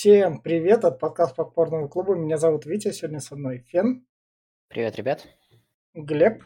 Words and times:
Всем 0.00 0.40
привет 0.40 0.84
от 0.84 1.00
подкаста 1.00 1.34
Попкорного 1.34 1.88
клуба. 1.88 2.14
Меня 2.14 2.36
зовут 2.36 2.66
Витя, 2.66 2.92
сегодня 2.92 3.18
со 3.18 3.34
мной 3.34 3.64
Фен. 3.66 4.06
Привет, 4.68 4.94
ребят. 4.94 5.26
Глеб. 5.92 6.44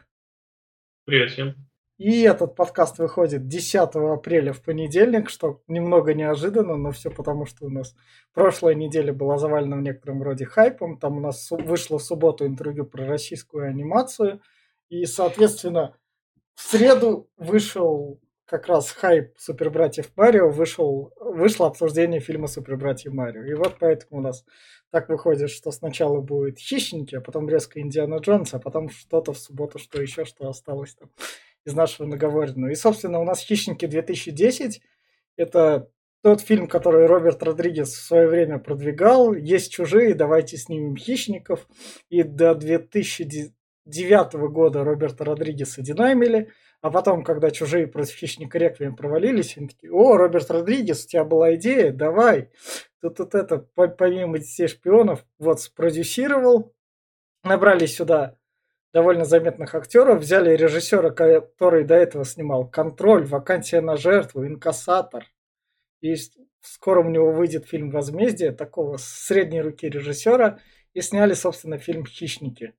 Привет 1.04 1.32
всем. 1.32 1.54
И 1.98 2.22
этот 2.22 2.56
подкаст 2.56 2.98
выходит 2.98 3.48
10 3.48 3.76
апреля 3.94 4.54
в 4.54 4.62
понедельник, 4.62 5.28
что 5.28 5.60
немного 5.68 6.14
неожиданно, 6.14 6.76
но 6.76 6.92
все 6.92 7.10
потому, 7.10 7.44
что 7.44 7.66
у 7.66 7.68
нас 7.68 7.94
прошлая 8.32 8.74
неделя 8.74 9.12
была 9.12 9.36
завалена 9.36 9.76
в 9.76 9.82
некотором 9.82 10.22
роде 10.22 10.46
хайпом. 10.46 10.98
Там 10.98 11.18
у 11.18 11.20
нас 11.20 11.50
вышло 11.50 11.98
в 11.98 12.02
субботу 12.02 12.46
интервью 12.46 12.86
про 12.86 13.06
российскую 13.06 13.68
анимацию. 13.68 14.40
И, 14.88 15.04
соответственно, 15.04 15.94
в 16.54 16.62
среду 16.62 17.28
вышел 17.36 18.18
как 18.46 18.66
раз 18.66 18.90
хайп 18.90 19.32
Супер 19.38 19.70
Братьев 19.70 20.10
Марио, 20.16 20.50
вышел, 20.50 21.12
вышло 21.18 21.66
обсуждение 21.66 22.20
фильма 22.20 22.46
Супер 22.48 22.76
Братьев 22.76 23.12
Марио. 23.12 23.44
И 23.44 23.54
вот 23.54 23.76
поэтому 23.78 24.20
у 24.20 24.22
нас 24.22 24.44
так 24.90 25.08
выходит, 25.08 25.50
что 25.50 25.70
сначала 25.70 26.20
будет 26.20 26.58
Хищники, 26.58 27.14
а 27.14 27.20
потом 27.20 27.48
резко 27.48 27.80
Индиана 27.80 28.16
Джонс, 28.16 28.52
а 28.54 28.58
потом 28.58 28.90
что-то 28.90 29.32
в 29.32 29.38
субботу, 29.38 29.78
что 29.78 30.00
еще, 30.00 30.24
что 30.24 30.48
осталось 30.48 30.94
там 30.94 31.10
из 31.64 31.74
нашего 31.74 32.06
наговоренного. 32.06 32.70
И, 32.70 32.74
собственно, 32.74 33.20
у 33.20 33.24
нас 33.24 33.40
«Хищники 33.40 33.86
2010»— 33.86 34.80
это 35.36 35.88
тот 36.22 36.40
фильм, 36.40 36.66
который 36.66 37.06
Роберт 37.06 37.42
Родригес 37.42 37.92
в 37.94 38.04
свое 38.04 38.28
время 38.28 38.58
продвигал. 38.58 39.32
Есть 39.32 39.72
«Чужие», 39.72 40.14
давайте 40.14 40.56
снимем 40.56 40.96
«Хищников». 40.96 41.66
И 42.10 42.22
до 42.22 42.54
2009 42.54 44.34
года 44.50 44.84
Роберта 44.84 45.24
Родригеса 45.24 45.80
динамили— 45.80 46.50
а 46.82 46.90
потом, 46.90 47.22
когда 47.22 47.52
«Чужие 47.52 47.86
против 47.86 48.16
хищника 48.16 48.58
Реквием» 48.58 48.96
провалились, 48.96 49.56
они 49.56 49.68
такие, 49.68 49.92
о, 49.92 50.16
Роберт 50.16 50.50
Родригес, 50.50 51.04
у 51.04 51.08
тебя 51.08 51.24
была 51.24 51.54
идея, 51.54 51.92
давай. 51.92 52.50
Тут 53.00 53.20
вот 53.20 53.36
это, 53.36 53.58
помимо 53.58 54.40
детей 54.40 54.66
шпионов, 54.66 55.24
вот 55.38 55.60
спродюсировал, 55.60 56.74
набрали 57.44 57.86
сюда 57.86 58.36
довольно 58.92 59.24
заметных 59.24 59.76
актеров, 59.76 60.20
взяли 60.20 60.56
режиссера, 60.56 61.10
который 61.10 61.84
до 61.84 61.94
этого 61.94 62.24
снимал 62.24 62.68
«Контроль», 62.68 63.26
«Вакансия 63.26 63.80
на 63.80 63.96
жертву», 63.96 64.44
«Инкассатор». 64.44 65.24
И 66.00 66.16
скоро 66.60 67.00
у 67.00 67.08
него 67.08 67.30
выйдет 67.30 67.66
фильм 67.66 67.90
«Возмездие» 67.90 68.50
такого 68.50 68.96
средней 68.96 69.62
руки 69.62 69.88
режиссера, 69.88 70.58
и 70.94 71.00
сняли, 71.00 71.34
собственно, 71.34 71.78
фильм 71.78 72.04
«Хищники». 72.04 72.74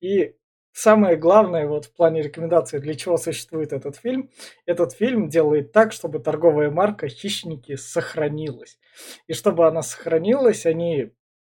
И 0.00 0.36
самое 0.72 1.16
главное 1.16 1.66
вот 1.66 1.86
в 1.86 1.92
плане 1.92 2.22
рекомендации, 2.22 2.78
для 2.78 2.94
чего 2.94 3.16
существует 3.16 3.72
этот 3.72 3.96
фильм, 3.96 4.30
этот 4.66 4.92
фильм 4.92 5.28
делает 5.28 5.72
так, 5.72 5.92
чтобы 5.92 6.18
торговая 6.18 6.70
марка 6.70 7.08
«Хищники» 7.08 7.76
сохранилась. 7.76 8.78
И 9.26 9.32
чтобы 9.32 9.66
она 9.66 9.82
сохранилась, 9.82 10.66
они 10.66 11.12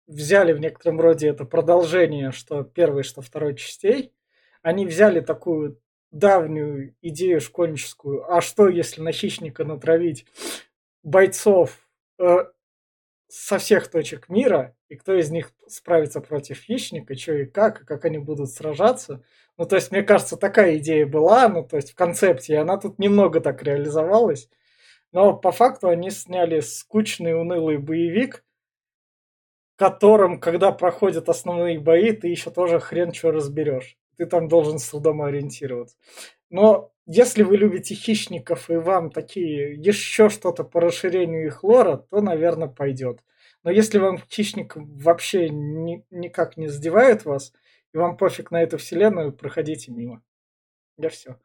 взяли 0.08 0.54
в 0.54 0.60
некотором 0.60 1.00
роде 1.00 1.30
это 1.30 1.46
продолжение, 1.46 2.32
что 2.32 2.64
первой, 2.64 3.04
что 3.04 3.22
второй 3.22 3.56
частей. 3.56 4.14
Они 4.62 4.86
взяли 4.86 5.22
такую 5.22 5.82
давнюю 6.12 6.96
идею 7.02 7.40
школьническую, 7.40 8.32
а 8.32 8.42
что 8.42 8.68
если 8.68 9.02
на 9.02 9.12
хищника 9.12 9.64
натравить 9.64 10.26
бойцов 11.04 11.88
э, 12.20 12.46
со 13.28 13.58
всех 13.58 13.88
точек 13.88 14.28
мира, 14.30 14.76
и 14.92 14.98
кто 14.98 15.14
из 15.14 15.32
них 15.32 15.54
справится 15.68 16.20
против 16.20 16.60
хищника, 16.60 17.18
что 17.18 17.32
и 17.32 17.46
как, 17.46 17.82
и 17.82 17.86
как 17.86 18.04
они 18.04 18.18
будут 18.18 18.50
сражаться. 18.50 19.24
Ну, 19.58 19.66
то 19.66 19.78
есть, 19.78 19.90
мне 19.90 20.04
кажется, 20.04 20.36
такая 20.36 20.80
идея 20.80 21.06
была, 21.06 21.48
ну, 21.48 21.64
то 21.64 21.78
есть, 21.78 21.94
в 21.94 21.96
концепции, 21.96 22.56
она 22.56 22.76
тут 22.76 23.00
немного 23.00 23.40
так 23.40 23.64
реализовалась. 23.64 24.50
Но 25.14 25.34
по 25.34 25.54
факту 25.54 25.88
они 25.88 26.10
сняли 26.10 26.60
скучный, 26.60 27.40
унылый 27.40 27.78
боевик, 27.78 28.44
которым, 29.78 30.42
когда 30.42 30.74
проходят 30.74 31.30
основные 31.30 31.80
бои, 31.80 32.12
ты 32.12 32.28
еще 32.28 32.52
тоже 32.52 32.82
хрен 32.82 33.14
что 33.14 33.32
разберешь. 33.32 33.98
Ты 34.18 34.26
там 34.26 34.50
должен 34.50 34.78
с 34.78 34.90
трудом 34.90 35.22
ориентироваться. 35.22 35.96
Но 36.50 36.92
если 37.06 37.44
вы 37.44 37.56
любите 37.56 37.96
хищников 37.96 38.70
и 38.70 38.76
вам 38.76 39.10
такие 39.10 39.74
еще 39.74 40.28
что-то 40.28 40.66
по 40.66 40.82
расширению 40.82 41.46
их 41.46 41.64
лора, 41.64 41.96
то, 41.96 42.20
наверное, 42.20 42.68
пойдет. 42.68 43.22
Но 43.64 43.72
если 43.72 44.00
вам 44.00 44.18
хищник 44.18 44.74
вообще 44.76 45.50
ни, 45.50 46.06
никак 46.10 46.58
не 46.58 46.68
задевает 46.68 47.26
вас, 47.26 47.54
и 47.94 47.98
вам 47.98 48.18
пофиг 48.18 48.52
на 48.52 48.62
эту 48.62 48.78
вселенную, 48.78 49.34
проходите 49.34 49.92
мимо. 49.92 50.24
Я 50.98 51.10
все. 51.10 51.38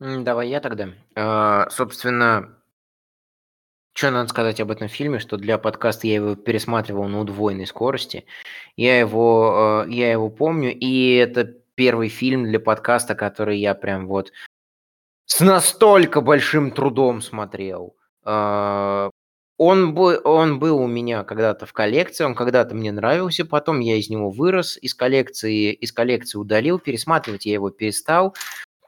Давай 0.00 0.48
я 0.48 0.60
тогда. 0.60 0.88
А, 1.14 1.68
собственно, 1.70 2.56
что 3.92 4.10
надо 4.10 4.28
сказать 4.28 4.60
об 4.60 4.70
этом 4.70 4.88
фильме, 4.88 5.18
что 5.18 5.36
для 5.36 5.58
подкаста 5.58 6.06
я 6.06 6.14
его 6.14 6.34
пересматривал 6.34 7.06
на 7.06 7.20
удвоенной 7.20 7.66
скорости. 7.66 8.24
Я 8.76 8.98
его, 8.98 9.84
э, 9.86 9.90
я 9.90 10.10
его 10.10 10.30
помню, 10.30 10.74
и 10.74 11.14
это 11.16 11.44
первый 11.74 12.08
фильм 12.08 12.44
для 12.44 12.60
подкаста, 12.60 13.14
который 13.14 13.58
я 13.58 13.74
прям 13.74 14.06
вот 14.06 14.32
с 15.26 15.40
настолько 15.40 16.20
большим 16.22 16.70
трудом 16.70 17.20
смотрел. 17.20 17.96
Он, 19.62 19.92
был, 19.92 20.18
он 20.24 20.58
был 20.58 20.78
у 20.78 20.86
меня 20.86 21.22
когда-то 21.22 21.66
в 21.66 21.74
коллекции, 21.74 22.24
он 22.24 22.34
когда-то 22.34 22.74
мне 22.74 22.92
нравился, 22.92 23.44
потом 23.44 23.80
я 23.80 23.96
из 23.96 24.08
него 24.08 24.30
вырос, 24.30 24.78
из 24.80 24.94
коллекции, 24.94 25.74
из 25.74 25.92
коллекции 25.92 26.38
удалил, 26.38 26.78
пересматривать 26.78 27.44
я 27.44 27.52
его 27.52 27.68
перестал. 27.68 28.34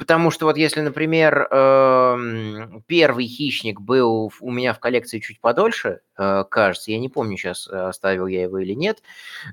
Потому 0.03 0.33
что 0.33 0.47
вот 0.47 0.57
если, 0.57 0.81
например, 0.81 1.47
эм, 1.49 2.83
первый 2.89 3.29
хищник 3.29 3.81
был 3.81 4.33
у 4.41 4.51
меня 4.51 4.75
в 4.75 4.81
коллекции 4.81 5.21
чуть 5.21 5.41
подольше, 5.41 6.01
э, 6.19 6.43
кажется, 6.51 6.91
я 6.91 6.99
не 6.99 7.09
помню 7.09 7.37
сейчас, 7.37 7.69
э, 7.69 7.77
оставил 7.77 8.27
я 8.27 8.43
его 8.43 8.59
или 8.59 8.73
нет, 8.73 9.01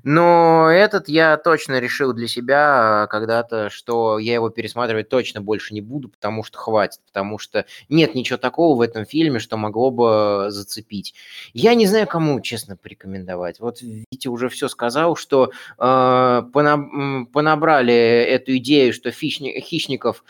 но 0.02 0.68
этот 0.68 1.08
я 1.08 1.36
точно 1.36 1.78
решил 1.78 2.12
для 2.12 2.26
себя 2.26 3.06
когда-то, 3.10 3.70
что 3.70 4.18
я 4.18 4.34
его 4.34 4.50
пересматривать 4.50 5.08
точно 5.08 5.40
больше 5.40 5.72
не 5.72 5.80
буду, 5.80 6.08
потому 6.08 6.42
что 6.42 6.58
хватит, 6.58 6.98
потому 7.06 7.38
что 7.38 7.64
нет 7.88 8.16
ничего 8.16 8.36
такого 8.36 8.76
в 8.76 8.80
этом 8.80 9.04
фильме, 9.04 9.38
что 9.38 9.56
могло 9.56 9.92
бы 9.92 10.46
зацепить. 10.48 11.14
Я 11.52 11.74
не 11.74 11.86
знаю, 11.86 12.08
кому, 12.08 12.40
честно, 12.40 12.76
порекомендовать. 12.76 13.60
Вот 13.60 13.82
Витя 13.82 14.26
уже 14.26 14.48
все 14.48 14.66
сказал, 14.66 15.14
что 15.14 15.52
э, 15.78 16.42
понабрали 16.52 17.94
эту 17.94 18.56
идею, 18.56 18.92
что 18.92 19.12
хищников 19.12 20.24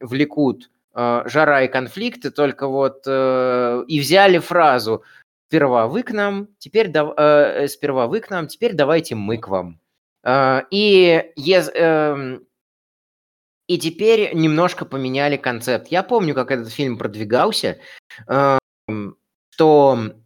влекут 0.00 0.70
а, 0.94 1.24
жара 1.26 1.62
и 1.62 1.68
конфликты, 1.68 2.30
только 2.30 2.68
вот 2.68 3.02
э, 3.06 3.84
и 3.88 3.98
взяли 3.98 4.38
фразу 4.38 5.02
«сперва 5.48 5.88
вы 5.88 6.04
к 6.04 6.12
нам, 6.12 6.48
теперь 6.58 6.88
да, 6.88 7.12
э, 7.16 7.66
сперва 7.66 8.06
вы 8.06 8.20
к 8.20 8.30
нам, 8.30 8.46
теперь 8.46 8.74
давайте 8.74 9.16
мы 9.16 9.38
к 9.38 9.48
вам». 9.48 9.80
А, 10.22 10.64
и, 10.70 11.32
э, 11.36 12.38
и 13.66 13.78
теперь 13.78 14.34
немножко 14.34 14.84
поменяли 14.84 15.36
концепт. 15.36 15.88
Я 15.88 16.04
помню, 16.04 16.32
как 16.32 16.52
этот 16.52 16.70
фильм 16.72 16.96
продвигался, 16.96 17.78
э, 18.28 18.58
что 19.50 19.98
Э, 19.98 20.23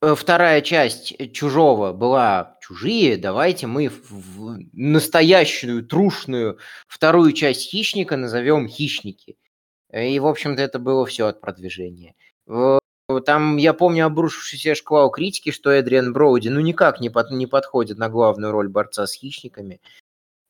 вторая 0.00 0.60
часть 0.60 1.14
э, 1.18 1.28
«Чужого» 1.28 1.92
была 1.92 2.56
«Чужие», 2.60 3.16
давайте 3.16 3.66
мы 3.66 3.88
в 3.88 4.58
настоящую, 4.72 5.84
трушную 5.86 6.58
вторую 6.86 7.32
часть 7.32 7.70
«Хищника» 7.70 8.16
назовем 8.16 8.68
«Хищники». 8.68 9.36
И, 9.92 10.18
в 10.18 10.26
общем-то, 10.26 10.62
это 10.62 10.78
было 10.78 11.06
все 11.06 11.26
от 11.26 11.40
продвижения. 11.40 12.14
Там, 13.24 13.56
я 13.56 13.72
помню, 13.72 14.04
обрушившийся 14.04 14.74
шквал 14.74 15.10
критики, 15.10 15.50
что 15.50 15.70
Эдриан 15.70 16.12
Броуди 16.12 16.48
ну 16.48 16.60
никак 16.60 17.00
не, 17.00 17.08
под, 17.08 17.30
не 17.30 17.46
подходит 17.46 17.96
на 17.96 18.10
главную 18.10 18.52
роль 18.52 18.68
борца 18.68 19.06
с 19.06 19.14
хищниками. 19.14 19.80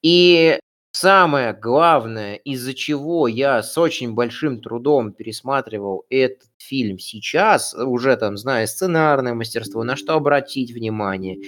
И 0.02 0.58
Самое 1.00 1.52
главное, 1.52 2.34
из-за 2.34 2.74
чего 2.74 3.28
я 3.28 3.62
с 3.62 3.78
очень 3.78 4.14
большим 4.14 4.60
трудом 4.60 5.12
пересматривал 5.12 6.04
этот 6.10 6.48
фильм 6.56 6.98
сейчас, 6.98 7.72
уже 7.72 8.16
там 8.16 8.36
зная 8.36 8.66
сценарное 8.66 9.32
мастерство, 9.32 9.84
на 9.84 9.94
что 9.94 10.14
обратить 10.14 10.72
внимание, 10.72 11.38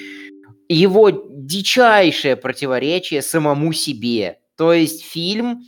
его 0.68 1.10
дичайшее 1.10 2.36
противоречие 2.36 3.22
самому 3.22 3.72
себе. 3.72 4.38
То 4.56 4.72
есть 4.72 5.04
фильм 5.04 5.64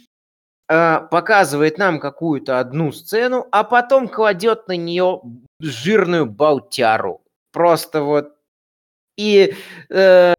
э, 0.68 1.00
показывает 1.10 1.76
нам 1.76 1.98
какую-то 1.98 2.60
одну 2.60 2.92
сцену, 2.92 3.48
а 3.50 3.64
потом 3.64 4.06
кладет 4.06 4.68
на 4.68 4.76
нее 4.76 5.22
жирную 5.58 6.26
болтяру. 6.26 7.24
Просто 7.50 8.02
вот 8.02 8.28
и 9.16 9.56
э, 9.90 10.34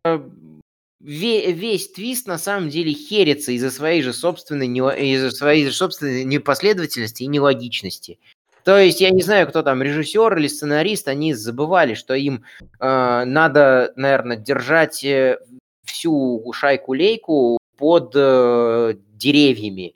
весь 1.04 1.92
твист 1.92 2.28
на 2.28 2.38
самом 2.38 2.70
деле 2.70 2.94
херится 2.94 3.52
из-за 3.52 3.72
своей 3.72 4.02
же 4.02 4.14
собственной, 4.14 4.68
из-за 4.68 5.32
своей 5.32 5.66
же 5.66 5.74
собственной 5.74 6.24
непоследовательности 6.24 7.24
и 7.24 7.28
нелогичности. 7.28 8.20
То 8.64 8.78
есть 8.78 9.02
я 9.02 9.10
не 9.10 9.22
знаю, 9.22 9.48
кто 9.50 9.62
там 9.62 9.84
режиссер 9.84 10.38
или 10.38 10.48
сценарист, 10.48 11.10
они 11.10 11.34
забывали, 11.34 11.96
что 11.96 12.14
им 12.14 12.46
э, 12.80 13.24
надо, 13.26 13.92
наверное, 13.98 14.38
держать 14.38 15.04
э, 15.04 15.40
всю 15.84 16.42
шайку-лейку 16.54 17.58
под 17.78 18.14
э, 18.16 18.96
деревьями. 19.16 19.96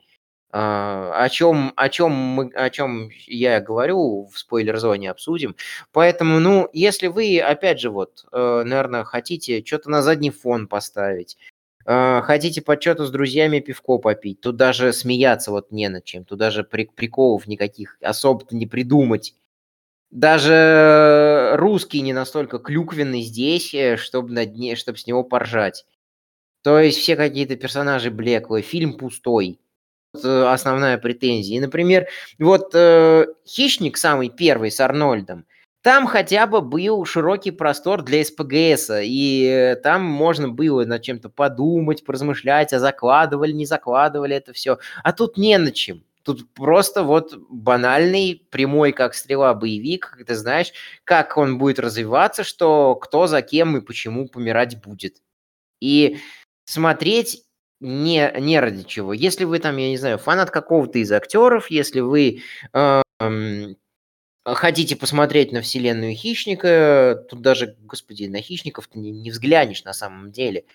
А, 0.60 1.24
о 1.24 1.30
чем, 1.30 1.72
о 1.76 1.88
чем 1.88 2.12
мы, 2.14 2.48
о 2.56 2.72
чем 2.72 3.12
я 3.28 3.60
говорю 3.62 4.26
в 4.34 4.40
спойлер-зоне 4.40 5.12
обсудим. 5.12 5.56
Поэтому, 5.92 6.40
ну, 6.40 6.68
если 6.74 7.06
вы, 7.08 7.40
опять 7.40 7.80
же, 7.80 7.92
вот, 7.92 8.26
э, 8.32 8.64
наверное, 8.66 9.04
хотите 9.04 9.64
что-то 9.64 9.92
на 9.92 10.02
задний 10.02 10.32
фон 10.32 10.68
поставить, 10.68 11.38
э, 11.86 12.22
хотите 12.24 12.64
под 12.64 12.82
что-то 12.82 13.06
с 13.06 13.12
друзьями 13.12 13.60
пивко 13.60 14.00
попить, 14.00 14.42
тут 14.42 14.56
даже 14.56 14.94
смеяться 14.94 15.52
вот 15.52 15.72
не 15.72 15.90
над 15.90 16.06
чем, 16.06 16.26
тут 16.26 16.40
даже 16.40 16.64
приколов 16.64 17.46
никаких 17.46 18.00
особо-то 18.02 18.56
не 18.56 18.66
придумать. 18.66 19.36
Даже 20.10 21.52
русский 21.58 22.02
не 22.02 22.14
настолько 22.14 22.58
клюквенный 22.58 23.22
здесь, 23.22 23.76
э, 23.76 23.96
чтобы, 23.98 24.32
над 24.34 24.56
не, 24.56 24.76
чтобы 24.76 24.98
с 24.98 25.06
него 25.06 25.24
поржать. 25.24 25.86
То 26.64 26.80
есть 26.80 26.98
все 26.98 27.16
какие-то 27.16 27.56
персонажи 27.58 28.10
блеклые, 28.10 28.64
фильм 28.64 28.98
пустой. 28.98 29.60
Э, 30.26 30.52
основная 30.52 30.98
претензия. 30.98 31.58
И, 31.58 31.60
например, 31.60 32.08
вот 32.40 32.72
э, 32.74 33.26
«Хищник» 33.46 33.98
самый 33.98 34.30
первый 34.30 34.72
с 34.72 34.80
Арнольдом, 34.80 35.46
там 35.82 36.06
хотя 36.06 36.48
бы 36.48 36.62
был 36.62 37.06
широкий 37.06 37.52
простор 37.52 38.02
для 38.02 38.24
СПГС, 38.24 38.92
и 39.02 39.78
там 39.84 40.04
можно 40.04 40.50
было 40.50 40.84
над 40.84 41.02
чем-то 41.02 41.30
подумать, 41.30 42.04
поразмышлять, 42.04 42.74
а 42.74 42.80
закладывали, 42.80 43.54
не 43.54 43.66
закладывали 43.66 44.36
это 44.36 44.52
все. 44.52 44.80
А 45.04 45.14
тут 45.14 45.38
не 45.38 45.58
на 45.58 45.72
чем. 45.72 46.04
Тут 46.24 46.54
просто 46.54 47.04
вот 47.04 47.38
банальный, 47.50 48.46
прямой, 48.50 48.92
как 48.92 49.14
стрела, 49.14 49.54
боевик, 49.54 50.12
когда 50.18 50.36
знаешь, 50.36 50.74
как 51.06 51.38
он 51.38 51.58
будет 51.58 51.80
развиваться, 51.80 52.44
что 52.44 52.96
кто 52.96 53.28
за 53.28 53.42
кем 53.42 53.78
и 53.78 53.82
почему 53.82 54.28
помирать 54.28 54.82
будет. 54.82 55.22
И 55.80 56.18
смотреть 56.66 57.44
не, 57.80 58.34
не 58.40 58.60
ради 58.60 58.84
чего. 58.84 59.14
Если 59.14 59.44
вы 59.46 59.60
там, 59.60 59.78
я 59.78 59.90
не 59.90 59.98
знаю, 59.98 60.18
фанат 60.18 60.52
какого-то 60.52 61.00
из 61.00 61.12
актеров, 61.12 61.70
если 61.70 62.00
вы 62.00 62.42
э, 62.74 63.02
э, 63.20 63.76
хотите 64.46 64.96
посмотреть 64.96 65.52
на 65.52 65.62
вселенную 65.62 66.16
Хищника, 66.16 67.26
тут 67.30 67.42
даже, 67.42 67.76
господи, 67.82 68.26
на 68.26 68.42
Хищников 68.42 68.88
ты 68.88 69.00
не, 69.00 69.12
не 69.12 69.32
взглянешь 69.32 69.84
на 69.84 69.94
самом 69.94 70.32
деле. 70.32 70.66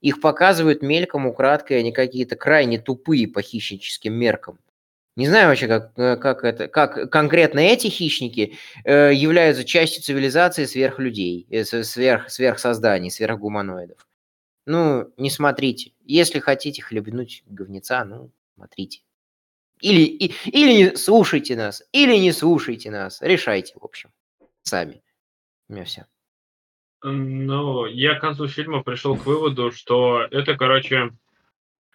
Их 0.00 0.20
показывают 0.20 0.82
мельком, 0.82 1.26
украдкой, 1.26 1.78
они 1.78 1.92
какие-то 1.92 2.36
крайне 2.36 2.78
тупые 2.78 3.28
по 3.28 3.40
хищническим 3.40 4.12
меркам. 4.12 4.58
Не 5.14 5.28
знаю 5.28 5.48
вообще, 5.48 5.68
как, 5.68 5.92
э, 5.96 6.16
как, 6.16 6.42
это, 6.42 6.68
как 6.68 7.10
конкретно 7.10 7.60
эти 7.60 7.88
хищники 7.88 8.56
э, 8.84 9.12
являются 9.14 9.64
частью 9.64 10.02
цивилизации 10.02 10.64
сверхлюдей, 10.64 11.46
э, 11.50 11.64
сверх, 11.64 12.30
сверхсозданий, 12.30 13.10
сверхгуманоидов. 13.10 13.98
Ну, 14.66 15.12
не 15.16 15.30
смотрите. 15.30 15.92
Если 16.04 16.38
хотите 16.38 16.82
хлебнуть 16.82 17.42
говнеца, 17.46 18.04
ну, 18.04 18.30
смотрите. 18.54 19.00
Или, 19.80 20.02
и, 20.02 20.32
или 20.46 20.72
не 20.72 20.96
слушайте 20.96 21.56
нас, 21.56 21.82
или 21.92 22.16
не 22.16 22.32
слушайте 22.32 22.90
нас. 22.90 23.20
Решайте, 23.20 23.74
в 23.74 23.84
общем, 23.84 24.10
сами. 24.62 25.02
У 25.68 25.72
меня 25.72 25.84
все. 25.84 26.06
Ну, 27.02 27.86
я 27.86 28.14
к 28.14 28.20
концу 28.20 28.46
фильма 28.46 28.84
пришел 28.84 29.16
к 29.16 29.26
выводу, 29.26 29.72
что 29.72 30.22
это, 30.30 30.56
короче, 30.56 31.10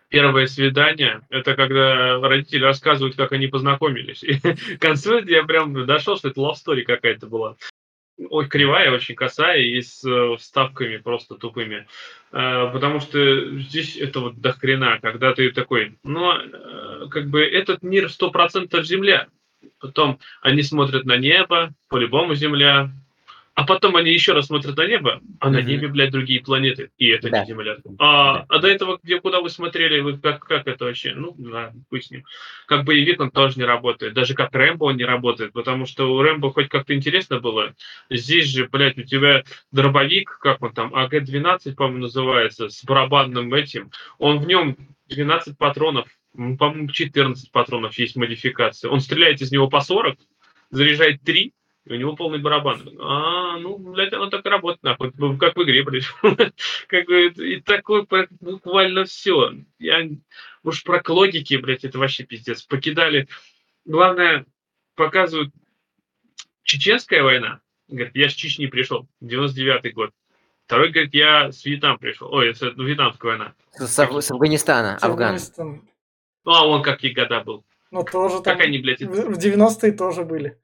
первое 0.09 0.47
свидание. 0.47 1.25
Это 1.29 1.55
когда 1.55 2.19
родители 2.19 2.63
рассказывают, 2.63 3.15
как 3.15 3.31
они 3.31 3.47
познакомились. 3.47 4.23
И 4.23 4.37
к 4.37 4.81
концу 4.81 5.19
я 5.19 5.43
прям 5.43 5.85
дошел, 5.85 6.17
что 6.17 6.27
это 6.27 6.41
love 6.41 6.55
story 6.55 6.81
какая-то 6.81 7.27
была 7.27 7.55
ой, 8.29 8.47
кривая, 8.47 8.91
очень 8.91 9.15
косая 9.15 9.59
и 9.59 9.81
с 9.81 10.03
э, 10.03 10.35
вставками 10.37 10.97
просто 10.97 11.35
тупыми. 11.35 11.87
Э, 12.31 12.69
потому 12.71 12.99
что 12.99 13.59
здесь 13.59 13.95
это 13.97 14.19
вот 14.19 14.39
до 14.39 14.53
хрена, 14.53 14.99
когда 15.01 15.33
ты 15.33 15.51
такой, 15.51 15.97
но 16.03 16.37
э, 16.37 17.07
как 17.09 17.27
бы 17.29 17.43
этот 17.43 17.83
мир 17.83 18.09
сто 18.09 18.31
процентов 18.31 18.85
Земля. 18.85 19.27
Потом 19.79 20.19
они 20.41 20.63
смотрят 20.63 21.05
на 21.05 21.17
небо, 21.17 21.73
по-любому 21.89 22.35
Земля, 22.35 22.91
а 23.57 23.63
потом 23.63 23.95
они 23.95 24.13
еще 24.13 24.33
раз 24.33 24.45
смотрят 24.45 24.77
на 24.77 24.85
небо, 24.85 25.19
а 25.39 25.49
на 25.49 25.63
небе, 25.63 25.87
блядь, 25.87 26.11
другие 26.11 26.41
планеты. 26.41 26.91
И 26.99 27.07
это 27.07 27.31
да. 27.31 27.39
не 27.39 27.47
Земля. 27.47 27.77
А, 27.97 28.33
да. 28.35 28.45
а 28.49 28.59
до 28.59 28.67
этого, 28.67 28.99
где 29.01 29.19
куда 29.19 29.41
вы 29.41 29.49
смотрели, 29.49 29.99
вы 29.99 30.19
как, 30.19 30.45
как 30.45 30.67
это 30.67 30.85
вообще? 30.85 31.15
Ну, 31.15 31.33
да, 31.39 31.73
пусть 31.89 32.11
не. 32.11 32.23
Как 32.67 32.85
боевик 32.85 33.19
он 33.19 33.31
тоже 33.31 33.57
не 33.57 33.65
работает. 33.65 34.13
Даже 34.13 34.35
как 34.35 34.53
Рэмбо 34.53 34.83
он 34.83 34.97
не 34.97 35.05
работает, 35.05 35.53
потому 35.53 35.87
что 35.87 36.13
у 36.13 36.21
Рэмбо 36.21 36.53
хоть 36.53 36.69
как-то 36.69 36.93
интересно 36.93 37.39
было. 37.39 37.73
Здесь 38.11 38.45
же, 38.45 38.69
блядь, 38.69 38.99
у 38.99 39.03
тебя 39.03 39.43
дробовик, 39.71 40.37
как 40.39 40.61
он 40.61 40.71
там, 40.73 40.93
АГ-12, 40.93 41.73
по-моему, 41.73 42.03
называется, 42.03 42.69
с 42.69 42.83
барабанным 42.83 43.51
этим. 43.55 43.89
Он 44.19 44.37
в 44.37 44.45
нем 44.45 44.77
12 45.07 45.57
патронов, 45.57 46.07
по-моему, 46.31 46.89
14 46.89 47.51
патронов 47.51 47.97
есть 47.97 48.17
модификация. 48.17 48.91
Он 48.91 48.99
стреляет 48.99 49.41
из 49.41 49.51
него 49.51 49.67
по 49.67 49.81
40, 49.81 50.15
заряжает 50.69 51.23
3, 51.23 51.53
и 51.87 51.93
у 51.93 51.95
него 51.95 52.15
полный 52.15 52.39
барабан. 52.39 52.81
А, 52.99 53.57
ну, 53.57 53.77
блядь, 53.77 54.11
оно 54.11 54.29
так 54.29 54.45
работает, 54.45 54.83
нахуй. 54.83 55.11
Ну, 55.17 55.37
как 55.37 55.55
в 55.55 55.63
игре, 55.63 55.83
блядь. 55.83 56.05
как 56.87 57.05
бы, 57.05 57.27
и 57.27 57.61
такое 57.61 58.05
буквально 58.41 59.05
все. 59.05 59.53
Я, 59.79 60.05
уж 60.63 60.83
про 60.83 61.01
логики, 61.07 61.55
блядь, 61.55 61.85
это 61.85 61.97
вообще 61.97 62.23
пиздец. 62.23 62.63
Покидали. 62.63 63.29
Главное, 63.85 64.45
показывают 64.95 65.53
чеченская 66.63 67.23
война. 67.23 67.61
Говорит, 67.87 68.15
я 68.15 68.27
с 68.27 68.33
Чечни 68.33 68.65
пришел, 68.65 69.07
99-й 69.23 69.91
год. 69.91 70.11
Второй 70.65 70.89
говорит, 70.89 71.13
я 71.13 71.53
с 71.53 71.63
Вьетнам 71.63 71.97
пришел. 71.97 72.33
Ой, 72.33 72.49
это 72.49 72.73
ну, 72.75 72.83
Вьетнамская 72.83 73.31
война. 73.31 73.53
С, 73.71 73.87
с 73.87 74.31
Афганистана, 74.31 74.97
Афган. 74.97 75.39
Ну, 75.57 76.51
а 76.51 76.67
он 76.67 76.83
какие 76.83 77.13
года 77.13 77.39
был? 77.39 77.63
Ну, 77.91 78.03
тоже 78.03 78.37
как 78.43 78.57
там... 78.57 78.59
они, 78.59 78.79
блядь, 78.79 79.01
в 79.01 79.37
90-е 79.37 79.93
тоже 79.93 80.25
были. 80.25 80.59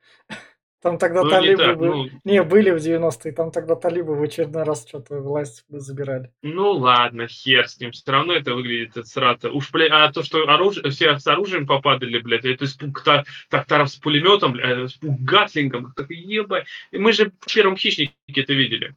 Там 0.83 0.97
тогда 0.97 1.23
ну, 1.23 1.29
талибы 1.29 1.65
не, 1.65 1.75
были. 1.75 1.89
Ну... 1.89 2.09
не 2.25 2.43
были 2.43 2.69
в 2.71 2.75
90-е, 2.75 3.31
там 3.31 3.51
тогда 3.51 3.75
талибы 3.75 4.15
в 4.15 4.21
очередной 4.21 4.63
раз 4.63 4.85
что-то 4.85 5.21
власть 5.21 5.63
забирали. 5.69 6.29
Ну 6.41 6.71
ладно, 6.71 7.25
хер 7.25 7.69
с 7.69 7.79
ним, 7.79 7.93
все 7.93 8.11
равно 8.11 8.33
это 8.33 8.53
выглядит 8.53 8.97
от 8.97 9.07
срата. 9.07 9.49
Уж, 9.49 9.71
блядь, 9.71 9.91
а 9.93 10.11
то, 10.11 10.23
что 10.23 10.39
оружие, 10.49 10.89
все 10.91 11.17
с 11.17 11.25
оружием 11.25 11.65
попадали, 11.65 12.19
блядь, 12.19 12.43
это 12.43 12.65
испуг 12.65 13.01
та, 13.01 13.23
тракторов 13.49 13.91
с 13.91 13.95
пулеметом, 13.95 14.51
блядь, 14.51 14.91
испуг 14.91 15.21
гатлингом, 15.21 15.93
так 15.95 16.09
ебать. 16.09 16.67
И 16.91 16.97
мы 16.97 17.13
же 17.13 17.31
в 17.39 17.53
первом 17.53 17.77
хищнике 17.77 18.13
это 18.35 18.53
видели. 18.53 18.93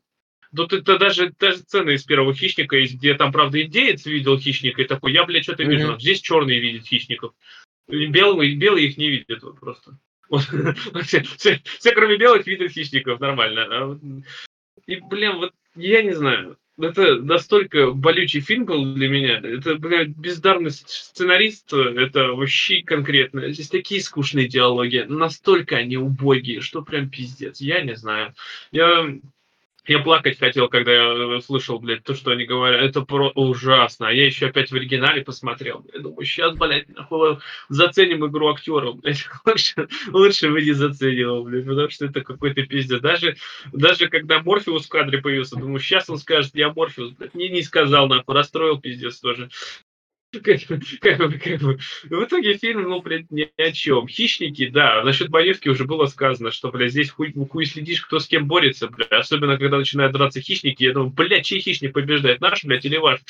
Тут 0.56 0.72
это 0.72 0.98
даже, 0.98 1.32
даже 1.38 1.58
цены 1.58 1.92
из 1.92 2.02
первого 2.02 2.34
хищника, 2.34 2.82
где 2.82 3.14
там, 3.14 3.30
правда, 3.30 3.62
индеец 3.62 4.06
видел 4.06 4.40
хищника 4.40 4.82
и 4.82 4.86
такой, 4.86 5.12
я, 5.12 5.24
блядь, 5.24 5.44
что-то 5.44 5.62
mm-hmm. 5.62 5.68
вижу. 5.68 6.00
Здесь 6.00 6.20
черные 6.20 6.58
видят 6.58 6.84
хищников. 6.84 7.32
Белые, 7.86 8.56
белые 8.56 8.88
их 8.88 8.96
не 8.96 9.08
видят 9.08 9.44
вот 9.44 9.60
просто 9.60 9.96
все, 11.02 11.22
все, 11.22 11.60
все, 11.64 11.92
кроме 11.92 12.16
белых, 12.16 12.46
видят 12.46 12.72
хищников, 12.72 13.20
нормально. 13.20 13.66
А 13.70 13.98
и, 14.86 15.00
блин, 15.00 15.36
вот 15.36 15.52
я 15.74 16.02
не 16.02 16.12
знаю. 16.12 16.58
Это 16.78 17.16
настолько 17.16 17.92
болючий 17.92 18.40
фильм 18.40 18.66
был 18.66 18.94
для 18.94 19.08
меня. 19.08 19.38
Это, 19.38 19.76
блядь, 19.76 20.08
бездарный 20.08 20.70
сценарист. 20.70 21.72
Это 21.72 22.32
вообще 22.32 22.82
конкретно. 22.82 23.50
Здесь 23.50 23.70
такие 23.70 24.02
скучные 24.02 24.46
диалоги. 24.46 25.06
Настолько 25.08 25.76
они 25.76 25.96
убогие, 25.96 26.60
что 26.60 26.82
прям 26.82 27.08
пиздец. 27.08 27.62
Я 27.62 27.80
не 27.80 27.96
знаю. 27.96 28.34
Я 28.72 29.08
я 29.88 30.00
плакать 30.00 30.38
хотел, 30.38 30.68
когда 30.68 30.92
я 30.92 31.36
э, 31.36 31.40
слышал, 31.40 31.78
блядь, 31.78 32.02
то, 32.02 32.14
что 32.14 32.32
они 32.32 32.44
говорят. 32.44 32.82
Это 32.82 33.02
про 33.02 33.30
ужасно. 33.30 34.08
А 34.08 34.12
я 34.12 34.26
еще 34.26 34.46
опять 34.46 34.70
в 34.70 34.74
оригинале 34.74 35.22
посмотрел. 35.22 35.84
Я 35.92 36.00
думаю, 36.00 36.24
сейчас, 36.24 36.56
блядь, 36.56 36.88
нахуй 36.88 37.38
заценим 37.68 38.26
игру 38.26 38.48
актеров. 38.52 39.00
Блядь. 39.00 39.26
Лучше, 39.46 39.88
лучше 40.08 40.50
бы 40.50 40.62
не 40.62 40.72
заценивал, 40.72 41.44
блядь, 41.44 41.66
потому 41.66 41.90
что 41.90 42.06
это 42.06 42.20
какой-то 42.22 42.62
пиздец. 42.66 43.00
Даже, 43.00 43.36
даже 43.72 44.08
когда 44.08 44.42
Морфеус 44.42 44.86
в 44.86 44.88
кадре 44.88 45.20
появился, 45.20 45.56
думаю, 45.56 45.80
сейчас 45.80 46.10
он 46.10 46.18
скажет, 46.18 46.54
я 46.54 46.72
Морфеус, 46.72 47.12
блядь, 47.12 47.34
мне 47.34 47.48
не 47.48 47.62
сказал, 47.62 48.08
нахуй, 48.08 48.34
расстроил 48.34 48.80
пиздец 48.80 49.20
тоже. 49.20 49.50
Как, 50.42 50.60
как, 51.00 51.18
как, 51.42 51.60
в 51.60 52.24
итоге 52.24 52.56
фильм, 52.58 52.82
ну, 52.82 53.00
блядь, 53.00 53.30
ни 53.30 53.48
о 53.56 53.72
чем. 53.72 54.08
Хищники, 54.08 54.68
да, 54.68 55.02
насчет 55.02 55.28
боевки 55.28 55.68
уже 55.68 55.84
было 55.84 56.06
сказано, 56.06 56.50
что, 56.50 56.70
блядь, 56.70 56.92
здесь 56.92 57.10
хуй, 57.10 57.32
хуй 57.32 57.64
следишь, 57.64 58.02
кто 58.02 58.18
с 58.18 58.26
кем 58.26 58.46
борется, 58.46 58.88
блядь. 58.88 59.12
Особенно, 59.12 59.58
когда 59.58 59.78
начинают 59.78 60.12
драться 60.12 60.40
хищники, 60.40 60.84
я 60.84 60.92
думаю, 60.92 61.10
блядь, 61.10 61.46
чей 61.46 61.60
хищник 61.60 61.92
побеждает, 61.92 62.40
наш, 62.40 62.64
блядь, 62.64 62.84
или 62.84 62.96
ваш? 62.96 63.20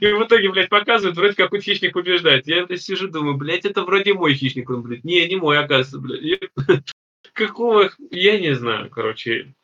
И 0.00 0.06
в 0.06 0.24
итоге, 0.24 0.50
блядь, 0.50 0.68
показывают, 0.68 1.16
вроде 1.16 1.34
какой 1.34 1.60
хищник 1.60 1.92
побеждает. 1.92 2.46
Я, 2.46 2.66
блядь, 2.66 2.82
сижу, 2.82 3.08
думаю, 3.08 3.36
блядь, 3.36 3.64
это 3.64 3.82
вроде 3.82 4.14
мой 4.14 4.34
хищник, 4.34 4.70
он, 4.70 4.82
блядь. 4.82 5.04
Не, 5.04 5.26
не 5.28 5.36
мой, 5.36 5.58
оказывается, 5.58 5.98
блядь. 5.98 6.40
Какого, 7.32 7.90
я 8.10 8.38
не 8.38 8.54
знаю, 8.54 8.90
короче. 8.90 9.54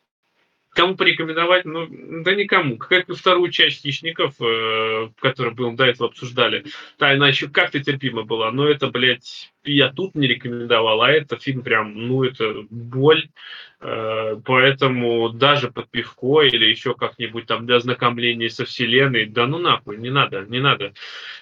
Кому 0.79 0.95
порекомендовать? 0.95 1.65
Ну, 1.65 1.87
да 2.23 2.33
никому. 2.35 2.77
Как 2.77 3.09
и 3.09 3.13
вторую 3.13 3.51
часть 3.51 3.81
«Хищников», 3.81 4.35
э, 4.39 5.09
которую 5.19 5.71
мы 5.71 5.75
до 5.75 5.83
этого 5.83 6.09
обсуждали. 6.09 6.63
Да, 6.97 7.09
она 7.09 7.27
еще 7.27 7.49
как-то 7.49 7.83
терпима 7.83 8.23
была, 8.23 8.49
но 8.53 8.65
это, 8.65 8.87
блядь, 8.87 9.51
я 9.65 9.91
тут 9.91 10.15
не 10.15 10.25
рекомендовал, 10.25 11.01
а 11.01 11.11
это 11.11 11.35
фильм 11.35 11.63
прям, 11.63 12.07
ну, 12.07 12.23
это 12.23 12.65
боль. 12.69 13.27
Э, 13.81 14.35
поэтому 14.43 15.29
даже 15.29 15.71
под 15.71 15.89
пивко 15.89 16.41
или 16.41 16.65
еще 16.65 16.95
как-нибудь 16.95 17.45
там 17.45 17.65
для 17.65 17.77
ознакомления 17.77 18.49
со 18.49 18.65
вселенной, 18.65 19.25
да 19.25 19.47
ну 19.47 19.57
нахуй, 19.57 19.97
не 19.97 20.09
надо, 20.09 20.45
не 20.49 20.59
надо. 20.59 20.93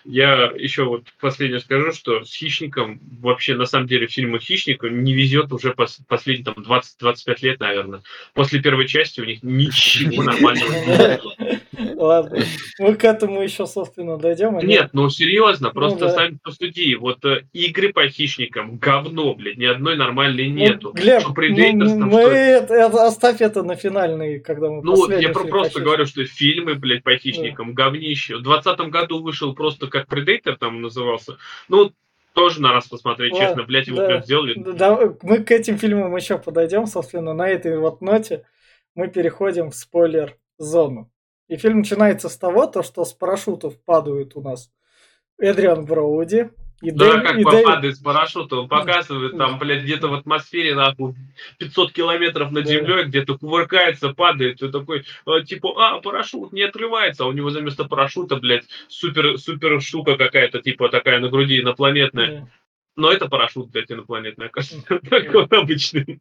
Я 0.05 0.51
еще 0.55 0.83
вот 0.83 1.05
последнее 1.19 1.59
скажу, 1.59 1.91
что 1.93 2.23
с 2.23 2.33
«Хищником» 2.35 2.99
вообще, 3.21 3.55
на 3.55 3.65
самом 3.65 3.87
деле, 3.87 4.05
фильму 4.05 4.37
«Хищнику» 4.37 4.87
не 4.87 5.15
везет 5.15 5.51
уже 5.51 5.73
пос 5.73 5.99
последние 6.07 6.53
там 6.53 6.63
20-25 6.63 7.37
лет, 7.41 7.59
наверное. 7.59 8.01
После 8.35 8.61
первой 8.61 8.87
части 8.87 9.19
у 9.19 9.25
них 9.25 9.41
ничего 9.41 10.21
нормального 10.21 10.71
не 10.71 11.59
Ладно, 11.95 12.39
мы 12.79 12.95
к 12.95 13.03
этому 13.03 13.41
еще, 13.41 13.65
собственно, 13.65 14.17
дойдем. 14.17 14.57
Нет, 14.59 14.89
ну 14.93 15.09
серьезно, 15.09 15.69
просто 15.69 15.99
ну, 15.99 16.05
да. 16.07 16.13
сами 16.13 16.37
посуди. 16.41 16.95
Вот 16.95 17.23
э, 17.25 17.43
игры 17.53 17.93
по 17.93 18.07
хищникам, 18.07 18.77
говно, 18.77 19.35
блядь, 19.35 19.57
ни 19.57 19.65
одной 19.65 19.95
нормальной 19.95 20.47
ну, 20.49 20.55
нету. 20.55 20.87
Ну, 20.87 20.93
Глеб, 20.93 21.21
что 21.21 21.33
Predators, 21.33 21.95
мы, 21.95 22.05
мы 22.05 22.21
это, 22.21 22.73
это, 22.73 23.07
оставь 23.07 23.41
это 23.41 23.63
на 23.63 23.75
финальный, 23.75 24.39
когда 24.39 24.69
мы 24.69 24.83
Ну, 24.83 25.09
я 25.09 25.29
про 25.29 25.45
просто 25.45 25.81
говорю, 25.81 26.05
что 26.05 26.25
фильмы, 26.25 26.75
блядь, 26.75 27.03
по 27.03 27.15
хищникам, 27.17 27.73
да. 27.73 27.83
говнище. 27.83 28.37
В 28.37 28.43
2020 28.43 28.91
году 28.91 29.21
вышел 29.21 29.53
просто 29.53 29.87
как 29.87 30.07
Predator 30.07 30.57
там 30.57 30.81
назывался. 30.81 31.37
Ну, 31.69 31.91
тоже 32.33 32.61
на 32.61 32.71
раз 32.71 32.87
посмотреть, 32.87 33.33
Ладно, 33.33 33.47
честно, 33.47 33.63
блядь, 33.63 33.87
его 33.87 33.97
да, 33.97 34.05
прям 34.05 34.23
сделали. 34.23 34.53
Да, 34.55 34.99
мы 35.23 35.43
к 35.43 35.51
этим 35.51 35.77
фильмам 35.77 36.15
еще 36.15 36.37
подойдем, 36.37 36.85
собственно, 36.85 37.33
на 37.33 37.47
этой 37.47 37.77
вот 37.79 38.01
ноте 38.01 38.43
мы 38.93 39.07
переходим 39.07 39.71
в 39.71 39.75
спойлер-зону. 39.75 41.09
И 41.47 41.57
фильм 41.57 41.79
начинается 41.79 42.29
с 42.29 42.37
того, 42.37 42.67
то, 42.67 42.83
что 42.83 43.05
с 43.05 43.13
парашютов 43.13 43.81
падают 43.83 44.35
у 44.35 44.41
нас 44.41 44.69
Эдриан 45.37 45.85
Броуди. 45.85 46.49
И 46.81 46.91
да, 46.91 47.13
Дэйв, 47.13 47.23
как 47.23 47.39
и 47.39 47.43
падает 47.43 47.81
Дэйв... 47.81 47.95
с 47.95 47.99
парашюта, 47.99 48.57
он 48.57 48.67
показывает 48.67 49.31
да. 49.31 49.47
там, 49.47 49.57
блядь, 49.57 49.81
где-то 49.81 50.09
в 50.09 50.13
атмосфере, 50.13 50.75
нахуй, 50.75 51.15
500 51.57 51.91
километров 51.91 52.51
над 52.51 52.65
да. 52.65 52.71
землей, 52.71 53.05
где-то 53.05 53.35
кувыркается, 53.35 54.13
падает, 54.13 54.61
и 54.61 54.71
такой, 54.71 55.03
э, 55.25 55.43
типа, 55.43 55.73
а, 55.75 55.99
парашют 56.01 56.53
не 56.53 56.61
отрывается, 56.61 57.23
а 57.23 57.27
у 57.27 57.31
него 57.31 57.49
вместо 57.49 57.85
парашюта, 57.85 58.35
блядь, 58.35 58.67
супер, 58.89 59.39
супер 59.39 59.81
штука 59.81 60.17
какая-то, 60.17 60.61
типа, 60.61 60.89
такая 60.89 61.19
на 61.19 61.29
груди 61.29 61.61
инопланетная. 61.61 62.41
Да. 62.41 62.47
Но 62.95 63.11
это 63.11 63.27
парашют, 63.27 63.71
блядь, 63.71 63.91
инопланетный, 63.91 64.49
кажется, 64.49 64.83
такой 65.09 65.45
обычный. 65.45 66.19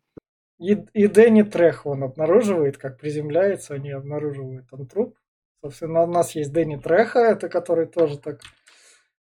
И, 0.58 0.72
и 0.94 1.06
Дэнни 1.06 1.42
Трех 1.42 1.86
он 1.86 2.02
обнаруживает, 2.02 2.78
как 2.78 2.98
приземляется, 2.98 3.74
они 3.74 3.90
обнаруживают 3.90 4.68
там 4.70 4.86
труп. 4.86 5.16
Собственно, 5.62 6.02
у 6.02 6.06
нас 6.06 6.34
есть 6.34 6.52
Дэнни 6.52 6.76
Треха, 6.76 7.20
это 7.20 7.48
который 7.48 7.86
тоже 7.86 8.18
так... 8.18 8.40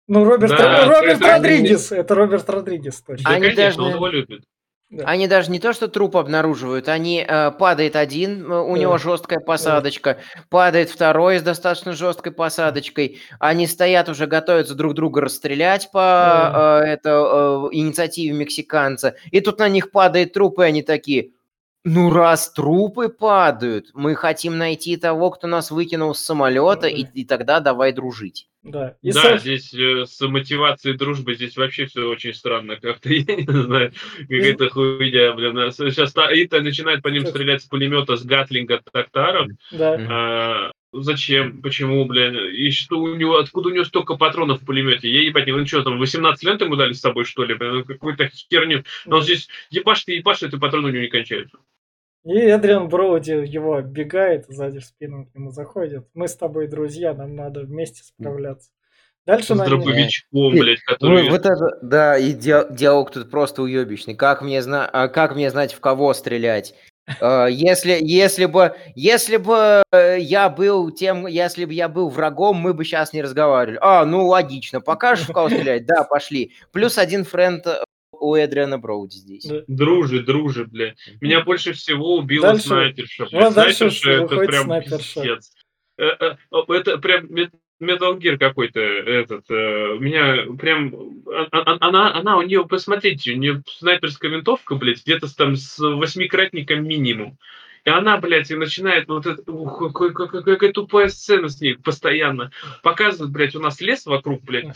Ну, 0.07 0.25
Роберт, 0.25 0.51
да, 0.51 0.87
Роберт 0.87 1.21
Родригес, 1.21 1.91
это 1.91 2.15
Роберт 2.15 2.49
Родригес 2.49 3.01
точно. 3.01 3.29
Они 3.29 3.49
конечно, 3.49 3.63
даже... 3.63 3.81
он 3.81 3.95
его 3.95 4.07
любит. 4.07 4.43
Да. 4.91 5.05
Они 5.05 5.25
даже 5.27 5.49
не 5.51 5.59
то, 5.59 5.71
что 5.71 5.87
труп 5.87 6.17
обнаруживают, 6.17 6.89
они 6.89 7.25
э, 7.25 7.51
падает 7.51 7.95
один, 7.95 8.51
у 8.51 8.73
да. 8.73 8.79
него 8.79 8.97
жесткая 8.97 9.39
посадочка, 9.39 10.17
да. 10.35 10.41
падает 10.49 10.89
второй 10.89 11.39
с 11.39 11.41
достаточно 11.41 11.93
жесткой 11.93 12.33
посадочкой. 12.33 13.19
Они 13.39 13.67
стоят 13.67 14.09
уже 14.09 14.27
готовятся 14.27 14.75
друг 14.75 14.93
друга 14.93 15.21
расстрелять 15.21 15.89
по 15.93 15.99
да. 15.99 16.81
э, 16.83 16.87
это, 16.89 17.09
э, 17.09 17.69
инициативе 17.71 18.33
мексиканца. 18.33 19.15
И 19.31 19.39
тут 19.39 19.59
на 19.59 19.69
них 19.69 19.91
падает 19.91 20.33
труп, 20.33 20.59
и 20.59 20.63
они 20.63 20.81
такие: 20.83 21.31
ну, 21.83 22.11
раз 22.11 22.51
трупы 22.51 23.09
падают, 23.09 23.89
мы 23.93 24.15
хотим 24.15 24.57
найти 24.57 24.97
того, 24.97 25.31
кто 25.31 25.47
нас 25.47 25.71
выкинул 25.71 26.13
с 26.13 26.19
самолета, 26.19 26.87
и, 26.87 27.05
и 27.13 27.25
тогда 27.25 27.59
давай 27.59 27.91
дружить. 27.91 28.47
Да, 28.63 28.95
и 29.01 29.11
да 29.11 29.21
со... 29.21 29.37
здесь 29.39 29.73
э, 29.73 30.05
с 30.05 30.21
мотивацией 30.21 30.95
дружбы 30.95 31.33
здесь 31.33 31.57
вообще 31.57 31.87
все 31.87 32.07
очень 32.07 32.33
странно. 32.35 32.75
Как-то, 32.75 33.09
я 33.13 33.35
не 33.35 33.63
знаю, 33.63 33.93
какая-то 34.19 34.69
хуйня, 34.69 35.33
блин. 35.33 35.71
Сейчас 35.71 36.13
Ита 36.15 36.61
начинает 36.61 37.01
по 37.01 37.07
ним 37.07 37.25
стрелять 37.25 37.63
с 37.63 37.65
пулемета 37.65 38.15
с 38.15 38.23
Гатлинга 38.23 38.81
Тактаров. 38.91 39.47
Да. 39.71 39.97
А, 40.07 40.71
зачем, 40.91 41.61
почему, 41.61 42.05
блин, 42.05 42.35
и 42.53 42.69
что 42.71 42.99
у 42.99 43.15
него, 43.15 43.37
откуда 43.37 43.69
у 43.69 43.71
него 43.71 43.85
столько 43.85 44.15
патронов 44.15 44.61
в 44.61 44.65
пулемете? 44.65 45.09
Я 45.09 45.23
ебать, 45.23 45.47
не 45.47 45.53
ну 45.53 45.65
что 45.65 45.83
там, 45.83 45.99
18 45.99 46.43
лент 46.43 46.61
ему 46.61 46.75
дали 46.75 46.93
с 46.93 47.01
собой, 47.01 47.25
что 47.25 47.43
ли, 47.43 47.55
блин, 47.55 47.83
какую-то 47.83 48.29
херню. 48.29 48.83
Но 49.05 49.17
он 49.17 49.23
здесь 49.23 49.47
ебашь 49.69 50.03
ты 50.03 50.13
ебашь, 50.13 50.43
эти 50.43 50.57
патроны 50.57 50.89
у 50.89 50.91
него 50.91 51.03
не 51.03 51.09
кончаются. 51.09 51.57
И 52.23 52.33
Эдриан 52.33 52.87
Броуди 52.87 53.31
его 53.31 53.77
оббегает, 53.77 54.45
сзади 54.47 54.79
в 54.79 54.85
спину 54.85 55.25
к 55.25 55.33
нему 55.33 55.51
заходит. 55.51 56.07
Мы 56.13 56.27
с 56.27 56.35
тобой 56.35 56.67
друзья, 56.67 57.13
нам 57.15 57.35
надо 57.35 57.61
вместе 57.61 58.03
справляться. 58.03 58.69
Дальше 59.25 59.53
с 59.53 59.57
на 59.57 59.65
дробовичком, 59.65 60.51
блядь, 60.53 60.81
который... 60.81 61.23
Ну, 61.23 61.29
вот 61.29 61.45
это, 61.45 61.79
да, 61.81 62.17
и 62.17 62.33
диалог 62.33 63.11
тут 63.11 63.29
просто 63.29 63.61
уебищный. 63.61 64.15
Как 64.15 64.41
мне, 64.41 64.61
зна... 64.61 64.87
а 64.87 65.07
как 65.07 65.35
мне 65.35 65.49
знать, 65.51 65.73
в 65.73 65.79
кого 65.79 66.13
стрелять? 66.13 66.75
А, 67.19 67.47
если, 67.47 67.97
если 68.01 68.45
бы, 68.45 68.75
если 68.95 69.37
бы 69.37 69.83
я 69.91 70.49
был 70.49 70.91
тем, 70.91 71.27
если 71.27 71.65
бы 71.65 71.73
я 71.73 71.89
был 71.89 72.09
врагом, 72.09 72.57
мы 72.57 72.73
бы 72.73 72.85
сейчас 72.85 73.13
не 73.13 73.21
разговаривали. 73.21 73.79
А, 73.81 74.05
ну 74.05 74.27
логично, 74.27 74.81
покажешь, 74.81 75.27
в 75.27 75.33
кого 75.33 75.49
стрелять? 75.49 75.85
Да, 75.85 76.03
пошли. 76.03 76.53
Плюс 76.71 76.97
один 76.97 77.25
френд 77.25 77.65
у 78.11 78.35
Эдриана 78.35 78.77
Броуди 78.77 79.15
здесь. 79.15 79.49
Дружи, 79.67 80.21
дружи, 80.21 80.65
бля. 80.65 80.93
Меня 81.19 81.41
больше 81.41 81.73
всего 81.73 82.17
убила 82.17 82.49
дальше, 82.49 82.67
снайперша. 82.67 83.25
Бля. 83.25 83.39
Ну, 83.41 83.51
снайперша 83.51 84.11
это 84.11 84.35
прям 84.37 84.65
снайперша. 84.65 85.21
пиздец. 85.21 85.51
Э, 85.97 86.05
э, 86.19 86.35
это 86.69 86.97
прям 86.97 87.27
Metal 87.81 88.17
Gear 88.17 88.37
какой-то 88.37 88.79
этот. 88.79 89.45
Э, 89.49 89.97
меня 89.99 90.45
прям... 90.57 90.93
А, 91.27 91.47
а, 91.51 91.77
она, 91.79 92.13
она, 92.13 92.37
у 92.37 92.41
нее, 92.43 92.65
посмотрите, 92.65 93.33
у 93.33 93.37
нее 93.37 93.63
снайперская 93.67 94.31
винтовка, 94.31 94.75
блядь, 94.75 95.03
где-то 95.03 95.35
там 95.35 95.55
с 95.55 95.79
восьмикратником 95.79 96.83
минимум. 96.85 97.37
И 97.83 97.89
она, 97.89 98.17
блядь, 98.17 98.51
и 98.51 98.55
начинает 98.55 99.07
вот 99.07 99.25
это, 99.25 99.51
ух, 99.51 99.79
какая, 99.79 100.11
какая, 100.11 100.41
какая 100.41 100.71
тупая 100.71 101.09
сцена 101.09 101.49
с 101.49 101.59
ней 101.59 101.75
постоянно. 101.75 102.51
Показывает, 102.83 103.31
блядь, 103.31 103.55
у 103.55 103.59
нас 103.59 103.81
лес 103.81 104.05
вокруг, 104.05 104.43
блядь. 104.43 104.75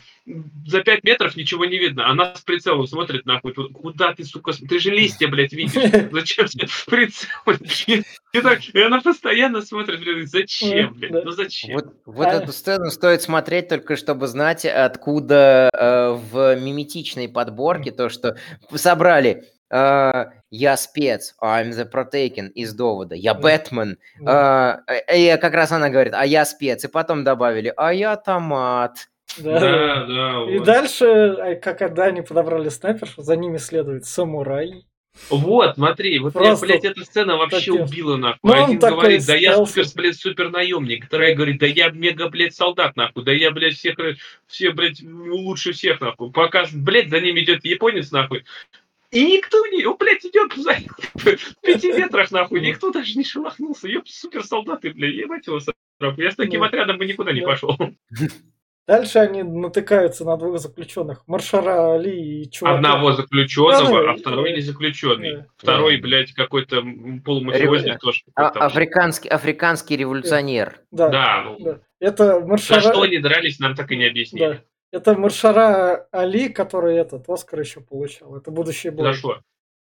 За 0.66 0.82
пять 0.82 1.04
метров 1.04 1.36
ничего 1.36 1.66
не 1.66 1.78
видно. 1.78 2.10
Она 2.10 2.36
с 2.36 2.42
прицелом 2.42 2.88
смотрит, 2.88 3.28
нахуй. 3.28 3.54
Куда 3.54 4.14
ты, 4.14 4.24
сука, 4.24 4.54
ты 4.54 4.80
же 4.80 4.90
листья, 4.90 5.28
блядь, 5.28 5.54
видишь. 5.54 5.74
Зачем 6.12 6.48
тебе 6.48 6.68
прицел? 6.88 7.28
И, 8.34 8.42
так, 8.42 8.60
и 8.74 8.82
она 8.82 9.02
постоянно 9.02 9.62
смотрит, 9.62 10.00
блядь, 10.00 10.28
зачем, 10.28 10.94
блядь, 10.96 11.24
ну 11.24 11.32
зачем? 11.32 11.76
Вот, 11.76 11.94
вот 12.06 12.28
эту 12.28 12.52
сцену 12.52 12.90
стоит 12.90 13.22
смотреть 13.22 13.70
только, 13.70 13.96
чтобы 13.96 14.28
знать, 14.28 14.66
откуда 14.66 15.70
э, 15.72 16.10
в 16.12 16.56
миметичной 16.56 17.30
подборке 17.30 17.92
то, 17.92 18.10
что 18.10 18.36
собрали 18.74 19.46
Uh, 19.74 20.30
я 20.52 20.78
спец, 20.78 21.36
I'm 21.42 21.72
the 21.72 21.90
Protaken 21.92 22.50
из 22.50 22.74
довода, 22.74 23.16
я 23.16 23.34
Бэтмен. 23.34 23.98
Uh, 24.22 24.78
и 25.14 25.38
как 25.42 25.54
раз 25.54 25.72
она 25.72 25.90
говорит, 25.90 26.14
а 26.14 26.26
я 26.26 26.46
спец. 26.46 26.84
И 26.86 26.88
потом 26.88 27.24
добавили, 27.24 27.74
а 27.76 27.94
я 27.94 28.16
томат. 28.16 29.10
Да, 29.38 29.60
да. 29.60 30.06
да 30.08 30.52
и 30.52 30.60
дальше, 30.60 31.60
как 31.62 31.80
когда 31.80 32.06
они 32.06 32.22
подобрали 32.22 32.70
снайпершу, 32.70 33.22
за 33.22 33.36
ними 33.36 33.58
следует 33.58 34.06
самурай. 34.06 34.86
Вот, 35.30 35.76
смотри, 35.76 36.20
вот 36.20 36.34
Просто 36.34 36.66
я, 36.66 36.72
блядь, 36.74 36.86
эта 36.86 37.06
сцена 37.06 37.38
вообще 37.38 37.58
такие... 37.58 37.84
убила, 37.84 38.18
нахуй. 38.18 38.40
Ну, 38.44 38.66
Один 38.66 38.80
говорит, 38.80 39.26
да 39.26 39.36
я 39.36 39.66
супер, 39.66 39.86
блядь, 39.96 40.18
супер 40.18 40.50
наемник. 40.50 41.06
Вторая 41.06 41.34
говорит, 41.34 41.58
да 41.58 41.66
я 41.66 41.90
мега, 41.90 42.30
блядь, 42.30 42.54
солдат, 42.54 42.96
нахуй. 42.98 43.24
Да 43.24 43.32
я, 43.32 43.52
блядь, 43.52 43.76
всех, 43.76 43.96
все, 44.46 44.72
блядь, 44.72 45.02
лучше 45.02 45.72
всех, 45.72 46.02
нахуй. 46.02 46.32
Пока, 46.32 46.66
блядь, 46.74 47.10
за 47.10 47.22
ними 47.22 47.42
идет 47.42 47.64
японец, 47.64 48.12
нахуй. 48.12 48.44
И 49.12 49.26
никто 49.26 49.66
не, 49.68 49.86
о, 49.86 49.96
блядь, 49.96 50.26
идет 50.26 50.56
в 50.56 51.62
пяти 51.62 51.92
метрах, 51.94 52.32
нахуй, 52.32 52.62
никто 52.62 52.92
даже 52.92 53.18
не 53.18 53.24
шелохнулся. 53.24 53.88
Ёп, 53.88 54.08
супер 54.08 54.44
солдаты, 54.44 54.92
блядь, 54.92 55.14
ебать 55.14 55.48
его 55.48 55.60
сраку. 55.60 56.22
Я 56.22 56.32
с 56.32 56.36
таким 56.36 56.64
отрядом 56.64 56.98
бы 56.98 57.06
никуда 57.06 57.32
не 57.32 57.42
пошел. 57.42 57.78
Дальше 58.88 59.18
они 59.18 59.42
натыкаются 59.42 60.26
на 60.26 60.38
двух 60.38 60.60
заключенных. 60.60 61.24
Маршара 61.26 61.96
Али 61.96 62.44
и 62.44 62.52
чувака. 62.52 62.76
Одного 62.76 63.14
заключенного, 63.14 64.04
да, 64.04 64.12
а 64.12 64.16
второй. 64.16 64.62
Да, 64.62 65.46
Второй, 65.58 65.98
да. 65.98 66.04
блядь, 66.04 66.34
какой-то 66.34 66.84
полумафиозник 67.24 67.94
Рев... 67.94 68.00
тоже. 68.00 68.22
А, 68.36 68.50
африканский, 68.50 69.28
африканский 69.28 69.98
революционер. 69.98 70.82
Да. 70.92 71.10
да. 71.10 71.44
Ну... 71.44 71.58
да. 71.60 71.80
Это 72.00 72.40
Маршара... 72.42 72.82
За 72.82 72.92
что 72.92 73.02
они 73.02 73.18
дрались, 73.18 73.58
нам 73.58 73.74
так 73.74 73.92
и 73.92 73.98
не 73.98 74.06
объяснили. 74.06 74.46
Да. 74.46 74.62
Это 74.96 75.14
Маршара 75.14 76.08
Али, 76.12 76.48
который 76.48 76.96
этот 76.96 77.30
Оскар 77.30 77.60
еще 77.60 77.82
получал. 77.82 78.38
Это 78.38 78.50
будущий 78.50 78.90
бой. 78.92 79.14
За 79.14 79.42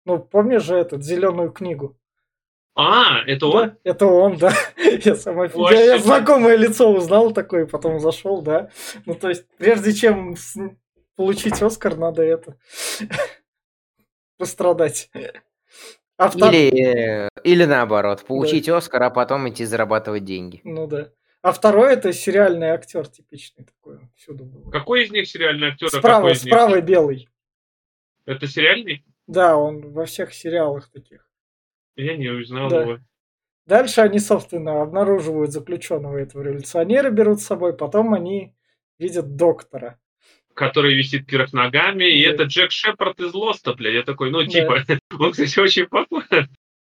Ну, 0.07 0.19
помнишь 0.19 0.63
же 0.63 0.77
этот 0.77 1.05
зеленую 1.05 1.51
книгу? 1.53 1.95
А, 2.75 3.19
это 3.27 3.47
он? 3.47 3.69
Да, 3.69 3.77
это 3.85 4.07
он, 4.07 4.39
да. 4.39 4.55
Я, 5.05 5.15
сама... 5.15 5.45
я, 5.45 5.85
я 5.85 5.99
знакомое 5.99 6.57
лицо 6.57 6.91
узнал 6.91 7.33
такое, 7.33 7.67
потом 7.67 8.01
зашел, 8.01 8.41
да. 8.41 8.71
Ну, 9.05 9.15
то 9.15 9.29
есть, 9.29 9.47
прежде 9.59 9.93
чем 9.93 10.37
получить 11.17 11.61
Оскар, 11.61 11.97
надо 11.97 12.23
это 12.23 12.57
пострадать. 14.39 15.11
А 16.17 16.29
втор- 16.31 16.49
Или, 16.55 17.27
э, 17.27 17.29
или 17.43 17.67
наоборот, 17.67 18.25
получить 18.25 18.71
Оскар, 18.71 19.03
а 19.03 19.11
потом 19.11 19.51
идти 19.51 19.67
зарабатывать 19.67 20.25
деньги. 20.25 20.63
Ну 20.65 20.87
да. 20.87 21.11
А 21.45 21.53
второй 21.53 21.93
это 21.93 22.11
сериальный 22.15 22.69
актер 22.69 23.07
типичный 23.07 23.67
такой. 23.67 23.99
Всюду 24.17 24.47
был. 24.47 24.71
Какой 24.71 25.05
из 25.05 25.11
них 25.11 25.29
сериальный 25.29 25.69
актер? 25.69 25.89
а 25.89 25.91
Справа, 25.91 26.17
какой 26.23 26.33
из 26.33 26.43
них? 26.45 26.55
справа 26.55 26.81
белый. 26.81 27.29
Это 28.25 28.47
сериальный? 28.47 29.05
Да, 29.27 29.59
он 29.59 29.93
во 29.93 30.07
всех 30.07 30.33
сериалах 30.33 30.91
таких. 30.91 31.29
Я 31.97 32.17
не 32.17 32.31
узнал 32.31 32.71
Да. 32.71 32.81
его. 32.81 32.99
Дальше 33.67 34.01
они, 34.01 34.21
собственно, 34.21 34.81
обнаруживают 34.81 35.53
заключенного 35.53 36.17
этого 36.17 36.41
революционера, 36.41 37.11
берут 37.11 37.41
с 37.43 37.45
собой, 37.47 37.77
потом 37.77 38.15
они 38.15 38.55
видят 38.99 39.37
доктора. 39.37 40.01
Который 40.55 40.95
висит 40.95 41.31
вверх 41.31 41.53
ногами, 41.53 42.05
и 42.05 42.25
Да. 42.25 42.33
это 42.33 42.43
Джек 42.45 42.71
Шепард 42.71 43.21
из 43.21 43.35
Лоста, 43.35 43.75
бля. 43.75 43.91
Я 43.91 44.03
такой, 44.03 44.31
ну, 44.31 44.41
Да. 44.45 44.49
типа, 44.49 44.79
он, 45.21 45.33
кстати, 45.33 45.61
очень 45.61 45.89
похож. 45.89 46.25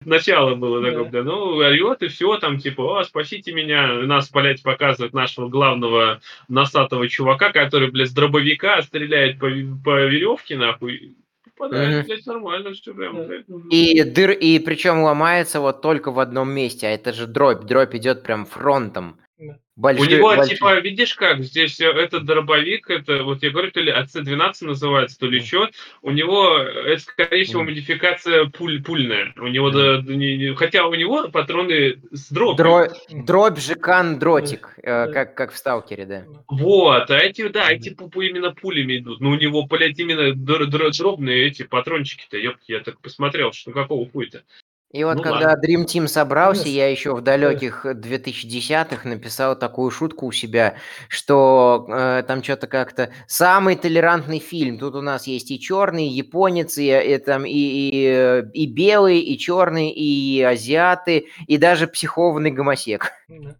Начало 0.04 0.54
было 0.54 0.82
такое, 0.82 1.10
Да. 1.10 1.22
ну, 1.22 1.56
орет 1.56 2.02
и 2.02 2.08
все, 2.08 2.36
там, 2.38 2.58
типа, 2.58 3.00
о, 3.00 3.04
спасите 3.04 3.52
меня, 3.52 4.00
И 4.02 4.06
нас, 4.06 4.30
блядь, 4.30 4.62
показывают 4.62 5.14
нашего 5.14 5.48
главного 5.48 6.20
носатого 6.48 7.08
чувака, 7.08 7.52
который, 7.52 7.90
блядь, 7.90 8.08
с 8.10 8.12
дробовика 8.12 8.80
стреляет 8.82 9.38
по, 9.38 9.48
по 9.84 10.00
веревке, 10.06 10.56
нахуй. 10.56 11.16
Попадает, 11.56 11.98
Мгм. 11.98 12.06
блядь, 12.06 12.26
нормально 12.26 12.72
все 12.72 12.94
прям, 12.94 13.16
Да. 13.16 13.24
блядь. 13.24 13.44
И 13.70 14.02
дыр, 14.04 14.30
и 14.32 14.58
причем 14.58 15.02
ломается 15.02 15.60
вот 15.60 15.82
только 15.82 16.10
в 16.10 16.18
одном 16.18 16.50
месте, 16.50 16.86
а 16.86 16.90
это 16.90 17.12
же 17.12 17.26
дробь. 17.26 17.64
Дробь 17.64 17.94
идет 17.94 18.22
прям 18.22 18.46
фронтом. 18.46 19.16
Большой- 19.74 20.06
У 20.06 20.10
него, 20.10 20.28
большой- 20.36 20.48
типа, 20.56 20.80
видишь 20.80 21.14
как, 21.14 21.42
здесь 21.42 21.80
э, 21.80 21.86
этот 21.86 22.26
дробовик, 22.26 22.90
это, 22.90 23.22
вот 23.22 23.42
я 23.42 23.50
говорю, 23.50 23.70
то 23.70 23.80
ли 23.80 23.90
АЦ-12 23.90 24.66
называется, 24.66 25.18
то 25.18 25.26
ли 25.26 25.38
Мгм. 25.38 25.44
еще, 25.44 25.68
у 26.02 26.10
него, 26.10 26.58
это, 26.58 27.00
скорее 27.00 27.44
всего, 27.44 27.62
Мгм. 27.62 27.70
модификация 27.70 28.44
пуль, 28.46 28.82
пульная. 28.82 29.32
У 29.38 29.46
него, 29.46 29.68
Мгм. 29.70 29.76
да, 30.06 30.12
не- 30.14 30.36
не- 30.36 30.54
хотя 30.54 30.86
у 30.86 30.94
него 30.94 31.28
патроны 31.30 32.02
с 32.10 32.30
дробью. 32.30 32.56
Дро-. 32.56 32.88
Дробь 33.10 33.58
же 33.58 33.74
кан 33.74 34.18
дротик, 34.18 34.74
э, 34.82 35.10
как, 35.10 35.34
как 35.34 35.52
в 35.52 35.56
Сталкере, 35.56 36.04
да. 36.04 36.24
Вот, 36.48 37.10
а 37.10 37.18
эти, 37.18 37.48
да, 37.48 37.72
эти 37.72 37.88
именно 37.88 38.50
пулями 38.52 38.98
идут. 38.98 39.20
Но 39.20 39.30
у 39.30 39.36
него, 39.36 39.62
блядь, 39.62 39.98
именно 39.98 40.32
др- 40.34 40.66
др- 40.66 40.90
дробные 40.90 41.46
эти 41.46 41.62
патрончики-то, 41.62 42.36
ёпки, 42.36 42.72
я 42.72 42.80
так 42.80 43.00
посмотрел, 43.00 43.52
что 43.52 43.72
какого 43.72 44.06
хуя-то. 44.10 44.42
И 44.92 45.04
вот 45.04 45.16
Ну 45.16 45.22
когда 45.22 45.54
Dream 45.54 45.86
Team 45.86 46.06
собрался, 46.06 46.68
Yes. 46.68 46.72
я 46.72 46.90
еще 46.90 47.14
в 47.14 47.22
далеких 47.22 47.86
2010-х 47.86 49.08
написал 49.08 49.58
такую 49.58 49.90
шутку 49.90 50.26
у 50.26 50.32
себя, 50.32 50.76
что 51.08 51.86
э, 51.88 52.22
там 52.26 52.42
что-то 52.42 52.66
как-то 52.66 53.10
самый 53.26 53.76
толерантный 53.76 54.38
фильм. 54.38 54.78
Тут 54.78 54.94
у 54.94 55.00
нас 55.00 55.26
есть 55.26 55.50
и 55.50 55.58
черный, 55.58 56.08
и 56.08 56.12
японец, 56.12 56.76
и, 56.76 56.88
и 56.88 57.18
там 57.18 57.46
и, 57.46 57.52
и, 57.52 58.06
э, 58.06 58.42
и 58.52 58.66
белый, 58.66 59.20
и 59.20 59.38
черный, 59.38 59.90
и 59.90 60.42
азиаты, 60.42 61.26
и 61.46 61.56
даже 61.56 61.86
психованный 61.86 62.50
гомосек. 62.50 63.12
Да. 63.28 63.56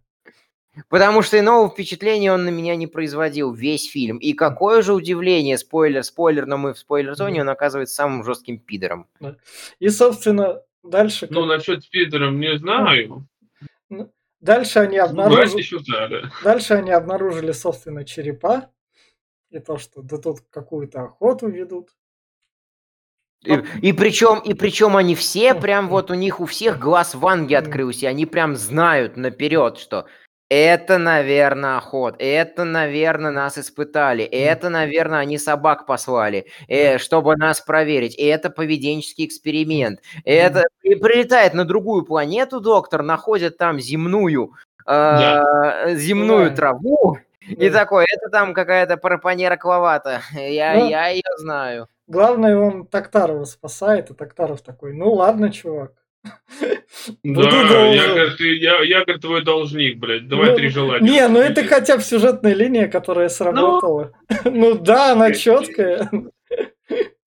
Потому 0.89 1.21
что 1.21 1.39
иного 1.39 1.69
впечатления 1.69 2.31
он 2.31 2.45
на 2.45 2.49
меня 2.49 2.75
не 2.75 2.87
производил 2.87 3.53
весь 3.53 3.89
фильм. 3.89 4.17
И 4.17 4.33
какое 4.33 4.81
же 4.81 4.93
удивление, 4.93 5.57
спойлер, 5.57 6.03
спойлер, 6.03 6.45
но 6.45 6.57
мы 6.57 6.73
в 6.73 6.79
спойлер-зоне, 6.79 7.41
он 7.41 7.49
оказывается 7.49 7.95
самым 7.95 8.23
жестким 8.23 8.59
пидором. 8.59 9.07
И, 9.79 9.89
собственно, 9.89 10.61
дальше, 10.83 11.27
Ну, 11.29 11.45
насчет 11.45 11.83
спидером 11.83 12.39
не 12.39 12.57
знаю. 12.57 13.27
дальше 14.39 14.79
они 14.79 14.97
Ну, 14.97 15.03
обнаружили, 15.05 15.57
еще 15.57 15.79
да, 15.87 16.07
да. 16.07 16.31
дальше 16.43 16.73
они 16.75 16.91
обнаружили, 16.91 17.51
собственно, 17.51 18.03
черепа. 18.05 18.69
И 19.49 19.59
то, 19.59 19.77
что 19.77 20.01
да 20.01 20.17
тут 20.17 20.41
какую-то 20.49 21.03
охоту 21.03 21.47
ведут. 21.47 21.89
И, 23.45 23.53
и 23.81 23.93
причем, 23.93 24.39
и 24.39 24.53
причем 24.53 24.95
они 24.95 25.15
все 25.15 25.53
прям 25.53 25.89
вот 25.89 26.09
у 26.09 26.13
них 26.13 26.39
у 26.39 26.45
всех 26.45 26.79
глаз 26.79 27.13
ванги 27.13 27.53
открылся, 27.53 28.05
и 28.05 28.09
они 28.09 28.25
прям 28.25 28.55
знают 28.55 29.17
наперед, 29.17 29.77
что 29.77 30.07
это, 30.53 30.97
наверное, 30.97 31.77
охот, 31.77 32.15
это, 32.19 32.63
наверное, 32.65 33.31
нас 33.31 33.57
испытали, 33.57 34.23
это, 34.23 34.69
наверное, 34.69 35.19
они 35.19 35.37
собак 35.37 35.85
послали, 35.85 36.45
э, 36.67 36.97
чтобы 36.99 37.35
нас 37.37 37.61
проверить, 37.61 38.15
и 38.17 38.23
это 38.25 38.49
поведенческий 38.49 39.25
эксперимент, 39.25 39.99
это 40.25 40.63
и 40.83 40.95
прилетает 40.95 41.53
на 41.53 41.65
другую 41.65 42.03
планету 42.05 42.59
доктор, 42.61 43.03
находит 43.03 43.57
там 43.57 43.79
земную, 43.79 44.51
э, 44.87 45.95
земную 45.95 46.49
Да. 46.51 46.55
траву, 46.55 47.17
и 47.41 47.69
Да. 47.69 47.79
такой, 47.79 48.05
это 48.11 48.29
там 48.29 48.53
какая-то 48.53 48.97
парапанера 48.97 49.57
кловата, 49.57 50.21
я, 50.39 50.75
Ну, 50.75 50.89
я 50.89 51.07
ее 51.07 51.23
знаю. 51.37 51.87
Главное, 52.07 52.57
он 52.57 52.85
Токтарова 52.85 53.45
спасает, 53.45 54.11
и 54.11 54.13
Токтаров 54.13 54.61
такой, 54.61 54.93
ну 54.93 55.13
ладно, 55.13 55.51
чувак. 55.51 55.93
Буду 57.23 57.49
Да, 57.49 57.87
я, 57.87 58.07
говорит, 58.07 58.39
я, 58.39 58.81
я, 58.83 59.03
говорит, 59.03 59.21
твой 59.21 59.43
должник, 59.43 59.97
блядь. 59.97 60.27
Давай 60.27 60.51
Ну, 60.51 60.55
три 60.55 60.69
желания. 60.69 61.09
Не, 61.09 61.27
ну 61.27 61.39
это 61.39 61.63
хотя 61.65 61.97
бы 61.97 62.03
сюжетная 62.03 62.53
линия, 62.53 62.87
которая 62.87 63.29
сработала. 63.29 64.13
Ну 64.45 64.75
да, 64.79 65.11
она 65.11 65.33
четкая. 65.33 66.09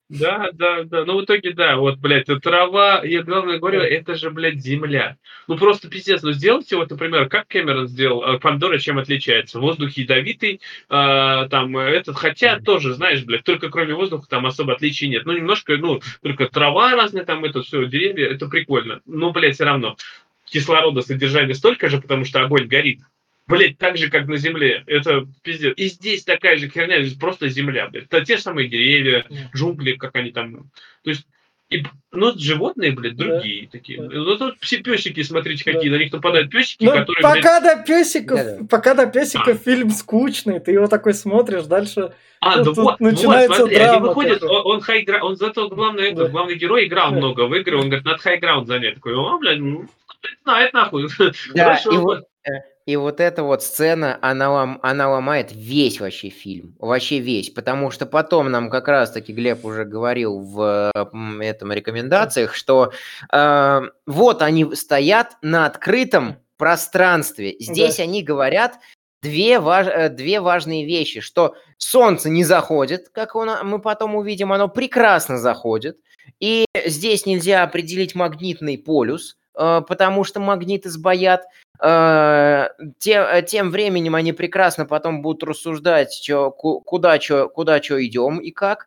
Да, 0.08 0.50
да, 0.52 0.84
да. 0.84 1.04
Ну, 1.04 1.18
в 1.18 1.24
итоге, 1.24 1.52
да, 1.52 1.76
вот, 1.76 1.98
блядь, 1.98 2.28
это 2.28 2.38
трава, 2.38 3.02
я 3.04 3.22
главное 3.24 3.58
говорю, 3.58 3.80
это 3.80 4.14
же, 4.14 4.30
блядь, 4.30 4.60
земля. 4.60 5.16
Ну, 5.48 5.58
просто 5.58 5.88
пиздец, 5.90 6.22
ну, 6.22 6.30
сделайте 6.30 6.76
вот, 6.76 6.90
например, 6.90 7.28
как 7.28 7.48
Кэмерон 7.48 7.88
сделал, 7.88 8.22
э, 8.22 8.38
Пандора 8.38 8.78
чем 8.78 8.98
отличается? 8.98 9.58
Воздух 9.58 9.90
ядовитый, 9.96 10.60
э, 10.88 11.48
там, 11.50 11.76
э, 11.76 11.90
этот, 11.90 12.16
хотя 12.16 12.60
тоже, 12.60 12.94
знаешь, 12.94 13.24
блядь, 13.24 13.42
только 13.42 13.68
кроме 13.68 13.94
воздуха 13.94 14.28
там 14.28 14.46
особо 14.46 14.74
отличий 14.74 15.08
нет. 15.08 15.26
Ну, 15.26 15.32
немножко, 15.32 15.76
ну, 15.76 16.00
только 16.22 16.46
трава 16.46 16.92
разная, 16.94 17.24
там, 17.24 17.44
это 17.44 17.62
все, 17.62 17.84
деревья, 17.86 18.28
это 18.28 18.46
прикольно. 18.46 19.00
Ну, 19.06 19.32
блядь, 19.32 19.56
все 19.56 19.64
равно. 19.64 19.96
Кислорода 20.44 21.02
содержание 21.02 21.56
столько 21.56 21.88
же, 21.88 22.00
потому 22.00 22.24
что 22.24 22.40
огонь 22.42 22.68
горит. 22.68 23.00
Блять, 23.48 23.78
так 23.78 23.96
же, 23.96 24.10
как 24.10 24.26
на 24.26 24.36
Земле. 24.38 24.82
Это 24.86 25.24
пиздец. 25.42 25.74
И 25.76 25.86
здесь 25.86 26.24
такая 26.24 26.56
же 26.56 26.68
херня, 26.68 27.02
здесь 27.02 27.16
просто 27.16 27.48
Земля, 27.48 27.88
блядь. 27.88 28.06
Это 28.06 28.24
те 28.24 28.36
же 28.36 28.42
самые 28.42 28.68
деревья, 28.68 29.24
джунгли, 29.54 29.92
как 29.92 30.16
они 30.16 30.32
там. 30.32 30.70
То 31.04 31.10
есть, 31.10 31.26
и, 31.70 31.84
ну, 32.12 32.32
животные, 32.36 32.90
блядь, 32.92 33.16
другие 33.16 33.68
такие. 33.68 34.00
да. 34.02 34.08
Ну, 34.12 34.36
тут 34.36 34.56
все 34.60 34.78
песики, 34.78 35.22
смотрите, 35.22 35.62
Да. 35.64 35.72
какие. 35.72 35.90
На 35.90 35.96
них 35.96 36.12
нападают 36.12 36.50
песики, 36.50 36.84
Ну, 36.84 36.90
которые, 36.92 37.22
блядь, 37.22 37.42
пока 37.42 37.60
до 37.60 37.82
песиков, 37.84 38.38
Да-да. 38.38 38.64
пока 38.68 38.94
до 38.94 39.06
песиков 39.06 39.48
А. 39.60 39.64
фильм 39.64 39.90
скучный, 39.90 40.58
ты 40.58 40.72
его 40.72 40.88
такой 40.88 41.14
смотришь, 41.14 41.64
дальше 41.64 42.12
А, 42.40 42.56
Тут- 42.56 42.58
да 42.58 42.64
тут 42.64 42.76
вот, 42.78 43.00
начинается 43.00 43.48
вот, 43.48 43.56
смотри, 43.58 43.76
они 43.76 43.86
драма 43.86 44.06
выходят, 44.08 44.40
такая. 44.40 44.56
он, 44.58 44.76
он 44.76 44.80
хайгра- 44.80 45.20
он 45.20 45.36
зато 45.36 45.68
главный, 45.68 46.12
Да. 46.12 46.28
главный 46.28 46.54
герой 46.56 46.84
играл 46.86 47.10
Да. 47.12 47.16
много 47.16 47.46
в 47.46 47.54
игры, 47.54 47.76
он 47.78 47.84
говорит, 47.88 48.04
надо 48.04 48.18
хайграунд 48.18 48.66
занять. 48.68 48.96
Такой, 48.96 49.14
о, 49.14 49.38
блядь, 49.38 49.58
ну, 49.58 49.86
кто 50.06 50.28
это 50.28 50.36
знает, 50.44 50.72
нахуй. 50.74 51.08
Да, 51.18 51.32
Хорошо, 51.64 51.92
и 51.92 51.96
вот, 51.96 52.24
э, 52.44 52.50
и 52.86 52.94
вот 52.96 53.20
эта 53.20 53.42
вот 53.42 53.62
сцена, 53.64 54.16
она, 54.22 54.46
лом- 54.46 54.78
она 54.82 55.10
ломает 55.10 55.50
весь 55.52 56.00
вообще 56.00 56.28
фильм. 56.30 56.76
Вообще 56.78 57.18
весь. 57.18 57.50
Потому 57.50 57.90
что 57.90 58.06
потом 58.06 58.50
нам 58.50 58.70
как 58.70 58.86
раз-таки 58.88 59.32
Глеб 59.32 59.64
уже 59.64 59.84
говорил 59.84 60.38
в 60.38 60.92
этом 61.40 61.72
рекомендациях, 61.72 62.54
что 62.54 62.92
э, 63.32 63.80
вот 64.06 64.40
они 64.42 64.74
стоят 64.76 65.36
на 65.42 65.66
открытом 65.66 66.36
пространстве. 66.58 67.56
Здесь 67.58 67.96
Да. 67.96 68.04
они 68.04 68.22
говорят 68.22 68.78
две, 69.20 69.58
важ- 69.58 69.88
э, 69.88 70.08
две 70.08 70.40
важные 70.40 70.86
вещи, 70.86 71.20
что 71.20 71.56
солнце 71.78 72.30
не 72.30 72.44
заходит, 72.44 73.08
как 73.08 73.34
он- 73.34 73.66
мы 73.66 73.80
потом 73.80 74.14
увидим, 74.14 74.52
оно 74.52 74.68
прекрасно 74.68 75.38
заходит. 75.38 75.98
И 76.38 76.64
здесь 76.86 77.26
нельзя 77.26 77.62
определить 77.64 78.14
магнитный 78.14 78.78
полюс, 78.78 79.36
потому 79.56 80.24
что 80.24 80.40
магниты 80.40 80.90
сбоят. 80.90 81.44
Э, 81.80 82.68
те- 82.98 83.26
э, 83.30 83.42
Тем 83.42 83.70
временем 83.70 84.14
они 84.14 84.32
прекрасно 84.32 84.86
потом 84.86 85.22
будут 85.22 85.44
рассуждать, 85.44 86.18
чё- 86.22 86.50
ку- 86.50 86.80
куда 86.80 87.20
что 87.20 87.48
куда 87.48 87.80
чё 87.80 88.02
идем 88.04 88.38
и 88.38 88.50
как. 88.50 88.86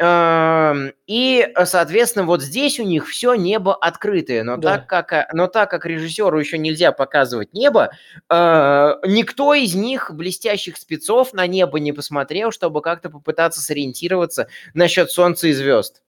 Эм, 0.00 0.92
И, 1.08 1.40
э, 1.56 1.66
соответственно, 1.66 2.24
вот 2.26 2.40
здесь 2.42 2.78
у 2.80 2.84
них 2.84 3.08
все 3.08 3.34
небо 3.34 3.74
открытое, 3.74 4.44
но 4.44 4.56
Да. 4.56 4.76
так 4.78 4.86
как, 4.88 5.12
э, 5.12 5.28
но 5.32 5.48
так 5.48 5.70
как 5.70 5.86
режиссеру 5.86 6.38
еще 6.38 6.58
нельзя 6.58 6.92
показывать 6.92 7.52
небо, 7.54 7.90
э, 8.30 8.94
никто 9.06 9.54
из 9.54 9.74
них 9.74 10.12
блестящих 10.14 10.76
спецов 10.76 11.32
на 11.34 11.46
небо 11.48 11.80
не 11.80 11.92
посмотрел, 11.92 12.52
чтобы 12.52 12.80
как-то 12.82 13.10
попытаться 13.10 13.60
сориентироваться 13.60 14.48
насчет 14.74 15.10
солнца 15.10 15.48
и 15.48 15.52
звезд. 15.52 16.02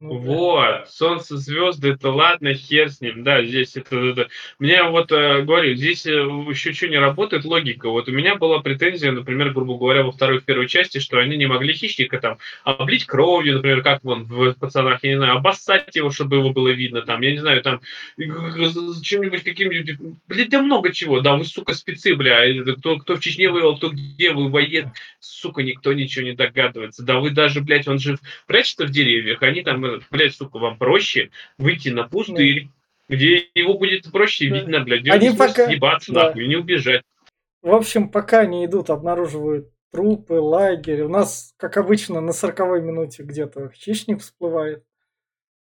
Ну. 0.00 0.18
Вот, 0.18 0.88
солнце, 0.88 1.36
звезды, 1.36 1.90
это 1.90 2.10
ладно, 2.10 2.54
хер 2.54 2.88
с 2.88 3.02
ним, 3.02 3.22
да, 3.22 3.44
здесь 3.44 3.76
это, 3.76 3.98
это. 3.98 4.28
Меня 4.58 4.88
вот, 4.88 5.12
э, 5.12 5.42
говорю, 5.42 5.74
здесь 5.74 6.06
э, 6.06 6.12
еще 6.12 6.72
что 6.72 6.88
не 6.88 6.96
работает 6.96 7.44
логика. 7.44 7.90
Вот 7.90 8.08
у 8.08 8.12
меня 8.12 8.36
была 8.36 8.60
претензия, 8.60 9.12
например, 9.12 9.50
грубо 9.50 9.76
говоря, 9.76 10.02
во 10.02 10.10
второй, 10.10 10.40
в 10.40 10.46
первой 10.46 10.68
части, 10.68 11.00
что 11.00 11.18
они 11.18 11.36
не 11.36 11.44
могли 11.44 11.74
хищника 11.74 12.18
там 12.18 12.38
облить 12.64 13.04
кровью, 13.04 13.56
например, 13.56 13.82
как 13.82 14.02
вон 14.02 14.24
в 14.24 14.54
пацанах, 14.54 15.00
я 15.02 15.10
не 15.10 15.16
знаю, 15.18 15.36
обоссать 15.36 15.94
его, 15.94 16.10
чтобы 16.10 16.36
его 16.36 16.48
было 16.48 16.68
видно, 16.68 17.02
там, 17.02 17.20
я 17.20 17.32
не 17.32 17.38
знаю, 17.38 17.62
там, 17.62 17.82
чем-нибудь 18.16 19.44
каким-нибудь, 19.44 19.98
блядь, 20.26 20.48
да 20.48 20.62
много 20.62 20.94
чего, 20.94 21.20
да, 21.20 21.36
вы, 21.36 21.44
сука, 21.44 21.74
спецы, 21.74 22.14
бля, 22.14 22.40
кто, 22.78 22.96
кто 22.96 23.16
в 23.16 23.20
Чечне 23.20 23.50
воевал, 23.50 23.76
кто 23.76 23.90
где 23.90 24.32
воевает, 24.32 24.86
сука, 25.18 25.62
никто 25.62 25.92
ничего 25.92 26.24
не 26.24 26.32
догадывается, 26.32 27.02
да 27.02 27.20
вы 27.20 27.32
даже, 27.32 27.60
блядь, 27.60 27.86
он 27.86 27.98
же 27.98 28.18
прячется 28.46 28.86
в 28.86 28.90
деревьях, 28.90 29.42
они 29.42 29.60
там 29.62 29.89
блядь, 30.10 30.34
сука, 30.34 30.58
вам 30.58 30.78
проще 30.78 31.30
выйти 31.58 31.88
на 31.90 32.04
пустырь, 32.08 32.68
где 33.08 33.48
его 33.54 33.74
будет 33.78 34.10
проще 34.12 34.48
Да. 34.48 34.56
видно, 34.56 34.80
блядь, 34.80 35.00
где 35.02 35.10
Они 35.12 35.30
пока- 35.30 35.66
съебаться, 35.66 36.12
да. 36.12 36.26
нахуй, 36.26 36.44
и 36.44 36.48
не 36.48 36.56
убежать. 36.56 37.02
В 37.62 37.74
общем, 37.74 38.08
пока 38.08 38.40
они 38.40 38.64
идут, 38.64 38.88
обнаруживают 38.90 39.68
трупы, 39.92 40.34
лагерь. 40.34 41.02
У 41.02 41.08
нас, 41.08 41.52
как 41.58 41.76
обычно, 41.76 42.20
на 42.20 42.32
40 42.32 42.80
минуте 42.80 43.22
где-то 43.24 43.70
хищник 43.74 44.20
всплывает. 44.20 44.82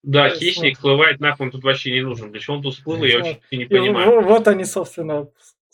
Да, 0.03 0.29
Да, 0.29 0.35
хищник 0.35 0.75
всплывает, 0.75 1.19
нахуй, 1.19 1.47
он 1.47 1.51
тут 1.51 1.63
вообще 1.63 1.91
не 1.91 2.01
нужен. 2.01 2.31
Для 2.31 2.39
чего 2.39 2.57
он 2.57 2.63
тут 2.63 2.75
всплыл, 2.75 3.03
я 3.03 3.17
вообще 3.19 3.39
не 3.51 3.63
И 3.63 3.67
понимаю. 3.67 4.21
в- 4.21 4.25
вот 4.25 4.47
они, 4.47 4.63
собственно, 4.65 5.27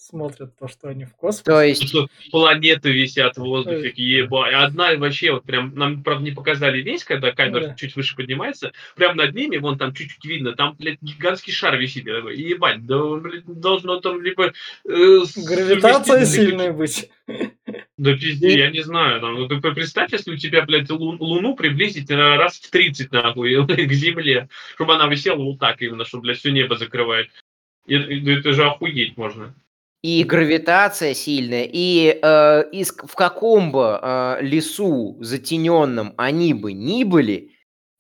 смотрят 0.10 0.58
то, 0.58 0.68
что 0.68 0.88
они 0.90 1.06
в 1.06 1.16
космосе. 1.16 1.44
То 1.44 1.62
есть, 1.62 1.92
Тут 1.92 2.12
планеты 2.32 2.92
висят 2.92 3.38
в 3.38 3.42
воздухе, 3.42 3.90
Да. 3.90 3.94
ебать. 3.96 4.54
Одна 4.54 4.96
вообще 4.96 5.32
вот 5.32 5.44
прям, 5.44 5.74
нам, 5.76 6.04
правда, 6.04 6.24
не 6.24 6.32
показали 6.32 6.82
весь, 6.82 7.04
когда 7.04 7.32
камера 7.32 7.68
Да. 7.68 7.76
чуть 7.76 7.96
выше 7.96 8.16
поднимается, 8.16 8.72
прям 8.96 9.18
над 9.18 9.34
ними, 9.34 9.58
вон 9.58 9.78
там 9.78 9.94
чуть-чуть 9.94 10.24
видно, 10.26 10.54
там, 10.54 10.76
блядь, 10.78 11.02
гигантский 11.02 11.54
шар 11.54 11.78
висит. 11.78 12.06
Я 12.06 12.16
такой, 12.18 12.38
ебать, 12.38 12.86
да, 12.86 13.04
блядь, 13.16 13.46
должно 13.46 14.00
там 14.00 14.22
либо... 14.22 14.54
э, 14.88 15.20
Гравитация 15.36 16.26
сильная 16.26 16.72
быть. 16.72 17.10
Да 17.98 18.12
пизди, 18.14 18.48
я 18.48 18.70
не 18.72 18.82
знаю. 18.82 19.22
Там, 19.22 19.36
ну, 19.36 19.48
ты 19.48 19.58
представь, 19.72 20.12
если 20.12 20.34
у 20.34 20.38
тебя, 20.38 20.64
блядь, 20.64 20.90
лу- 20.90 21.16
Луну 21.18 21.56
приблизить 21.56 22.10
на 22.10 22.36
раз 22.36 22.58
в 22.60 22.70
30, 22.70 23.12
нахуй, 23.14 23.56
к 23.68 23.94
Земле, 23.94 24.50
чтобы 24.76 24.96
она 24.96 25.08
висела 25.08 25.42
вот 25.42 25.60
так 25.60 25.82
именно, 25.82 26.04
чтобы, 26.04 26.24
блядь, 26.24 26.38
все 26.38 26.52
небо 26.52 26.76
закрывает. 26.76 27.30
И- 27.88 27.96
Это 27.96 28.52
же 28.52 28.66
охуеть 28.66 29.16
можно. 29.18 29.56
И 30.06 30.24
гравитация 30.24 31.16
сильная, 31.16 31.68
и 31.68 32.20
э, 32.22 32.70
из, 32.72 32.92
в 32.92 33.16
каком 33.16 33.72
бы 33.72 34.00
э, 34.00 34.38
лесу 34.42 35.18
затененном 35.20 36.14
они 36.16 36.54
бы 36.54 36.74
ни 36.74 37.04
были, 37.04 37.54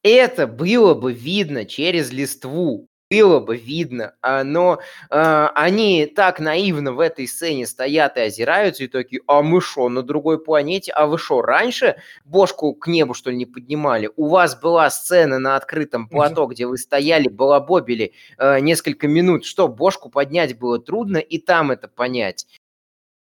это 0.03 0.45
было 0.45 0.93
бы 0.93 1.13
видно 1.13 1.65
через 1.65 2.11
листву. 2.11 2.89
Было 3.11 3.39
бы 3.39 3.55
видно, 3.55 4.15
а, 4.23 4.43
но 4.43 4.79
э, 5.11 5.47
они 5.53 6.07
так 6.07 6.39
наивно 6.39 6.91
в 6.91 6.99
этой 6.99 7.27
сцене 7.27 7.67
стоят 7.67 8.17
и 8.17 8.21
озираются, 8.21 8.83
и 8.83 8.87
такие, 8.87 9.21
а 9.27 9.43
мы 9.43 9.61
что, 9.61 9.87
на 9.89 10.01
другой 10.01 10.43
планете? 10.43 10.91
А 10.91 11.05
вы 11.05 11.19
что, 11.19 11.43
раньше 11.43 11.97
бошку 12.25 12.73
к 12.73 12.87
небу, 12.87 13.13
что 13.13 13.29
ли, 13.29 13.37
не 13.37 13.45
поднимали? 13.45 14.09
У 14.15 14.27
вас 14.27 14.59
была 14.59 14.89
сцена 14.89 15.37
на 15.37 15.55
открытом 15.55 16.09
плато, 16.09 16.47
где 16.47 16.65
вы 16.65 16.79
стояли, 16.79 17.27
балабобили 17.27 18.13
э, 18.39 18.59
несколько 18.59 19.07
минут, 19.07 19.45
что 19.45 19.67
бошку 19.67 20.09
поднять 20.09 20.57
было 20.57 20.79
трудно, 20.79 21.17
и 21.17 21.37
там 21.37 21.69
это 21.69 21.87
понять. 21.87 22.47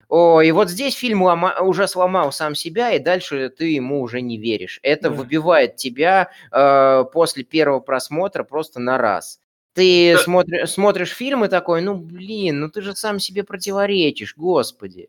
О, 0.09 0.41
и 0.41 0.51
вот 0.53 0.71
здесь 0.71 0.95
фильм 0.95 1.23
лома- 1.25 1.61
уже 1.61 1.89
сломал 1.89 2.33
сам 2.33 2.55
себя, 2.55 2.93
и 2.93 2.99
дальше 2.99 3.51
ты 3.51 3.67
ему 3.73 4.01
уже 4.01 4.23
не 4.23 4.39
веришь. 4.39 4.81
Это 4.83 5.11
Да. 5.11 5.17
выбивает 5.17 5.77
тебя 5.77 6.31
э, 6.53 7.05
после 7.13 7.45
первого 7.45 7.81
просмотра 7.81 8.45
просто 8.45 8.81
на 8.81 8.97
раз. 8.97 9.41
Ты 9.75 10.15
Да. 10.15 10.19
смотри- 10.19 10.67
смотришь 10.67 11.11
фильм 11.11 11.45
и 11.45 11.49
такой, 11.49 11.83
ну 11.83 11.97
блин, 11.97 12.61
ну 12.61 12.71
ты 12.71 12.81
же 12.81 12.95
сам 12.95 13.19
себе 13.19 13.45
противоречишь, 13.45 14.35
господи. 14.37 15.09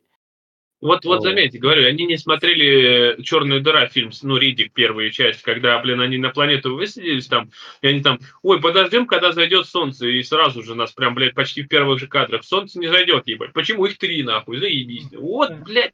Вот, 0.82 1.06
вот 1.06 1.24
заметьте, 1.24 1.58
говорю, 1.58 1.88
они 1.88 2.06
не 2.06 2.18
смотрели 2.18 3.20
«Черную 3.24 3.62
дыра» 3.62 3.88
фильм, 3.88 4.12
ну, 4.22 4.38
Ридик, 4.38 4.72
первую 4.74 5.10
часть, 5.10 5.42
когда, 5.42 5.80
блин, 5.80 6.00
они 6.02 6.18
на 6.18 6.30
планету 6.30 6.76
высадились 6.76 7.28
там, 7.28 7.50
и 7.82 7.88
они 7.88 8.02
там, 8.02 8.20
ой, 8.44 8.62
подождем, 8.62 9.08
когда 9.08 9.32
зайдет 9.32 9.66
солнце, 9.68 10.06
и 10.08 10.22
сразу 10.22 10.62
же 10.62 10.76
нас 10.76 10.92
прям, 10.92 11.16
блядь, 11.16 11.34
почти 11.34 11.64
в 11.64 11.70
первых 11.70 12.00
же 12.00 12.08
кадрах, 12.08 12.44
солнце 12.44 12.78
не 12.78 12.88
зайдет, 12.88 13.26
ебать, 13.26 13.54
почему 13.54 13.86
их 13.86 13.98
три, 13.98 14.22
нахуй, 14.22 14.60
заебись, 14.60 15.08
вот, 15.14 15.54
блядь, 15.64 15.94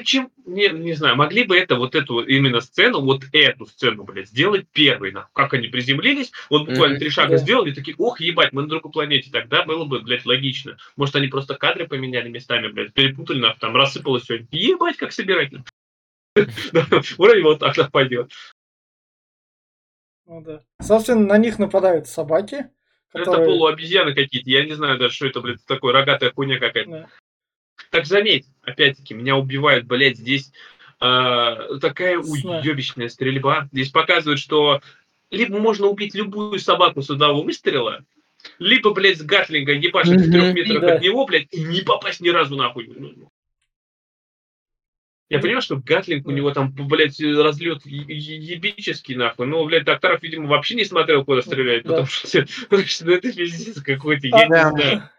почему, 0.00 0.30
не, 0.44 0.68
не 0.68 0.92
знаю, 0.94 1.16
могли 1.16 1.44
бы 1.44 1.56
это, 1.56 1.76
вот 1.76 1.94
эту 1.94 2.14
вот 2.14 2.28
именно 2.28 2.60
сцену, 2.60 3.00
вот 3.00 3.22
эту 3.32 3.66
сцену, 3.66 4.04
блядь, 4.04 4.28
сделать 4.28 4.68
первой, 4.68 5.12
нахуй, 5.12 5.30
как 5.32 5.54
они 5.54 5.68
приземлились, 5.68 6.32
вот 6.50 6.66
буквально 6.68 6.94
Мгм. 6.94 7.00
три 7.00 7.10
шага 7.10 7.32
Да. 7.32 7.38
сделали, 7.38 7.70
и 7.70 7.74
такие, 7.74 7.96
ох, 7.98 8.20
ебать, 8.20 8.52
мы 8.52 8.62
на 8.62 8.68
другой 8.68 8.92
планете, 8.92 9.30
тогда 9.30 9.64
было 9.64 9.84
бы, 9.84 10.00
блядь, 10.00 10.26
логично, 10.26 10.76
может, 10.96 11.16
они 11.16 11.28
просто 11.28 11.54
кадры 11.54 11.88
поменяли 11.88 12.28
местами, 12.28 12.68
блядь, 12.68 12.92
перепутали, 12.92 13.38
нахуй, 13.40 13.58
там 13.60 13.74
рассыпалось 13.74 14.22
все. 14.24 14.46
Ебать, 14.50 14.96
как 14.96 15.12
собирательно. 15.12 15.64
Вроде 17.18 17.42
вот 17.42 17.60
так 17.60 17.90
пойдет. 17.90 18.30
Ну 20.26 20.42
да. 20.42 20.62
Собственно, 20.80 21.24
на 21.26 21.38
них 21.38 21.58
нападают 21.58 22.08
собаки, 22.08 22.68
Это 23.12 23.24
которые... 23.24 23.46
полуобезьяны 23.46 24.14
какие-то. 24.14 24.50
Я 24.50 24.64
не 24.64 24.74
знаю 24.74 24.98
даже, 24.98 25.14
что 25.14 25.26
это, 25.26 25.40
блядь, 25.40 25.64
такое 25.66 25.92
рогатая 25.92 26.32
хуйня 26.32 26.58
какая-то. 26.58 26.90
Да. 26.90 27.08
Так 27.96 28.04
заметь, 28.04 28.44
опять-таки, 28.60 29.14
меня 29.14 29.36
убивает, 29.36 29.86
блядь, 29.86 30.18
здесь 30.18 30.52
а, 31.00 31.78
такая 31.78 32.18
уебищная 32.18 33.08
стрельба. 33.08 33.70
Здесь 33.72 33.88
показывают, 33.88 34.38
что 34.38 34.82
либо 35.30 35.58
можно 35.58 35.86
убить 35.86 36.14
любую 36.14 36.58
собаку 36.58 37.00
с 37.00 37.08
одного 37.08 37.42
выстрела, 37.42 38.04
либо, 38.58 38.92
блядь, 38.92 39.16
с 39.16 39.22
гатлинга 39.22 39.72
ебашить 39.72 40.20
в 40.20 40.30
трех 40.30 40.52
метрах 40.54 40.82
Да. 40.82 40.94
от 40.96 41.02
него, 41.02 41.24
блядь, 41.24 41.46
и 41.52 41.62
не 41.62 41.80
попасть 41.80 42.20
ни 42.20 42.28
разу 42.28 42.54
нахуй. 42.54 42.86
Ну, 42.94 43.12
ну. 43.16 43.30
Я 45.30 45.38
понимаю, 45.38 45.62
что 45.62 45.76
Гатлинг 45.76 46.26
у 46.26 46.30
него 46.32 46.50
там, 46.50 46.70
блядь, 46.70 47.18
разлет 47.18 47.84
ебический, 47.86 49.14
нахуй. 49.14 49.46
Но, 49.46 49.64
блядь, 49.64 49.84
Докторов, 49.84 50.22
видимо, 50.22 50.48
вообще 50.48 50.74
не 50.74 50.84
смотрел, 50.84 51.24
куда 51.24 51.40
стреляет, 51.40 51.84
Да. 51.84 51.88
потому 51.88 52.06
что, 52.06 52.26
что 52.86 53.06
ну, 53.06 53.12
это 53.12 53.32
пиздец 53.32 53.80
какой-то, 53.80 54.28
А, 54.32 54.40
я 54.42 54.48
да. 54.48 54.70
не 54.70 54.70
знаю. 54.82 55.10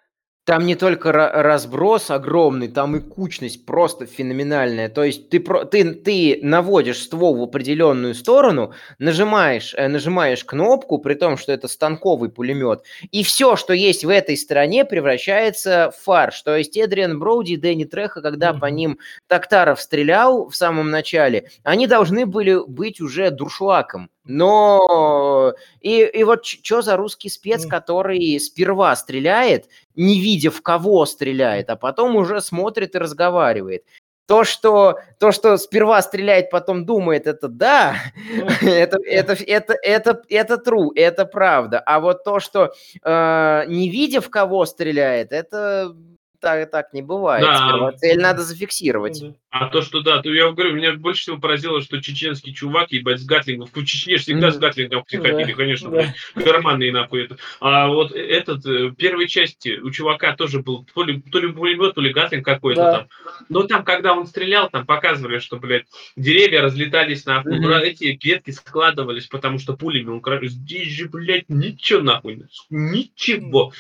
Там 0.48 0.66
не 0.66 0.76
только 0.76 1.10
ра- 1.10 1.42
разброс 1.42 2.10
огромный, 2.10 2.70
там 2.70 2.96
и 2.96 3.02
кучность 3.02 3.66
просто 3.66 4.06
феноменальная. 4.06 4.88
То 4.88 5.04
есть 5.04 5.28
ты, 5.28 5.42
ты, 5.42 5.94
ты 5.94 6.40
наводишь 6.42 7.04
ствол 7.04 7.36
в 7.36 7.44
определенную 7.44 8.16
сторону, 8.16 8.72
нажимаешь, 8.98 9.74
э, 9.76 9.90
нажимаешь 9.90 10.46
кнопку, 10.46 11.00
при 11.00 11.16
том, 11.16 11.36
что 11.36 11.52
это 11.52 11.68
станковый 11.68 12.30
пулемет, 12.30 12.84
и 13.12 13.24
все, 13.24 13.58
что 13.58 13.74
есть 13.74 14.06
в 14.06 14.10
этой 14.10 14.38
стороне, 14.38 14.86
превращается 14.86 15.92
в 15.94 16.02
фарш. 16.02 16.42
То 16.44 16.56
есть 16.56 16.78
Эдриан 16.78 17.20
Броуди 17.20 17.52
и 17.52 17.58
Дэнни 17.58 17.84
Треха, 17.84 18.22
когда 18.22 18.54
по 18.54 18.68
Мгм. 18.68 18.76
ним 18.78 19.00
Токтаров 19.28 19.82
стрелял 19.82 20.48
в 20.48 20.56
самом 20.56 20.92
начале, 20.92 21.50
они 21.64 21.88
должны 21.88 22.26
были 22.26 22.58
быть 22.66 23.02
уже 23.02 23.32
дуршлаком. 23.32 24.10
Но 24.28 25.54
и, 25.82 26.02
и 26.02 26.24
вот 26.24 26.46
что 26.46 26.82
за 26.82 26.98
русский 26.98 27.30
спец, 27.30 27.66
который 27.66 28.40
сперва 28.40 28.96
стреляет, 28.96 29.66
не 29.96 30.20
видя 30.20 30.52
в 30.52 30.62
кого 30.62 31.06
стреляет, 31.06 31.70
а 31.70 31.76
потом 31.76 32.16
уже 32.16 32.42
смотрит 32.42 32.96
и 32.96 33.00
разговаривает. 33.00 33.84
То, 34.28 34.44
что, 34.44 35.00
то, 35.20 35.32
что 35.32 35.56
сперва 35.56 36.02
стреляет, 36.02 36.50
потом 36.50 36.86
думает, 36.86 37.28
это 37.28 37.48
да, 37.48 37.96
это, 38.62 38.98
это, 39.06 39.34
это, 39.34 39.74
это, 39.82 40.22
это 40.28 40.54
true, 40.56 40.90
это 40.96 41.26
правда. 41.26 41.80
А 41.80 42.02
вот 42.02 42.26
то, 42.26 42.42
что 42.42 42.74
э, 43.04 43.63
не 43.68 43.90
видя 43.90 44.20
в 44.20 44.30
кого 44.30 44.66
стреляет, 44.66 45.32
это 45.32 45.96
так, 46.39 46.69
так 46.71 46.93
не 46.93 47.02
бывает. 47.02 47.43
Да. 47.43 47.69
Сперва 47.69 47.91
цель 47.93 48.19
надо 48.19 48.41
зафиксировать. 48.43 49.23
А 49.50 49.67
то, 49.69 49.82
что 49.82 50.02
да, 50.02 50.21
то 50.21 50.32
я 50.32 50.52
говорю, 50.52 50.73
меня 50.76 50.93
больше 50.93 51.21
всего 51.21 51.38
поразило, 51.38 51.82
что 51.82 52.02
чеченский 52.02 52.54
чувак, 52.54 52.91
ебать, 52.91 53.19
с 53.19 53.26
Гатлингом, 53.26 53.67
в 53.73 53.86
Чечне 53.86 54.17
всегда 54.17 54.52
с 54.52 54.58
Гатлингом 54.58 55.04
все 55.08 55.19
Да, 55.19 55.54
конечно, 55.54 55.89
да. 55.89 56.13
карманные 56.36 56.91
нахуй 56.91 57.23
это. 57.26 57.38
А 57.60 57.88
вот 57.88 58.12
этот, 58.12 58.65
э, 58.65 58.88
в 58.89 58.95
первой 58.95 59.28
части 59.28 59.78
у 59.80 59.89
чувака 59.89 60.36
тоже 60.36 60.60
был 60.62 60.86
то 60.93 61.04
ли, 61.04 61.21
то 61.21 61.39
ли 61.39 61.52
пулемет, 61.52 61.95
то 61.95 62.02
ли 62.02 62.12
Гатлинг 62.13 62.45
какой-то 62.45 62.82
Да. 62.82 62.97
там. 63.00 63.08
Но 63.50 63.63
там, 63.63 63.84
когда 63.84 64.13
он 64.13 64.28
стрелял, 64.28 64.69
там 64.69 64.86
показывали, 64.86 65.39
что, 65.39 65.58
блядь, 65.58 65.86
деревья 66.15 66.62
разлетались 66.62 67.26
нахуй, 67.26 67.60
бра- 67.60 67.82
эти 67.82 68.17
ветки 68.21 68.52
складывались, 68.52 69.28
потому 69.28 69.58
что 69.60 69.76
пулями 69.76 70.10
он 70.10 70.21
кра- 70.21 70.45
Здесь 70.45 70.89
же, 70.89 71.10
блядь, 71.10 71.50
ничего 71.50 72.02
нахуй. 72.02 72.43
Ничего. 72.69 73.71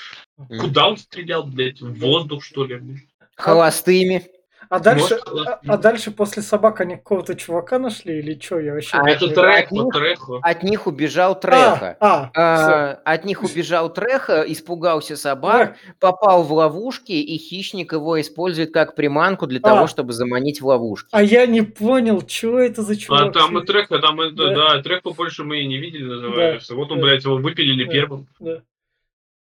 Куда 0.59 0.87
он 0.89 0.97
стрелял, 0.97 1.43
блядь? 1.43 1.81
В 1.81 1.99
воздух, 1.99 2.43
что 2.43 2.65
ли? 2.65 2.75
блядь? 2.75 3.01
Холостыми. 3.35 4.25
А 4.69 4.79
дальше, 4.79 5.17
Может, 5.29 5.47
а, 5.47 5.59
а 5.65 5.77
дальше 5.77 6.11
после 6.11 6.41
собак 6.43 6.81
они 6.81 6.97
какого-то 6.97 7.35
чувака 7.35 7.79
нашли 7.79 8.19
или 8.19 8.37
что? 8.37 8.59
Я 8.59 8.73
вообще 8.73 8.97
А 8.97 9.03
не 9.05 9.13
Это. 9.13 9.29
Трехо, 9.29 9.73
них- 9.73 9.93
Трехо. 9.93 10.39
От 10.43 10.63
них 10.63 10.87
убежал 10.87 11.39
Треха. 11.39 11.95
А, 12.01 12.29
а, 12.35 12.99
А, 13.05 13.13
от 13.13 13.23
них 13.23 13.43
убежал 13.43 13.93
Треха, 13.93 14.43
испугался 14.45 15.15
собак, 15.15 15.77
попал 16.01 16.43
в 16.43 16.51
ловушки, 16.51 17.13
и 17.13 17.37
хищник 17.37 17.93
его 17.93 18.19
использует 18.19 18.73
как 18.73 18.95
приманку 18.95 19.47
для 19.47 19.59
А. 19.59 19.69
того, 19.69 19.87
чтобы 19.87 20.11
заманить 20.11 20.59
в 20.59 20.67
ловушки. 20.67 21.07
А 21.13 21.23
я 21.23 21.45
не 21.45 21.61
понял, 21.61 22.21
что 22.27 22.59
это 22.59 22.81
за 22.81 22.93
А 22.93 22.95
чувак. 22.97 23.33
там 23.33 23.57
и 23.57 23.65
Треха, 23.65 23.99
там 23.99 24.19
это, 24.19 24.35
Да. 24.35 24.53
да, 24.75 24.81
Треха 24.83 25.11
больше 25.11 25.45
мы 25.45 25.61
и 25.61 25.67
не 25.67 25.77
видели, 25.77 26.03
называется. 26.03 26.75
Вот 26.75 26.91
он, 26.91 26.97
да. 26.99 27.05
блядь, 27.05 27.23
его 27.23 27.37
выпилили 27.37 27.85
Да. 27.85 27.91
первым. 27.91 28.27
Да. 28.41 28.61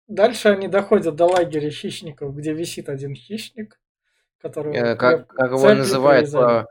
Дальше 0.08 0.50
они 0.50 0.68
доходят 0.68 1.16
до 1.16 1.26
лагеря 1.26 1.70
хищников, 1.70 2.36
где 2.36 2.54
висит 2.54 2.90
один 2.90 3.16
хищник, 3.16 3.80
который... 4.42 4.76
Э, 4.76 4.96
как, 4.96 5.28
как 5.28 5.52
его 5.52 5.74
называют 5.74 6.30
привязали. 6.30 6.66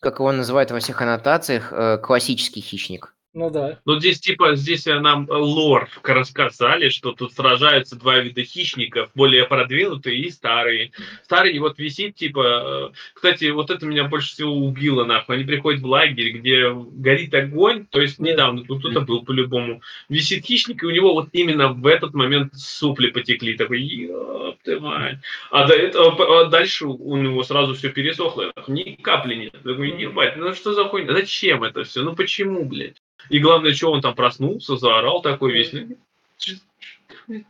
как 0.00 0.18
его 0.18 0.32
называют 0.32 0.70
во 0.70 0.78
всех 0.78 1.00
аннотациях, 1.02 1.72
э, 1.72 1.98
классический 1.98 2.60
хищник. 2.60 3.15
Ну 3.36 3.50
да. 3.50 3.78
Но 3.84 4.00
здесь 4.00 4.18
типа, 4.18 4.56
здесь 4.56 4.86
нам 4.86 5.26
лор 5.28 5.90
рассказали, 6.02 6.88
что 6.88 7.12
тут 7.12 7.34
сражаются 7.34 7.94
два 7.94 8.18
вида 8.20 8.42
хищников, 8.44 9.10
более 9.14 9.44
продвинутые 9.44 10.20
и 10.20 10.30
старые. 10.30 10.92
Старый 11.22 11.58
вот 11.58 11.78
висит, 11.78 12.14
типа... 12.14 12.90
э, 12.92 12.96
Кстати, 13.12 13.50
вот 13.50 13.68
это 13.70 13.84
меня 13.84 14.04
больше 14.04 14.30
всего 14.32 14.54
убило, 14.56 15.04
нахуй. 15.04 15.36
Они 15.36 15.44
приходят 15.44 15.82
в 15.82 15.86
лагерь, 15.86 16.38
где 16.38 16.72
горит 16.72 17.34
огонь, 17.34 17.84
то 17.90 18.00
есть 18.00 18.18
Да. 18.18 18.24
недавно 18.24 18.64
тут 18.64 18.78
кто-то 18.78 19.02
был 19.02 19.22
по-любому. 19.22 19.82
Висит 20.08 20.46
хищник, 20.46 20.82
и 20.82 20.86
у 20.86 20.90
него 20.90 21.12
вот 21.12 21.28
именно 21.32 21.68
в 21.74 21.86
этот 21.86 22.14
момент 22.14 22.54
сопли 22.54 23.08
потекли. 23.10 23.54
Такой, 23.54 23.82
ёб 23.82 24.56
ты 24.62 24.80
мать. 24.80 25.18
А, 25.50 25.66
до 25.66 25.74
этого, 25.74 26.40
а 26.40 26.44
дальше 26.46 26.86
у 26.86 27.16
него 27.18 27.42
сразу 27.42 27.74
все 27.74 27.90
пересохло. 27.90 28.50
Ни 28.66 28.96
капли 29.02 29.34
нет. 29.34 29.52
Такой, 29.62 29.90
ебать, 30.00 30.38
ну 30.38 30.54
что 30.54 30.72
за 30.72 30.84
хуйня? 30.86 31.12
Зачем 31.12 31.64
это 31.64 31.84
все? 31.84 32.02
Ну 32.02 32.16
почему, 32.16 32.64
блядь? 32.64 32.96
И 33.28 33.38
главное, 33.38 33.72
что 33.72 33.92
он 33.92 34.00
там 34.00 34.14
проснулся, 34.14 34.76
заорал 34.76 35.22
такой 35.22 35.52
весь. 35.52 35.72
ну, 35.72 37.44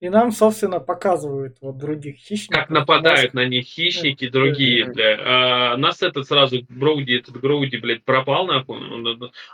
И 0.00 0.08
нам, 0.08 0.30
собственно, 0.30 0.78
показывают 0.80 1.56
вот 1.60 1.78
других 1.78 2.16
хищников. 2.16 2.60
Как 2.60 2.70
нападают 2.70 3.34
на 3.34 3.46
них 3.46 3.64
хищники 3.64 4.28
другие, 4.28 4.84
бля. 4.84 5.72
А 5.72 5.76
нас 5.76 6.02
этот 6.02 6.26
сразу 6.26 6.58
Броуди, 6.68 7.12
этот 7.12 7.40
Гроуди, 7.40 7.76
блядь, 7.76 8.04
пропал 8.04 8.46
нахуй. 8.46 8.78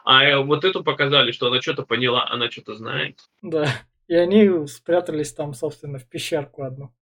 А 0.05 0.25
э, 0.25 0.38
вот 0.43 0.65
эту 0.65 0.83
показали, 0.83 1.33
что 1.33 1.47
она 1.47 1.61
что-то 1.61 1.85
поняла, 1.85 2.29
она 2.29 2.51
что-то 2.51 2.75
знает. 2.75 3.21
Да. 3.41 3.69
И 4.09 4.15
они 4.15 4.67
спрятались 4.67 5.33
там, 5.33 5.55
собственно, 5.55 5.99
в 5.99 6.07
пещерку 6.07 6.65
одну. 6.65 6.93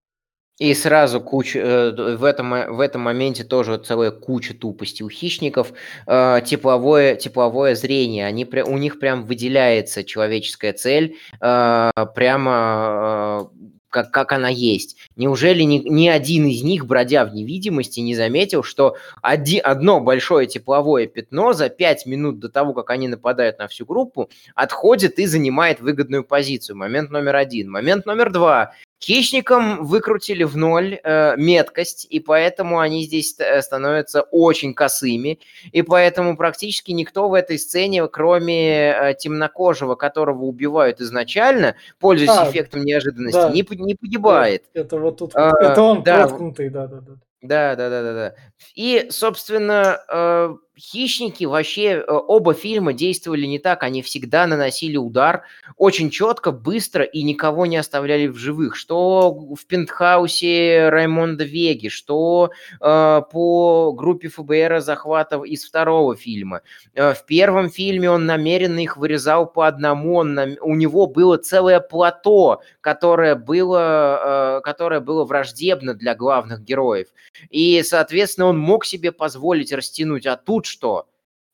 И 0.61 0.75
сразу 0.75 1.19
куча, 1.19 1.57
э, 1.57 2.15
в 2.17 2.23
этом, 2.23 2.75
в 2.75 2.81
этом 2.81 3.01
моменте 3.01 3.43
тоже 3.43 3.79
целая 3.79 4.11
куча 4.11 4.53
тупости 4.53 5.01
у 5.01 5.09
хищников. 5.09 5.73
Э, 6.05 6.39
тепловое, 6.45 7.15
тепловое 7.15 7.73
зрение, 7.73 8.27
они, 8.27 8.45
у 8.45 8.77
них 8.77 8.99
прям 8.99 9.25
выделяется 9.25 10.03
человеческая 10.03 10.73
цель, 10.73 11.15
э, 11.41 11.89
прямо 12.13 13.49
как, 13.89 14.11
как 14.11 14.33
она 14.33 14.49
есть. 14.49 14.97
Неужели 15.15 15.63
ни, 15.63 15.79
ни 15.79 16.07
один 16.07 16.45
из 16.45 16.61
них, 16.61 16.85
бродя 16.85 17.25
в 17.25 17.33
невидимости, 17.33 17.99
не 17.99 18.13
заметил, 18.13 18.61
что 18.61 18.97
оди- 19.23 19.57
одно 19.57 19.99
большое 19.99 20.45
тепловое 20.45 21.07
пятно 21.07 21.53
за 21.53 21.69
5 21.69 22.05
минут 22.05 22.37
до 22.37 22.49
того, 22.49 22.75
как 22.75 22.91
они 22.91 23.07
нападают 23.07 23.57
на 23.57 23.67
всю 23.67 23.87
группу, 23.87 24.29
отходит 24.53 25.17
и 25.17 25.25
занимает 25.25 25.81
выгодную 25.81 26.23
позицию. 26.23 26.77
Момент 26.77 27.09
номер 27.09 27.35
один. 27.37 27.71
Момент 27.71 28.05
номер 28.05 28.31
два. 28.31 28.73
Хищникам 29.03 29.83
выкрутили 29.83 30.43
в 30.43 30.55
ноль 30.55 30.99
э, 31.03 31.35
меткость, 31.35 32.05
и 32.07 32.19
поэтому 32.19 32.79
они 32.79 33.03
здесь 33.03 33.35
э, 33.39 33.61
становятся 33.61 34.21
очень 34.21 34.75
косыми, 34.75 35.39
и 35.71 35.81
поэтому 35.81 36.37
практически 36.37 36.91
никто 36.91 37.27
в 37.27 37.33
этой 37.33 37.57
сцене, 37.57 38.07
кроме 38.07 38.91
э, 38.91 39.15
темнокожего, 39.15 39.95
которого 39.95 40.43
убивают 40.43 41.01
изначально, 41.01 41.75
пользуясь 41.99 42.29
А, 42.29 42.49
эффектом 42.49 42.83
неожиданности, 42.83 43.37
да. 43.37 43.49
не, 43.49 43.65
не 43.83 43.95
погибает. 43.95 44.65
Это 44.73 44.97
вот 44.97 45.17
тут. 45.17 45.31
А, 45.35 45.51
это 45.59 45.81
он 45.81 46.03
да. 46.03 46.27
проткнутый, 46.27 46.69
да, 46.69 46.85
да, 46.85 46.99
да. 47.01 47.13
Да, 47.41 47.75
да, 47.75 47.89
да, 47.89 48.03
да, 48.03 48.13
да. 48.13 48.35
И, 48.75 49.07
собственно, 49.09 49.99
э, 50.07 50.55
хищники 50.81 51.45
вообще 51.45 51.83
э, 51.83 52.03
оба 52.07 52.53
фильма 52.53 52.93
действовали 52.93 53.45
не 53.45 53.59
так. 53.59 53.83
Они 53.83 54.01
всегда 54.01 54.47
наносили 54.47 54.97
удар 54.97 55.43
очень 55.77 56.09
четко, 56.09 56.51
быстро 56.51 57.03
и 57.03 57.21
никого 57.23 57.65
не 57.65 57.77
оставляли 57.77 58.27
в 58.27 58.37
живых. 58.37 58.75
Что 58.75 59.31
в 59.31 59.65
пентхаусе 59.67 60.89
Раймонда 60.89 61.43
Веги, 61.43 61.89
что 61.89 62.51
э, 62.79 63.21
по 63.31 63.93
группе 63.93 64.29
ФБР 64.29 64.81
захватов 64.81 65.45
из 65.45 65.63
второго 65.63 66.15
фильма. 66.15 66.61
Э, 66.93 67.13
в 67.13 67.25
первом 67.25 67.69
фильме 67.69 68.09
он 68.09 68.25
намеренно 68.25 68.79
их 68.79 68.97
вырезал 68.97 69.45
по 69.45 69.67
одному. 69.67 70.15
Он 70.15 70.33
нам- 70.33 70.57
у 70.61 70.75
него 70.75 71.05
было 71.05 71.37
целое 71.37 71.79
плато, 71.79 72.61
которое 72.81 73.35
было, 73.35 74.57
э, 74.57 74.61
которое 74.63 74.99
было 74.99 75.25
враждебно 75.25 75.93
для 75.93 76.15
главных 76.15 76.61
героев. 76.63 77.07
И, 77.49 77.83
соответственно, 77.83 78.47
он 78.47 78.57
мог 78.57 78.85
себе 78.85 79.11
позволить 79.11 79.71
растянуть. 79.71 80.25
А 80.25 80.35
тут 80.35 80.65
что? 80.71 81.07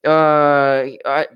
Э, 0.03 0.09
а- 1.03 1.27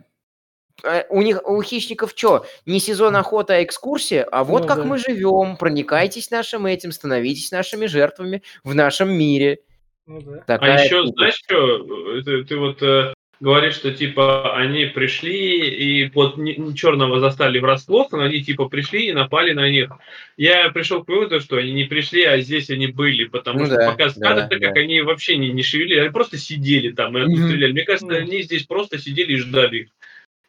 а 0.84 1.06
у 1.10 1.22
них 1.22 1.41
у 1.48 1.62
хищников 1.62 2.13
что? 2.15 2.46
Не 2.65 2.80
сезон 2.80 3.15
охоты, 3.15 3.54
а 3.54 3.63
экскурсия? 3.63 4.24
А 4.32 4.44
вот 4.44 4.63
Ну 4.63 4.67
как 4.67 4.78
да. 4.78 4.84
мы 4.84 4.98
живем. 4.98 5.58
Проникайтесь 5.58 6.32
нашим 6.32 6.65
этим, 6.65 6.91
становитесь 6.91 7.52
нашими 7.52 7.86
жертвами 7.86 8.41
в 8.63 8.74
нашем 8.74 9.12
мире. 9.12 9.60
Ну 10.08 10.22
да. 10.22 10.44
А 10.48 10.80
еще, 10.80 11.06
знаешь 11.06 11.36
что, 11.36 12.22
ты, 12.24 12.44
ты 12.44 12.58
вот 12.58 12.82
э, 12.82 13.13
говоришь, 13.41 13.73
что 13.73 13.91
типа 13.91 14.56
они 14.56 14.86
пришли 14.86 15.67
и 15.67 16.10
под 16.10 16.36
черного 16.75 17.19
застали 17.19 17.60
врасплох, 17.60 18.12
но 18.12 18.23
они 18.23 18.41
типа 18.41 18.69
пришли 18.69 19.08
и 19.08 19.13
напали 19.13 19.54
на 19.54 19.69
них. 19.69 19.89
Я 20.38 20.69
пришел 20.69 21.04
к 21.04 21.10
выводу, 21.10 21.41
что 21.41 21.58
они 21.58 21.73
не 21.73 21.86
пришли, 21.86 22.23
а 22.23 22.39
здесь 22.39 22.69
они 22.69 22.88
были, 22.88 23.25
потому 23.25 23.62
Ну 23.62 23.65
что 23.65 23.75
да, 23.75 23.91
показывают 23.91 24.21
да, 24.21 24.41
кадры, 24.43 24.60
как 24.60 24.75
да. 24.75 24.82
они 24.82 25.01
вообще 25.01 25.38
не, 25.38 25.49
не 25.49 25.63
шевелили, 25.63 25.99
они 25.99 26.10
просто 26.12 26.38
сидели 26.38 26.91
там 26.91 27.17
и 27.17 27.36
стреляли. 27.36 27.73
Мне 27.73 27.84
кажется, 27.84 28.15
они 28.15 28.43
здесь 28.43 28.63
просто 28.63 28.99
сидели 28.99 29.34
и 29.34 29.38
ждали 29.38 29.77
их. 29.77 29.88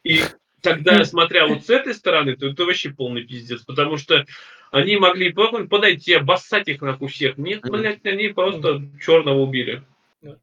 И 0.03 0.19
тогда, 0.61 1.03
смотря 1.03 1.47
вот 1.47 1.65
с 1.65 1.69
этой 1.71 1.95
стороны, 1.95 2.35
то 2.35 2.47
это 2.47 2.63
вообще 2.63 2.91
полный 2.91 3.23
пиздец, 3.23 3.61
потому 3.61 3.97
что 3.97 4.25
они 4.71 4.97
могли 4.97 5.31
по- 5.31 5.65
подойти, 5.65 6.13
обоссать 6.13 6.67
их 6.67 6.81
нахуй 6.81 7.07
всех. 7.07 7.37
Нет, 7.37 7.61
блядь, 7.63 8.05
они 8.05 8.27
просто 8.27 8.83
черного 9.03 9.39
убили. 9.39 9.81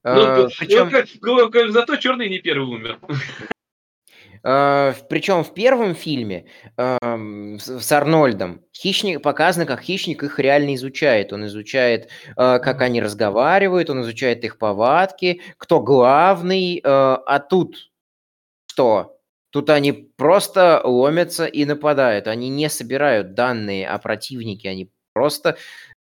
А, 0.02 0.14
Ну, 0.42 0.48
причем- 0.58 0.90
ну, 1.22 1.50
как- 1.50 1.70
зато 1.70 1.96
черный 1.96 2.28
не 2.28 2.38
первый 2.38 2.66
умер. 2.76 2.98
Причем 4.42 5.44
в 5.44 5.52
первом 5.52 5.94
фильме 5.94 6.46
с 6.78 7.92
Арнольдом 7.92 8.62
хищник 8.74 9.20
показано, 9.22 9.66
как 9.66 9.82
хищник 9.82 10.22
их 10.22 10.38
реально 10.38 10.74
изучает. 10.76 11.32
Он 11.32 11.44
изучает, 11.46 12.08
а, 12.36 12.58
как 12.58 12.80
они 12.80 13.02
разговаривают, 13.02 13.90
он 13.90 14.00
изучает 14.00 14.42
их 14.44 14.56
повадки, 14.56 15.42
кто 15.58 15.80
главный. 15.80 16.80
а, 16.84 17.16
А 17.26 17.38
тут 17.38 17.90
что? 18.70 19.18
Тут 19.50 19.68
они 19.68 19.92
просто 19.92 20.80
ломятся 20.84 21.44
и 21.44 21.64
нападают. 21.66 22.26
Они 22.28 22.48
не 22.48 22.70
собирают 22.70 23.34
данные 23.34 23.88
о 23.88 23.98
противнике, 23.98 24.70
они 24.70 24.90
просто 25.12 25.56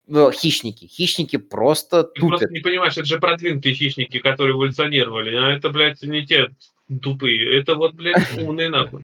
ну, 0.07 0.31
хищники. 0.31 0.87
Хищники 0.87 1.37
просто 1.37 2.05
Ты 2.05 2.21
просто 2.21 2.39
тупят. 2.47 2.51
не 2.51 2.61
понимаешь, 2.61 2.93
это 2.97 3.05
же 3.07 3.19
продвинутые 3.19 3.75
хищники, 3.75 4.19
которые 4.19 4.55
эволюционировали, 4.55 5.35
а 5.37 5.51
это, 5.57 5.71
блядь, 5.71 6.03
не 6.03 6.27
те 6.27 6.49
тупые. 7.03 7.59
Это 7.59 7.75
вот, 7.75 7.95
блядь, 7.95 8.17
умные 8.39 8.69
нахуй. 8.69 9.03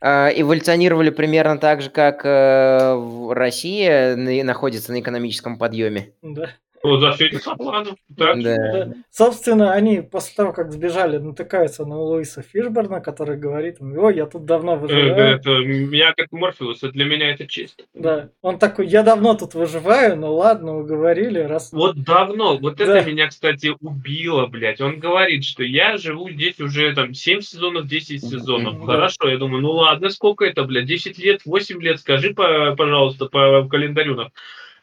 А, 0.00 0.28
Эволюционировали 0.34 1.10
примерно 1.10 1.58
так 1.58 1.80
же, 1.80 1.88
как 1.90 2.26
э, 2.26 2.94
в 2.94 3.32
Россия 3.34 4.16
на- 4.16 4.44
находится 4.44 4.92
на 4.92 5.00
экономическом 5.00 5.56
подъеме. 5.58 6.12
Да. 6.22 6.50
Вот 6.84 7.00
за 7.00 7.12
все. 7.12 7.30
Так. 7.30 7.86
Да. 8.08 8.34
Да. 8.42 8.92
Собственно, 9.10 9.72
они 9.72 10.02
после 10.02 10.34
того, 10.36 10.52
как 10.52 10.70
сбежали, 10.70 11.16
натыкаются 11.16 11.86
на 11.86 11.98
Луиса 11.98 12.42
Фишборна, 12.42 13.00
который 13.00 13.38
говорит 13.38 13.80
им, 13.80 13.96
ой, 13.98 14.14
я 14.16 14.26
тут 14.26 14.44
давно 14.44 14.74
Э, 14.74 14.76
выживаю. 14.76 15.36
Это, 15.36 15.50
я 15.96 16.12
как 16.12 16.30
Морфеус, 16.30 16.80
для 16.80 17.06
меня 17.06 17.30
это 17.32 17.46
честь. 17.46 17.86
Да. 17.94 18.28
Он 18.42 18.58
такой, 18.58 18.86
я 18.86 19.02
давно 19.02 19.34
тут 19.34 19.54
выживаю, 19.54 20.16
ну 20.18 20.34
ладно, 20.34 20.76
уговорили, 20.78 21.38
раз... 21.40 21.72
Вот 21.72 21.96
давно, 22.04 22.58
вот 22.58 22.76
Да. 22.76 22.98
это 22.98 23.08
меня, 23.10 23.28
кстати, 23.28 23.72
убило, 23.80 24.46
блядь. 24.46 24.82
Он 24.82 24.98
говорит, 24.98 25.44
что 25.44 25.62
я 25.64 25.96
живу 25.96 26.28
здесь 26.28 26.60
уже 26.60 26.94
там 26.94 27.14
7 27.14 27.40
сезонов, 27.40 27.86
10 27.86 28.20
сезонов. 28.22 28.74
Мгм. 28.74 28.86
Хорошо, 28.86 29.28
я 29.28 29.38
думаю, 29.38 29.62
ну 29.62 29.70
ладно, 29.70 30.10
сколько 30.10 30.44
это, 30.44 30.64
блядь, 30.64 30.84
10 30.84 31.18
лет, 31.18 31.40
8 31.46 31.80
лет, 31.80 31.98
скажи, 32.00 32.34
по- 32.34 32.74
пожалуйста, 32.76 33.24
по 33.26 33.66
календарю. 33.70 34.16
нам. 34.16 34.28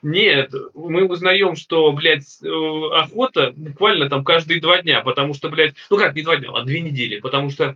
Нет, 0.01 0.51
мы 0.73 1.05
узнаем, 1.05 1.55
что, 1.55 1.91
блядь, 1.91 2.41
э, 2.41 2.47
охота 2.47 3.53
буквально 3.55 4.09
там 4.09 4.23
каждые 4.23 4.59
два 4.59 4.81
дня, 4.81 5.01
потому 5.01 5.35
что, 5.35 5.49
блядь, 5.49 5.75
ну 5.91 5.97
как, 5.97 6.15
не 6.15 6.23
два 6.23 6.37
дня, 6.37 6.49
а 6.53 6.63
две 6.63 6.81
недели, 6.81 7.19
потому 7.19 7.51
что 7.51 7.75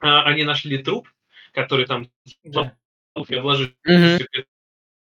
а, 0.00 0.24
они 0.24 0.42
нашли 0.42 0.78
труп, 0.78 1.08
который 1.52 1.86
там 1.86 2.08
Да. 2.42 2.74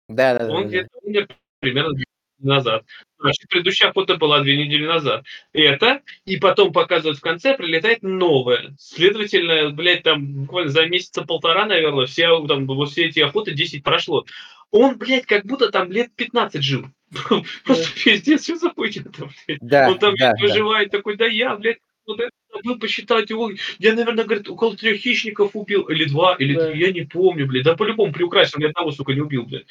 Да, 0.08 0.38
да, 0.38 0.46
да, 0.46 0.52
он 0.52 0.64
да, 0.64 0.68
где-то 0.68 0.88
умер 1.02 1.28
примерно 1.60 1.94
две 1.94 2.04
назад. 2.40 2.84
Значит, 3.18 3.48
предыдущая 3.48 3.90
охота 3.90 4.16
была 4.16 4.40
две 4.40 4.56
недели 4.56 4.86
назад. 4.86 5.24
Это, 5.52 6.02
и 6.24 6.36
потом 6.36 6.72
показывают 6.72 7.18
в 7.18 7.22
конце, 7.22 7.56
прилетает 7.56 8.02
новое. 8.02 8.74
Следовательно, 8.78 9.70
блядь, 9.70 10.02
там 10.02 10.26
буквально 10.44 10.70
за 10.70 10.86
месяца 10.86 11.22
полтора, 11.22 11.66
наверное, 11.66 12.06
все, 12.06 12.46
там, 12.46 12.66
вот 12.66 12.90
все 12.90 13.06
эти 13.06 13.20
охоты 13.20 13.52
10 13.52 13.82
прошло. 13.82 14.24
Он, 14.70 14.96
блядь, 14.96 15.26
как 15.26 15.44
будто 15.44 15.70
там 15.70 15.90
лет 15.90 16.14
15 16.16 16.62
жил. 16.62 16.86
Просто 17.64 17.88
пиздец, 18.02 18.44
что 18.44 18.56
за 18.56 18.70
хуйня-то, 18.70 19.28
блядь. 19.46 19.88
Он 19.88 19.98
там 19.98 20.14
выживает 20.40 20.90
такой, 20.90 21.16
да 21.16 21.26
я, 21.26 21.56
блядь, 21.56 21.78
вот 22.06 22.20
это 22.20 22.30
забыл 22.52 22.78
посчитать 22.78 23.30
его. 23.30 23.50
Я, 23.78 23.94
наверное, 23.94 24.24
говорит, 24.24 24.48
около 24.48 24.76
трех 24.76 25.00
хищников 25.00 25.50
убил. 25.54 25.84
Или 25.84 26.04
два, 26.04 26.34
или 26.38 26.54
Да. 26.54 26.70
три, 26.70 26.80
я 26.80 26.92
не 26.92 27.02
помню, 27.02 27.46
блядь. 27.46 27.64
Да 27.64 27.76
по-любому 27.76 28.12
приукрасил, 28.12 28.58
ни 28.58 28.64
одного, 28.64 28.90
сука, 28.92 29.12
не 29.12 29.20
убил, 29.20 29.44
блядь. 29.44 29.66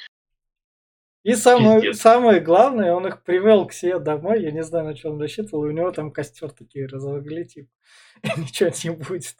И 1.23 1.33
самое, 1.35 1.81
Пиздец. 1.81 2.01
самое 2.01 2.39
главное, 2.39 2.93
он 2.93 3.05
их 3.07 3.23
привел 3.23 3.65
к 3.67 3.73
себе 3.73 3.99
домой, 3.99 4.41
я 4.41 4.51
не 4.51 4.63
знаю, 4.63 4.85
на 4.85 4.95
чем 4.95 5.13
он 5.13 5.21
рассчитывал, 5.21 5.65
и 5.65 5.69
у 5.69 5.71
него 5.71 5.91
там 5.91 6.11
костер 6.11 6.49
такие 6.51 6.87
разожгли, 6.87 7.45
типа, 7.45 7.67
ничего 8.37 8.69
не 8.83 8.89
будет. 8.95 9.35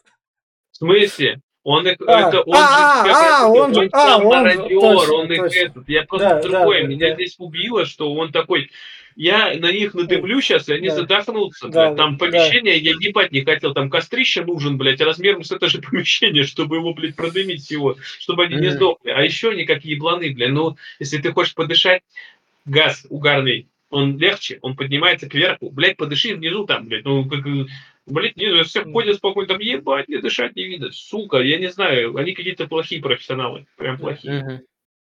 смысле? 0.72 1.40
Он 1.62 1.86
их, 1.86 1.96
А, 2.06 2.28
это, 2.28 2.40
он, 2.42 2.54
а, 2.56 3.04
же, 3.04 3.10
а, 3.12 3.40
как 3.40 3.48
он 3.50 3.74
же- 3.74 3.90
а, 3.92 4.16
он 4.16 4.22
же, 4.50 4.58
мародер, 4.58 4.80
точно, 4.80 5.14
он 5.14 5.32
их 5.32 5.42
точно. 5.42 5.58
этот, 5.58 5.88
я 5.90 6.04
просто 6.04 6.28
да, 6.28 6.40
другое, 6.42 6.82
да, 6.82 6.88
меня 6.88 7.08
да. 7.10 7.14
здесь 7.16 7.34
убило, 7.38 7.84
что 7.84 8.14
он 8.14 8.32
такой, 8.32 8.70
я 9.16 9.54
на 9.58 9.72
них 9.72 9.94
надымлю 9.94 10.40
сейчас, 10.40 10.68
и 10.68 10.74
они 10.74 10.88
Да. 10.88 10.96
задохнутся, 10.96 11.68
Да, 11.68 11.86
блядь. 11.88 11.96
там 11.96 12.16
да. 12.16 12.26
помещение 12.26 12.78
я 12.78 12.92
ебать 12.98 13.32
не 13.32 13.42
хотел, 13.42 13.74
там 13.74 13.90
кострище 13.90 14.44
нужен, 14.44 14.78
блядь, 14.78 15.00
размером 15.00 15.44
с 15.44 15.50
это 15.52 15.68
же 15.68 15.80
помещение, 15.82 16.44
чтобы 16.44 16.76
его, 16.76 16.94
блядь, 16.94 17.16
продымить 17.16 17.62
всего, 17.64 17.96
чтобы 18.18 18.44
они 18.44 18.56
не 18.56 18.70
сдохли, 18.70 19.10
а 19.10 19.22
еще 19.22 19.50
они 19.50 19.64
как 19.64 19.84
ебланы, 19.84 20.32
блядь, 20.32 20.50
ну, 20.50 20.76
если 20.98 21.18
ты 21.18 21.32
хочешь 21.32 21.54
подышать, 21.54 22.02
газ 22.64 23.06
угарный, 23.10 23.66
он 23.90 24.18
легче, 24.18 24.58
он 24.62 24.76
поднимается 24.76 25.28
кверху, 25.28 25.70
блядь, 25.70 25.96
подыши 25.96 26.34
внизу 26.34 26.64
там, 26.66 26.86
блядь, 26.86 27.04
ну, 27.04 27.28
как, 27.28 27.44
э, 27.46 27.66
блядь, 28.06 28.36
не, 28.36 28.62
все 28.64 28.84
ходят 28.84 29.16
спокойно, 29.16 29.48
там, 29.48 29.60
ебать, 29.60 30.08
не 30.08 30.18
дышать 30.18 30.54
не 30.54 30.64
видно, 30.64 30.90
сука, 30.92 31.38
я 31.38 31.58
не 31.58 31.70
знаю, 31.70 32.16
они 32.16 32.32
какие-то 32.32 32.68
плохие 32.68 33.02
профессионалы, 33.02 33.66
прям 33.76 33.98
плохие. 33.98 34.44
Мгм. 34.44 34.60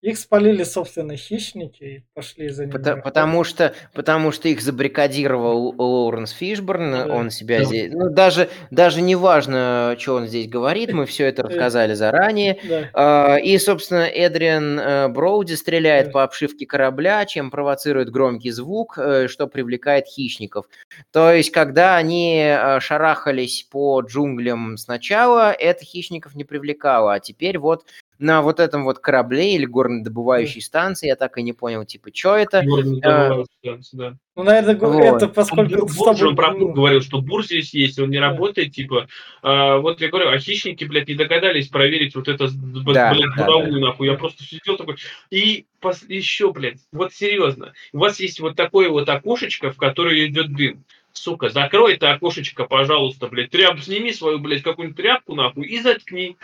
Их 0.06 0.20
спалили, 0.20 0.64
собственно, 0.64 1.16
хищники 1.18 1.84
и 1.84 2.04
пошли 2.14 2.50
за 2.50 2.66
ними. 2.68 2.76
Охотиться. 2.76 3.02
Потому 3.02 3.44
что, 3.44 3.74
потому 3.96 4.32
что 4.32 4.48
их 4.50 4.62
забаррикадировал 4.62 5.74
Лоуренс 5.78 6.30
Фишборн, 6.30 6.92
Да. 6.92 7.06
он 7.08 7.32
себя 7.32 7.58
Да. 7.60 7.66
здесь... 7.66 7.92
Ну, 7.92 8.10
даже, 8.12 8.50
даже 8.70 9.02
не 9.02 9.16
важно, 9.16 9.96
что 9.98 10.14
он 10.14 10.28
здесь 10.28 10.48
говорит, 10.48 10.94
мы 10.94 11.08
все 11.08 11.26
это 11.26 11.42
рассказали 11.72 11.96
заранее. 11.96 12.60
Да. 12.70 12.90
А, 12.94 13.38
И, 13.38 13.58
собственно, 13.58 14.04
Эдриан 14.06 14.80
э, 14.80 15.08
Броуди 15.08 15.54
стреляет 15.56 16.08
Да. 16.08 16.12
по 16.12 16.24
обшивке 16.24 16.68
корабля, 16.68 17.26
чем 17.26 17.50
провоцирует 17.50 18.12
громкий 18.12 18.52
звук, 18.52 19.00
э, 19.00 19.28
что 19.28 19.48
привлекает 19.48 20.06
хищников. 20.06 20.68
То 21.12 21.32
есть, 21.34 21.50
когда 21.50 21.96
они 21.98 22.44
э, 22.46 22.80
шарахались 22.80 23.64
по 23.72 24.02
джунглям 24.02 24.78
сначала, 24.78 25.52
это 25.52 25.84
хищников 25.84 26.36
не 26.36 26.44
привлекало, 26.44 27.16
а 27.16 27.20
теперь 27.20 27.58
вот 27.58 27.86
на 28.20 28.42
вот 28.42 28.60
этом 28.60 28.84
вот 28.86 29.00
корабле 29.00 29.56
или 29.56 29.66
горнодобывающей 29.66 30.62
станции, 30.62 31.08
я 31.08 31.16
так 31.16 31.38
и 31.38 31.44
не 31.44 31.54
понял, 31.54 31.86
типа, 31.86 32.10
что 32.14 32.36
это? 32.36 32.62
Горный 32.64 33.00
добывающий 33.02 33.48
станция, 33.62 33.98
да. 33.98 34.18
Ну, 34.36 34.44
наверное, 34.44 34.76
Вот. 34.76 35.16
это 35.16 35.26
Он 35.28 35.34
поскольку 35.34 35.70
бур, 35.76 35.84
это 35.86 35.94
с 35.94 35.98
бур 35.98 36.08
же, 36.14 36.20
тобой- 36.20 36.30
он 36.30 36.36
про 36.36 36.52
бур 36.52 36.60
ну, 36.60 36.74
говорил, 36.74 37.02
что 37.02 37.22
бур 37.22 37.46
здесь 37.46 37.74
есть, 37.74 38.00
он 38.00 38.10
не 38.10 38.20
Да. 38.20 38.30
работает, 38.30 38.74
типа. 38.74 39.08
А, 39.42 39.78
вот 39.78 40.02
я 40.02 40.10
говорю, 40.10 40.30
а 40.30 40.38
хищники, 40.40 40.84
блядь, 40.86 41.08
не 41.08 41.16
догадались 41.16 41.68
проверить 41.68 42.16
вот 42.16 42.28
это, 42.28 42.48
Да, 42.50 43.14
блядь, 43.14 43.36
да, 43.38 43.46
буровую, 43.46 43.80
нахуй. 43.80 44.08
Я 44.08 44.16
просто 44.16 44.44
сидел 44.44 44.78
такой. 44.78 44.98
И 45.30 45.66
пос- 45.82 46.06
еще, 46.08 46.52
блядь, 46.52 46.80
вот 46.92 47.14
серьезно, 47.14 47.74
у 47.94 48.00
вас 48.00 48.20
есть 48.20 48.40
вот 48.40 48.56
такое 48.56 48.90
вот 48.90 49.08
окошечко, 49.10 49.72
в 49.72 49.78
которое 49.78 50.26
идет 50.28 50.54
дым. 50.56 50.84
Сука, 51.14 51.48
закрой 51.48 51.94
это 51.94 52.12
окошечко, 52.12 52.66
пожалуйста, 52.66 53.28
блядь. 53.28 53.50
Тряп, 53.50 53.80
сними 53.80 54.12
свою, 54.12 54.40
блядь, 54.40 54.64
какую-нибудь 54.64 54.98
тряпку, 54.98 55.34
нахуй, 55.34 55.66
и 55.66 55.80
заткни. 55.80 56.36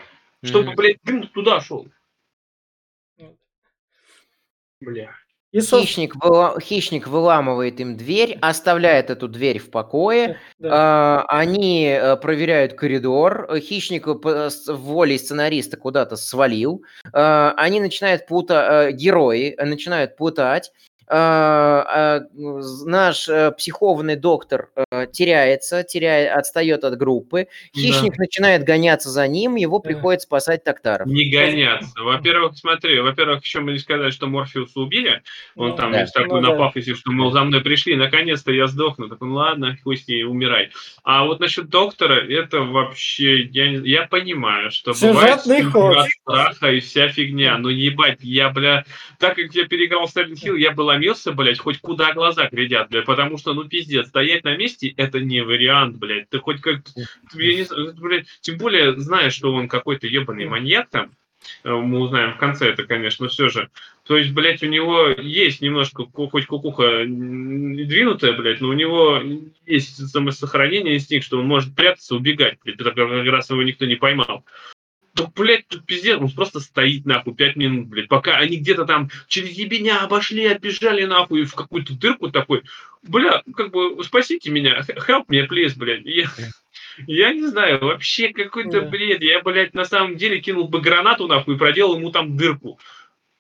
Чтобы, 0.44 0.68
Мгм. 0.68 0.76
блядь, 0.76 0.98
дым 1.04 1.28
туда 1.28 1.62
шел. 1.62 1.88
Бля. 4.80 5.12
И, 5.52 5.58
соб- 5.60 5.82
Хищник, 5.82 6.16
выла- 6.16 6.60
хищник 6.62 7.08
выламывает 7.08 7.80
им 7.82 7.98
дверь, 7.98 8.38
оставляет 8.42 9.10
эту 9.10 9.28
дверь 9.28 9.60
в 9.60 9.70
покое. 9.70 10.40
да. 10.60 10.70
А, 10.72 11.26
Они 11.28 11.86
э, 11.88 12.16
проверяют 12.16 12.74
коридор. 12.74 13.48
э, 13.52 13.60
Хищник 13.60 14.08
э, 14.08 14.50
волей 14.70 15.20
сценариста 15.20 15.76
куда-то 15.78 16.16
свалил. 16.16 16.84
А, 17.14 17.54
Они 17.58 17.82
начинают 17.82 18.26
путать, 18.28 18.96
герои 18.96 19.54
э, 19.58 19.66
начинают 19.66 20.16
путать. 20.16 20.72
А, 21.14 22.22
з- 22.62 22.86
Наш 22.86 23.28
э, 23.30 23.52
психованный 23.52 24.16
доктор 24.16 24.70
э, 24.92 25.08
теряется, 25.12 25.84
теряет, 25.84 26.32
отстает 26.38 26.84
от 26.84 26.98
группы. 26.98 27.48
Хищник 27.76 28.18
начинает 28.18 28.64
гоняться 28.64 29.10
за 29.10 29.28
ним, 29.28 29.56
его 29.56 29.80
Да. 29.80 29.84
приходит 29.90 30.22
спасать 30.22 30.64
Токтаров. 30.64 31.08
Не 31.08 31.30
гоняться. 31.30 31.92
Во-первых, 32.02 32.58
смотри, 32.58 33.00
во-первых, 33.02 33.44
еще 33.44 33.60
мы 33.60 33.74
не 33.74 33.80
сказали, 33.80 34.12
что 34.12 34.28
Морфеуса 34.28 34.80
убили. 34.80 35.22
Он 35.56 35.70
Ну, 35.72 35.76
там 35.76 35.92
да. 35.92 36.02
весь 36.02 36.12
такой 36.12 36.42
Ну 36.42 36.48
на 36.48 36.54
да. 36.54 36.58
пафосе, 36.58 36.96
что, 36.96 37.12
мол, 37.12 37.32
за 37.32 37.44
мной 37.44 37.62
пришли, 37.62 37.96
наконец-то 37.96 38.52
я 38.52 38.68
сдохну. 38.68 39.10
Так 39.10 39.22
он, 39.22 39.34
ладно, 39.34 39.78
пусть 39.84 40.10
и 40.10 40.24
умирай. 40.24 40.70
А 41.04 41.26
вот 41.26 41.40
насчет 41.42 41.70
доктора, 41.70 42.16
это 42.26 42.62
вообще, 42.62 43.42
я, 43.44 43.70
не- 43.70 43.90
я 43.90 44.08
понимаю, 44.08 44.72
что 44.72 44.94
бывает 44.94 45.42
Сюжетный 45.42 45.64
ход. 45.72 45.98
от 45.98 46.08
страха 46.22 46.72
и 46.72 46.80
вся 46.80 47.10
фигня. 47.10 47.58
Но 47.58 47.70
ебать, 47.70 48.20
я, 48.22 48.50
бля, 48.50 48.86
так 49.20 49.36
как 49.36 49.54
я 49.54 49.66
переиграл 49.68 50.06
Silent 50.06 50.36
Hill, 50.42 50.58
я 50.58 50.72
бы 50.72 50.84
ломился, 51.02 51.32
блядь, 51.34 51.60
хоть 51.60 51.80
куда 51.80 52.14
глаза 52.14 52.48
глядят, 52.50 52.90
блядь, 52.90 53.06
потому 53.06 53.38
что, 53.38 53.54
ну, 53.54 53.66
пиздец, 53.66 54.08
стоять 54.08 54.44
на 54.44 54.56
месте, 54.56 54.94
это 54.98 55.20
не 55.20 55.42
вариант, 55.42 55.98
блядь. 55.98 56.30
Ты 56.30 56.40
хоть 56.40 56.62
как 56.62 56.82
я 57.34 57.56
не 57.56 57.64
знаю, 57.64 57.94
блядь, 57.98 58.28
тем 58.42 58.58
более, 58.58 59.00
зная, 59.00 59.30
что 59.30 59.54
он 59.54 59.68
какой-то 59.68 60.08
ебаный 60.08 60.46
маньяк 60.46 60.90
там, 60.90 61.12
э, 61.64 61.72
мы 61.72 62.00
узнаем 62.00 62.34
в 62.34 62.38
конце 62.38 62.70
это, 62.70 62.84
конечно, 62.84 63.28
все 63.28 63.50
же. 63.50 63.70
То 64.06 64.18
есть, 64.18 64.32
блядь, 64.32 64.64
у 64.64 64.68
него 64.68 65.08
есть 65.08 65.62
немножко, 65.62 66.06
хоть 66.06 66.46
кукуха 66.46 67.04
двинутая, 67.06 68.34
блядь, 68.34 68.62
но 68.62 68.70
у 68.70 68.74
него 68.74 69.22
есть 69.66 70.08
самосохранение 70.10 70.96
инстинкт, 70.96 71.26
что 71.26 71.40
он 71.40 71.48
может 71.48 71.76
прятаться, 71.76 72.16
убегать, 72.16 72.60
блядь, 72.64 72.78
как 72.78 72.96
раз 72.96 73.50
его 73.50 73.64
никто 73.64 73.86
не 73.86 73.96
поймал. 73.96 74.46
Да, 75.14 75.30
блядь, 75.36 75.68
тут 75.68 75.86
пиздец, 75.86 76.20
он 76.20 76.32
просто 76.32 76.60
стоит, 76.62 77.06
нахуй, 77.06 77.36
пять 77.36 77.58
минут, 77.58 77.88
блядь, 77.88 78.08
пока 78.08 78.38
они 78.38 78.58
где-то 78.58 78.86
там 78.86 79.10
через 79.28 79.52
ебеня 79.52 80.02
обошли, 80.02 80.46
отбежали, 80.46 81.04
нахуй, 81.04 81.44
в 81.44 81.54
какую-то 81.54 81.94
дырку 81.98 82.32
такой, 82.32 82.64
бля, 83.04 83.44
как 83.56 83.72
бы, 83.72 84.02
спасите 84.04 84.52
меня, 84.52 84.82
help 84.88 85.26
me, 85.30 85.48
please, 85.50 85.74
блядь. 85.76 86.06
Я, 86.06 86.30
я 87.08 87.34
не 87.34 87.48
знаю, 87.48 87.80
вообще 87.82 88.30
какой-то 88.30 88.82
Да. 88.82 88.88
бред. 88.88 89.22
Я, 89.22 89.42
блядь, 89.42 89.74
на 89.74 89.86
самом 89.86 90.16
деле 90.16 90.40
кинул 90.40 90.68
бы 90.68 90.80
гранату, 90.80 91.28
нахуй, 91.28 91.56
и 91.56 91.58
проделал 91.58 91.98
ему 91.98 92.12
там 92.12 92.38
дырку. 92.38 92.80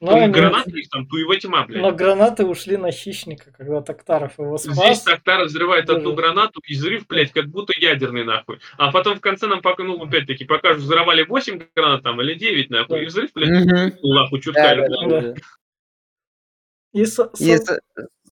Но, 0.01 0.13
Ну, 0.13 0.23
они- 0.23 0.33
гранаты 0.33 0.71
их 0.71 0.89
там, 0.89 1.05
туева 1.05 1.37
тьма, 1.39 1.63
блядь. 1.67 1.79
но 1.81 1.91
гранаты 1.91 2.43
ушли 2.43 2.75
на 2.75 2.91
хищника, 2.91 3.51
когда 3.55 3.81
Токтаров 3.81 4.39
его 4.39 4.57
Здесь 4.57 4.73
спас. 4.75 5.03
Токтар 5.03 5.43
взрывает 5.45 5.85
Да. 5.85 5.95
одну 5.97 6.15
гранату, 6.15 6.59
и 6.65 6.73
взрыв, 6.73 7.05
блядь, 7.07 7.31
как 7.31 7.45
будто 7.47 7.73
ядерный, 7.79 8.23
нахуй. 8.25 8.59
А 8.79 8.91
потом 8.91 9.17
в 9.17 9.21
конце 9.21 9.45
нам 9.45 9.61
пока, 9.61 9.83
ну, 9.83 10.03
опять-таки, 10.03 10.43
покажут, 10.45 10.81
взорвали 10.81 11.21
8 11.23 11.61
гранат 11.75 12.01
там, 12.01 12.19
или 12.19 12.33
9, 12.33 12.71
нахуй, 12.71 12.97
Да. 12.97 13.03
и 13.03 13.05
взрыв, 13.05 13.29
блядь, 13.35 13.49
Мгм. 13.65 13.93
нахуй, 14.01 14.41
чутка. 14.41 14.61
Да, 14.61 14.73
и 14.73 14.77
да, 14.77 14.87
да, 14.89 15.07
Да. 15.07 15.21
да. 15.21 15.33
И, 16.93 17.05
со- 17.05 17.31
И, 17.39 17.57
со- 17.57 17.63
со- 17.65 17.79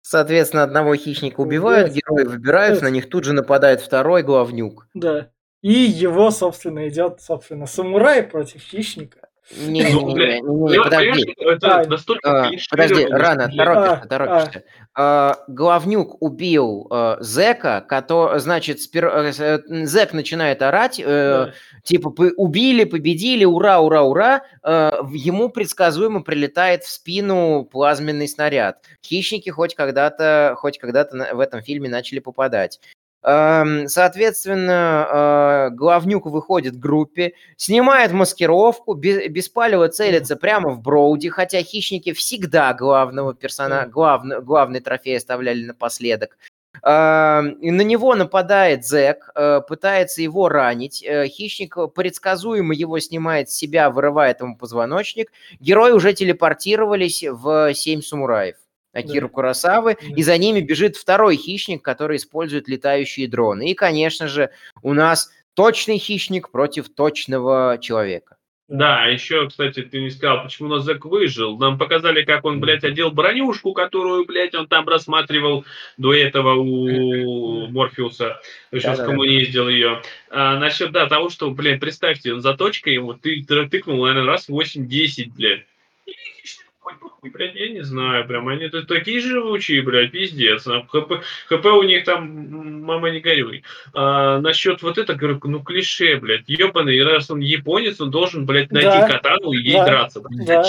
соответственно, 0.02 0.62
одного 0.62 0.94
хищника 0.94 1.40
убивают, 1.40 1.90
Убивают. 1.90 2.24
герои 2.24 2.32
выбираются, 2.36 2.84
на 2.84 2.90
них 2.90 3.08
тут 3.08 3.24
же 3.24 3.32
нападает 3.32 3.80
второй 3.80 4.22
главнюк. 4.22 4.86
да. 4.94 5.30
И 5.62 5.72
его, 5.72 6.30
собственно, 6.30 6.86
идет, 6.88 7.20
собственно, 7.20 7.66
самурай 7.66 8.22
против 8.22 8.60
хищника. 8.60 9.25
Ну, 9.54 10.12
блядь, 10.12 10.42
Не-не-не, 10.42 10.74
Я- 10.74 10.82
подожди. 10.82 11.34
Это 11.38 11.80
А, 11.80 11.84
настолько 11.86 12.46
А, 12.46 12.50
Подожди, 12.70 13.04
рано, 13.06 13.46
блядь, 13.46 13.56
торопишься, 13.56 14.00
А, 14.02 14.06
торопишься. 14.08 14.64
А, 14.94 15.36
Главнюк 15.46 16.20
убил 16.20 16.88
э, 16.90 17.16
зэка, 17.20 17.84
который, 17.88 18.40
значит, 18.40 18.78
э, 18.94 19.32
э, 19.38 19.58
зэк 19.86 20.12
начинает 20.14 20.62
орать, 20.62 20.96
типа 20.96 22.08
«Пы- 22.10 22.32
убили, 22.36 22.84
победили, 22.84 23.44
ура, 23.44 23.78
ура, 23.80 24.02
ура. 24.02 24.42
В- 24.62 25.12
ему 25.12 25.48
предсказуемо 25.50 26.22
прилетает 26.22 26.82
в 26.82 26.90
спину 26.90 27.68
плазменный 27.70 28.26
снаряд. 28.26 28.78
Хищники 29.04 29.50
хоть 29.50 29.74
когда-то, 29.76 30.54
хоть 30.58 30.78
когда-то 30.78 31.28
в 31.34 31.40
этом 31.40 31.62
фильме 31.62 31.88
начали 31.88 32.18
попадать. 32.18 32.80
Эм, 33.26 33.88
Соответственно, 33.88 35.68
э, 35.70 35.74
главнюк 35.74 36.26
выходит 36.26 36.74
к 36.74 36.78
группе, 36.78 37.32
снимает 37.56 38.12
маскировку, 38.12 38.94
бе- 38.94 39.26
беспалево 39.26 39.88
целится 39.88 40.36
прямо 40.36 40.70
в 40.70 40.80
Броуди, 40.80 41.28
хотя 41.28 41.60
хищники 41.62 42.12
всегда 42.12 42.72
главного 42.72 43.34
персонажа, 43.34 43.86
Да. 43.86 44.40
главный 44.40 44.80
трофей 44.80 45.16
оставляли 45.16 45.64
напоследок. 45.64 46.38
Эм, 46.84 47.50
и 47.54 47.70
На 47.72 47.80
него 47.82 48.14
нападает 48.14 48.84
Зэк, 48.86 49.30
э, 49.34 49.60
пытается 49.66 50.22
его 50.22 50.48
ранить. 50.48 51.02
Э, 51.02 51.26
Хищник 51.26 51.76
предсказуемо 51.94 52.74
его 52.74 53.00
снимает 53.00 53.50
с 53.50 53.54
себя, 53.54 53.90
вырывает 53.90 54.40
ему 54.40 54.56
позвоночник. 54.56 55.32
Герои 55.58 55.90
уже 55.92 56.12
телепортировались 56.12 57.24
в 57.28 57.74
«Семь 57.74 58.02
самураев». 58.02 58.56
Акиру 58.96 59.28
Да. 59.28 59.34
Курасавы, 59.34 59.96
Да. 60.00 60.14
и 60.16 60.22
за 60.22 60.36
ними 60.38 60.60
бежит 60.60 60.96
второй 60.96 61.36
хищник, 61.36 61.82
который 61.82 62.16
использует 62.16 62.68
летающие 62.68 63.28
дроны. 63.28 63.70
И, 63.70 63.74
конечно 63.74 64.26
же, 64.28 64.50
у 64.82 64.92
нас 64.94 65.30
точный 65.54 65.98
хищник 65.98 66.50
против 66.50 66.88
точного 66.88 67.78
человека. 67.80 68.36
Да, 68.68 69.04
еще, 69.06 69.48
кстати, 69.48 69.82
ты 69.82 70.00
не 70.00 70.10
сказал, 70.10 70.42
почему 70.42 70.68
у 70.68 70.72
нас 70.72 70.82
Зэк 70.84 71.04
выжил. 71.04 71.56
Нам 71.56 71.78
показали, 71.78 72.24
как 72.24 72.44
он, 72.44 72.58
блядь, 72.58 72.82
одел 72.82 73.12
бронюшку, 73.12 73.72
которую, 73.72 74.26
блядь, 74.26 74.56
он 74.56 74.66
там 74.66 74.88
рассматривал 74.88 75.64
до 75.98 76.12
этого 76.12 76.54
у 76.56 77.68
Морфеуса. 77.70 78.40
Еще 78.72 78.88
Да-да-да. 78.88 79.04
скоммуниздил 79.04 79.68
ее. 79.68 80.02
А, 80.30 80.58
насчет, 80.58 80.90
да, 80.90 81.06
того, 81.06 81.30
что, 81.30 81.48
блядь, 81.52 81.78
представьте, 81.78 82.34
он 82.34 82.40
заточкой 82.40 82.94
его, 82.94 83.12
ты 83.14 83.44
тыкнул, 83.44 84.04
наверное, 84.04 84.26
раз 84.26 84.48
8-10, 84.48 85.30
блядь. 85.36 85.64
И 86.06 86.10
хищник 86.42 86.66
хоть 86.80 86.94
бы 86.94 87.08
хуй. 87.08 87.10
нахуй, 87.10 87.15
блядь, 87.30 87.54
я 87.54 87.68
не 87.68 87.82
знаю, 87.82 88.26
прям, 88.26 88.48
они 88.48 88.68
тут 88.68 88.88
такие 88.88 89.20
живучие, 89.20 89.82
блядь, 89.82 90.12
пиздец, 90.12 90.64
ХП, 90.64 91.22
ХП 91.48 91.66
у 91.66 91.82
них 91.82 92.04
там, 92.04 92.82
мама 92.84 93.10
не 93.10 93.20
горюй. 93.20 93.64
А, 93.94 94.40
насчет 94.40 94.82
вот 94.82 94.98
это, 94.98 95.14
говорю, 95.14 95.40
ну, 95.44 95.62
клише, 95.62 96.16
блядь, 96.16 96.48
ебаный, 96.48 97.02
раз 97.02 97.30
он 97.30 97.40
японец, 97.40 98.00
он 98.00 98.10
должен, 98.10 98.46
блядь, 98.46 98.70
найти 98.72 98.88
да, 98.88 99.08
катану 99.08 99.52
и 99.52 99.58
ей 99.58 99.74
да, 99.74 99.84
драться, 99.84 100.20
блядь. 100.20 100.46
Да, 100.46 100.64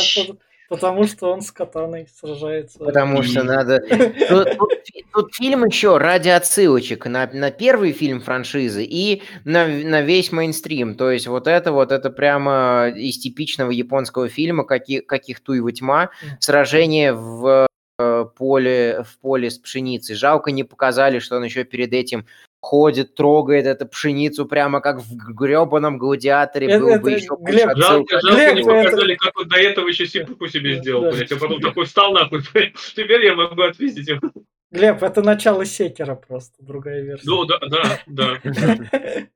Потому 0.69 1.05
что 1.05 1.31
он 1.31 1.41
с 1.41 1.51
катаной 1.51 2.07
сражается. 2.13 2.79
Потому 2.79 3.23
что 3.23 3.43
надо... 3.43 3.79
Тут, 4.29 4.57
тут, 4.57 4.71
тут 5.13 5.35
фильм 5.35 5.65
еще 5.65 5.97
ради 5.97 6.29
отсылочек 6.29 7.05
на, 7.05 7.29
на 7.31 7.51
первый 7.51 7.93
фильм 7.93 8.19
франшизы 8.19 8.83
и 8.83 9.23
на, 9.45 9.67
на 9.67 10.01
весь 10.01 10.31
мейнстрим. 10.31 10.95
То 10.95 11.11
есть 11.11 11.27
вот 11.27 11.47
это 11.47 11.71
вот, 11.71 11.91
это 11.91 12.09
прямо 12.09 12.89
из 12.89 13.17
типичного 13.17 13.71
японского 13.71 14.27
фильма, 14.27 14.63
каких, 14.65 15.05
каких 15.05 15.39
Туева 15.39 15.71
тьма, 15.71 16.09
сражение 16.39 17.13
в 17.13 17.67
э, 17.99 18.25
поле, 18.37 19.03
в 19.03 19.19
поле 19.19 19.49
с 19.49 19.57
пшеницей. 19.57 20.15
Жалко 20.15 20.51
не 20.51 20.63
показали, 20.63 21.19
что 21.19 21.37
он 21.37 21.45
еще 21.45 21.63
перед 21.63 21.93
этим 21.93 22.25
ходит, 22.67 23.15
трогает 23.15 23.65
эту 23.65 23.87
пшеницу 23.87 24.45
прямо 24.45 24.81
как 24.81 24.99
в 24.99 25.15
гребаном 25.15 25.97
гладиаторе. 25.97 26.67
Это, 26.67 26.83
было 26.83 26.97
бы 26.97 27.11
еще 27.11 27.37
Глеб, 27.39 27.77
жалко, 27.77 28.19
жалко 28.19 28.35
Глеб, 28.35 28.55
не 28.55 28.63
показали, 28.63 29.13
это... 29.13 29.25
как 29.25 29.39
он 29.39 29.47
до 29.47 29.55
этого 29.55 29.87
еще 29.87 30.05
сипуху 30.05 30.47
себе 30.47 30.75
сделал, 30.75 31.03
да. 31.03 31.11
блядь, 31.11 31.31
а 31.31 31.37
потом 31.37 31.61
такой 31.61 31.85
встал 31.85 32.11
нахуй, 32.11 32.41
теперь 32.95 33.25
я 33.25 33.35
могу 33.35 33.61
отвезить 33.61 34.09
его. 34.09 34.19
Глеб, 34.69 35.01
это 35.01 35.21
начало 35.21 35.63
секера 35.63 36.15
просто, 36.15 36.55
другая 36.59 37.01
версия. 37.03 37.29
Ну 37.29 37.45
да, 37.45 37.57
да, 37.69 37.99
да. 38.05 38.39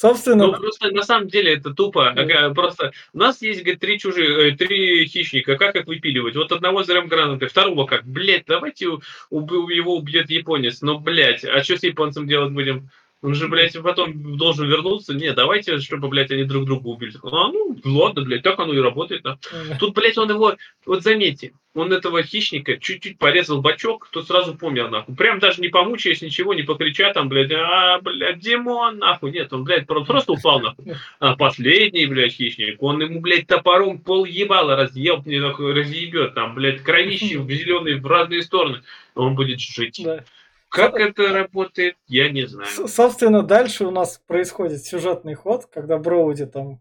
Собственно... 0.00 0.46
Ну, 0.46 0.52
просто 0.54 0.90
на 0.92 1.02
самом 1.02 1.28
деле 1.28 1.56
это 1.56 1.74
тупо. 1.74 2.14
Mm. 2.16 2.54
Просто 2.54 2.92
у 3.12 3.18
нас 3.18 3.42
есть, 3.42 3.60
говорит, 3.60 3.80
три 3.80 3.98
чужие, 3.98 4.48
э, 4.48 4.56
три 4.56 5.06
хищника. 5.06 5.58
Как 5.58 5.76
их 5.76 5.86
выпиливать? 5.86 6.36
Вот 6.36 6.50
одного 6.52 6.82
зрем 6.84 7.06
гранатой, 7.06 7.48
второго 7.48 7.84
как? 7.84 8.06
Блять, 8.06 8.44
давайте 8.46 8.86
его 8.86 9.96
убьет 9.96 10.30
японец. 10.30 10.80
Но, 10.80 10.98
блять, 10.98 11.44
а 11.44 11.62
что 11.62 11.76
с 11.76 11.82
японцем 11.82 12.26
делать 12.26 12.50
будем? 12.50 12.88
Он 13.22 13.34
же, 13.34 13.48
блядь, 13.48 13.76
потом 13.82 14.38
должен 14.38 14.66
вернуться. 14.66 15.12
Не, 15.12 15.34
давайте, 15.34 15.78
чтобы, 15.78 16.08
блядь, 16.08 16.30
они 16.30 16.44
друг 16.44 16.64
друга 16.64 16.86
убили. 16.86 17.18
А, 17.22 17.48
ну, 17.48 17.76
ладно, 17.84 18.22
блядь, 18.22 18.42
так 18.42 18.58
оно 18.58 18.72
и 18.72 18.80
работает. 18.80 19.22
Да. 19.22 19.38
Тут, 19.78 19.94
блядь, 19.94 20.16
он 20.16 20.30
его, 20.30 20.56
вот 20.86 21.02
заметьте, 21.02 21.52
он 21.74 21.92
этого 21.92 22.22
хищника 22.22 22.78
чуть-чуть 22.78 23.18
порезал 23.18 23.60
бачок, 23.60 24.08
то 24.10 24.22
сразу 24.22 24.56
помер, 24.56 24.90
нахуй. 24.90 25.14
Прям 25.14 25.38
даже 25.38 25.60
не 25.60 25.68
помучаясь, 25.68 26.22
ничего, 26.22 26.54
не 26.54 26.62
покрича 26.62 27.12
там, 27.12 27.28
блядь, 27.28 27.52
а, 27.52 28.00
блядь, 28.00 28.38
Димон, 28.38 28.98
нахуй. 28.98 29.32
Нет, 29.32 29.52
он, 29.52 29.64
блядь, 29.64 29.86
просто 29.86 30.32
упал, 30.32 30.60
нахуй. 30.60 30.94
А 31.18 31.36
последний, 31.36 32.06
блядь, 32.06 32.32
хищник, 32.32 32.82
он 32.82 33.02
ему, 33.02 33.20
блядь, 33.20 33.46
топором 33.46 33.98
пол 33.98 34.24
ебала 34.24 34.76
разъеб, 34.76 35.26
нахуй, 35.26 35.74
разъебет, 35.74 36.34
там, 36.34 36.54
блядь, 36.54 36.82
кровищи 36.82 37.34
в 37.36 37.50
зеленые 37.50 38.00
в 38.00 38.06
разные 38.06 38.42
стороны. 38.42 38.82
Он 39.14 39.34
будет 39.34 39.60
жить. 39.60 40.00
Да. 40.02 40.24
Как 40.70 40.96
Со... 40.96 41.02
это 41.02 41.32
работает, 41.32 41.96
я 42.06 42.30
не 42.30 42.46
знаю. 42.46 42.66
С 42.68 42.94
собственно, 42.94 43.42
дальше 43.42 43.84
у 43.84 43.90
нас 43.90 44.22
происходит 44.26 44.84
сюжетный 44.84 45.34
ход, 45.34 45.66
когда 45.66 45.98
Броуди 45.98 46.46
там 46.46 46.80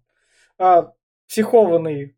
а, 0.60 0.94
психованный 1.28 2.16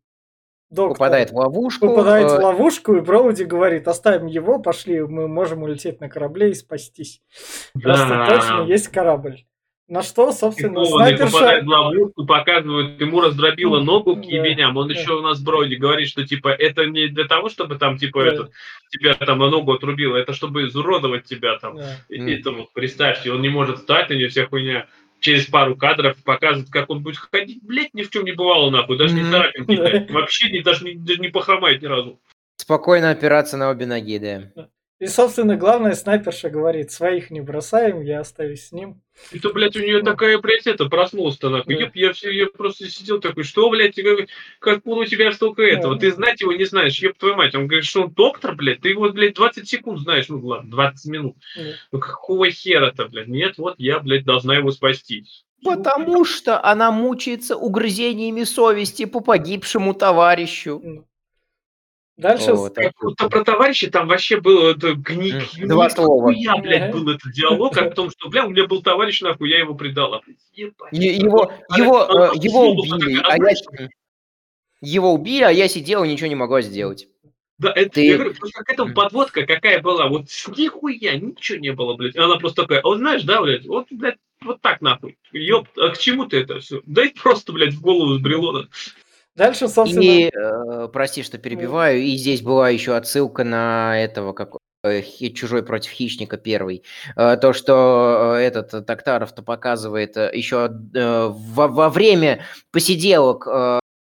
доктор 0.68 0.98
попадает 0.98 1.30
в 1.30 1.36
ловушку. 1.36 1.88
Попадает 1.88 2.30
в 2.30 2.34
э, 2.34 2.42
ловушку, 2.42 2.96
и 2.96 3.00
Броуди 3.00 3.44
говорит, 3.44 3.88
оставим 3.88 4.26
его, 4.26 4.58
пошли, 4.58 5.00
мы 5.00 5.28
можем 5.28 5.62
улететь 5.62 6.00
на 6.00 6.08
корабле 6.08 6.50
и 6.50 6.54
спастись. 6.54 7.22
Да. 7.74 7.80
Просто 7.82 8.26
точно 8.28 8.72
есть 8.72 8.88
корабль. 8.88 9.44
На 9.92 10.02
что, 10.02 10.32
собственно, 10.32 10.80
и 10.80 10.86
снайперша... 10.86 11.32
попадает 11.32 11.64
в 11.64 11.68
ловушку, 11.68 12.24
показывают, 12.24 12.98
ему 12.98 13.20
раздробило 13.20 13.78
ногу 13.78 14.16
к 14.16 14.24
ебеням. 14.24 14.78
Он 14.78 14.88
еще 14.88 15.18
у 15.18 15.20
нас 15.20 15.38
Броди 15.38 15.76
говорит, 15.76 16.08
что 16.08 16.26
типа 16.26 16.48
это 16.48 16.86
не 16.86 17.08
для 17.08 17.26
того, 17.26 17.50
чтобы 17.50 17.76
там 17.76 17.98
типа 17.98 18.20
это, 18.20 18.50
тебя 18.88 19.12
там 19.12 19.40
на 19.40 19.50
ногу 19.50 19.74
отрубило, 19.74 20.16
это 20.16 20.32
чтобы 20.32 20.64
изуродовать 20.64 21.24
тебя 21.24 21.58
там. 21.58 21.78
И, 22.08 22.18
это 22.32 22.52
вот 22.52 22.72
представьте, 22.72 23.32
он 23.32 23.42
не 23.42 23.50
может 23.50 23.80
встать, 23.80 24.10
у 24.10 24.14
него 24.14 24.30
вся 24.30 24.46
хуйня 24.46 24.86
через 25.20 25.44
пару 25.44 25.76
кадров 25.76 26.16
показывают, 26.24 26.70
как 26.70 26.88
он 26.88 27.02
будет 27.02 27.18
ходить, 27.18 27.62
блядь, 27.62 27.92
ни 27.92 28.00
в 28.00 28.08
чем 28.08 28.24
не 28.24 28.32
бывало, 28.32 28.70
нахуй, 28.70 28.96
даже 28.96 29.14
не 29.14 29.30
царапинки, 29.30 30.10
вообще 30.10 30.50
не, 30.50 30.60
даже, 30.60 30.86
не, 30.86 30.94
даже 30.94 31.20
не 31.20 31.28
похромает 31.28 31.82
ни 31.82 31.86
разу. 31.86 32.18
Спокойно 32.56 33.10
опираться 33.10 33.58
на 33.58 33.68
обе 33.68 33.84
ноги, 33.84 34.16
да. 34.18 34.68
И, 35.02 35.08
собственно, 35.08 35.56
главное, 35.56 35.94
снайперша 35.94 36.48
говорит, 36.48 36.92
своих 36.92 37.32
не 37.32 37.40
бросаем, 37.40 38.02
я 38.02 38.20
остаюсь 38.20 38.68
с 38.68 38.70
ним. 38.70 39.02
Это, 39.32 39.52
блядь, 39.52 39.74
у 39.74 39.80
нее 39.80 39.98
ну. 39.98 40.04
такая, 40.04 40.38
блядь, 40.38 40.68
это, 40.68 40.84
проснулся-то, 40.84 41.50
нахуй. 41.50 41.74
Да. 41.74 41.90
Я, 41.92 42.12
я, 42.22 42.30
я 42.30 42.46
просто 42.46 42.88
сидел 42.88 43.18
такой, 43.18 43.42
что, 43.42 43.68
блядь, 43.68 43.96
как, 43.96 44.28
как 44.60 44.86
у 44.86 45.04
тебя 45.04 45.32
столько 45.32 45.62
этого? 45.62 45.94
Да. 45.94 46.02
Ты 46.02 46.12
знать 46.12 46.40
его 46.40 46.52
не 46.52 46.66
знаешь, 46.66 47.00
еб 47.00 47.18
твою 47.18 47.34
мать. 47.34 47.52
Он 47.56 47.66
говорит, 47.66 47.84
что 47.84 48.02
он 48.02 48.12
доктор, 48.12 48.54
блядь, 48.54 48.80
ты 48.80 48.90
его, 48.90 49.10
блядь, 49.10 49.34
20 49.34 49.68
секунд 49.68 49.98
знаешь, 49.98 50.28
ну, 50.28 50.38
ладно, 50.38 50.70
20 50.70 51.10
минут. 51.10 51.36
Да. 51.56 51.62
Ну, 51.90 51.98
какого 51.98 52.48
хера-то, 52.48 53.08
блядь? 53.08 53.26
Нет, 53.26 53.58
вот 53.58 53.74
я, 53.78 53.98
блядь, 53.98 54.24
должна 54.24 54.54
его 54.54 54.70
спасти. 54.70 55.24
Потому 55.64 56.24
что 56.24 56.64
она 56.64 56.92
мучается 56.92 57.56
угрызениями 57.56 58.44
совести 58.44 59.06
по 59.06 59.18
погибшему 59.18 59.94
товарищу. 59.94 61.04
Дальше 62.16 62.52
вот, 62.52 62.74
как 62.74 62.92
будто 63.00 63.28
про 63.28 63.42
товарища 63.42 63.90
там 63.90 64.06
вообще 64.06 64.40
было 64.40 64.72
это 64.72 64.94
гни... 64.94 65.32
Два 65.58 65.88
слова. 65.88 66.30
Я, 66.30 66.56
блядь, 66.56 66.92
был 66.92 67.08
этот 67.08 67.32
диалог 67.32 67.76
о 67.76 67.90
том, 67.90 68.10
что, 68.10 68.28
бля, 68.28 68.44
у 68.44 68.50
меня 68.50 68.66
был 68.66 68.82
товарищ, 68.82 69.22
нахуй, 69.22 69.48
я 69.48 69.58
его 69.58 69.74
предала. 69.74 70.20
Его, 70.52 71.52
его, 71.76 72.32
его 72.34 72.70
убили, 72.72 73.20
а 73.24 73.36
я... 73.36 73.88
Его 74.82 75.14
убили, 75.14 75.44
а 75.44 75.50
я 75.50 75.68
сидел 75.68 76.04
и 76.04 76.08
ничего 76.08 76.26
не 76.26 76.34
могла 76.34 76.60
сделать. 76.60 77.08
Да, 77.58 77.70
это, 77.70 77.90
ты... 77.90 78.06
я 78.06 78.14
говорю, 78.16 78.34
просто 78.34 78.64
к 78.64 78.70
этому 78.70 78.92
подводка 78.92 79.46
какая 79.46 79.80
была, 79.80 80.08
вот 80.08 80.24
нихуя, 80.56 81.16
ничего 81.16 81.58
не 81.58 81.72
было, 81.72 81.94
блядь. 81.94 82.16
Она 82.16 82.36
просто 82.36 82.62
такая, 82.62 82.82
вот 82.82 82.98
знаешь, 82.98 83.22
да, 83.22 83.40
блядь, 83.40 83.64
вот, 83.66 83.86
блядь, 83.90 84.18
вот 84.42 84.60
так 84.60 84.80
нахуй. 84.80 85.16
Ёп, 85.30 85.68
а 85.76 85.90
к 85.90 85.98
чему 85.98 86.26
ты 86.26 86.38
это 86.38 86.58
все? 86.58 86.82
Дай 86.84 87.10
просто, 87.10 87.52
блядь, 87.52 87.74
в 87.74 87.80
голову 87.80 88.14
сбрело. 88.14 88.66
Дальше, 89.34 89.68
собственно... 89.68 90.02
И, 90.02 90.30
э, 90.30 90.88
прости, 90.92 91.22
что 91.22 91.38
перебиваю, 91.38 92.00
и 92.00 92.16
здесь 92.16 92.42
была 92.42 92.68
еще 92.68 92.94
отсылка 92.94 93.44
на 93.44 93.98
этого, 93.98 94.32
как 94.32 94.56
э, 94.82 95.02
чужой 95.30 95.62
против 95.62 95.90
хищника 95.92 96.36
первый. 96.36 96.84
Э, 97.16 97.36
то, 97.36 97.52
что 97.52 98.34
э, 98.36 98.40
этот 98.42 98.86
Токтаров-то 98.86 99.42
показывает 99.42 100.16
еще 100.16 100.68
во, 100.94 101.68
во 101.68 101.88
время 101.88 102.44
посиделок 102.72 103.46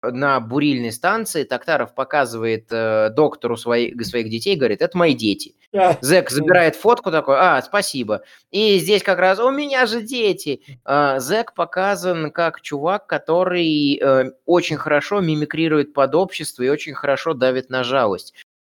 на 0.02 0.40
бурильной 0.40 0.92
станции 0.92 1.44
Токтаров 1.44 1.94
показывает 1.94 2.68
э, 2.72 3.10
доктору 3.10 3.58
свои, 3.58 3.94
своих 4.04 4.30
детей, 4.30 4.56
говорит, 4.56 4.82
это 4.82 4.98
мои 4.98 5.14
дети. 5.14 5.56
Зэк 5.72 6.30
забирает 6.30 6.76
фотку 6.76 7.12
такой, 7.12 7.36
а, 7.38 7.62
спасибо. 7.62 8.24
И 8.50 8.80
здесь 8.80 9.04
как 9.04 9.20
раз, 9.20 9.40
у 9.40 9.52
меня 9.52 9.86
же 9.86 10.02
дети. 10.02 10.62
Э, 10.86 11.20
Зэк 11.20 11.54
показан 11.54 12.32
как 12.32 12.62
чувак, 12.62 13.08
который 13.08 14.00
э, 14.02 14.32
очень 14.46 14.78
хорошо 14.78 15.20
мимикрирует 15.20 15.94
под 15.94 16.16
общество 16.16 16.64
и 16.64 16.70
очень 16.70 16.94
хорошо 16.94 17.34
давит 17.34 17.70
на 17.70 17.84
жалость. 17.84 18.34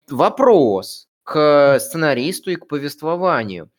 Вопрос 0.09 1.09
к 1.23 1.79
сценаристу 1.81 2.51
и 2.51 2.57
к 2.57 2.69
повествованию. 2.69 3.71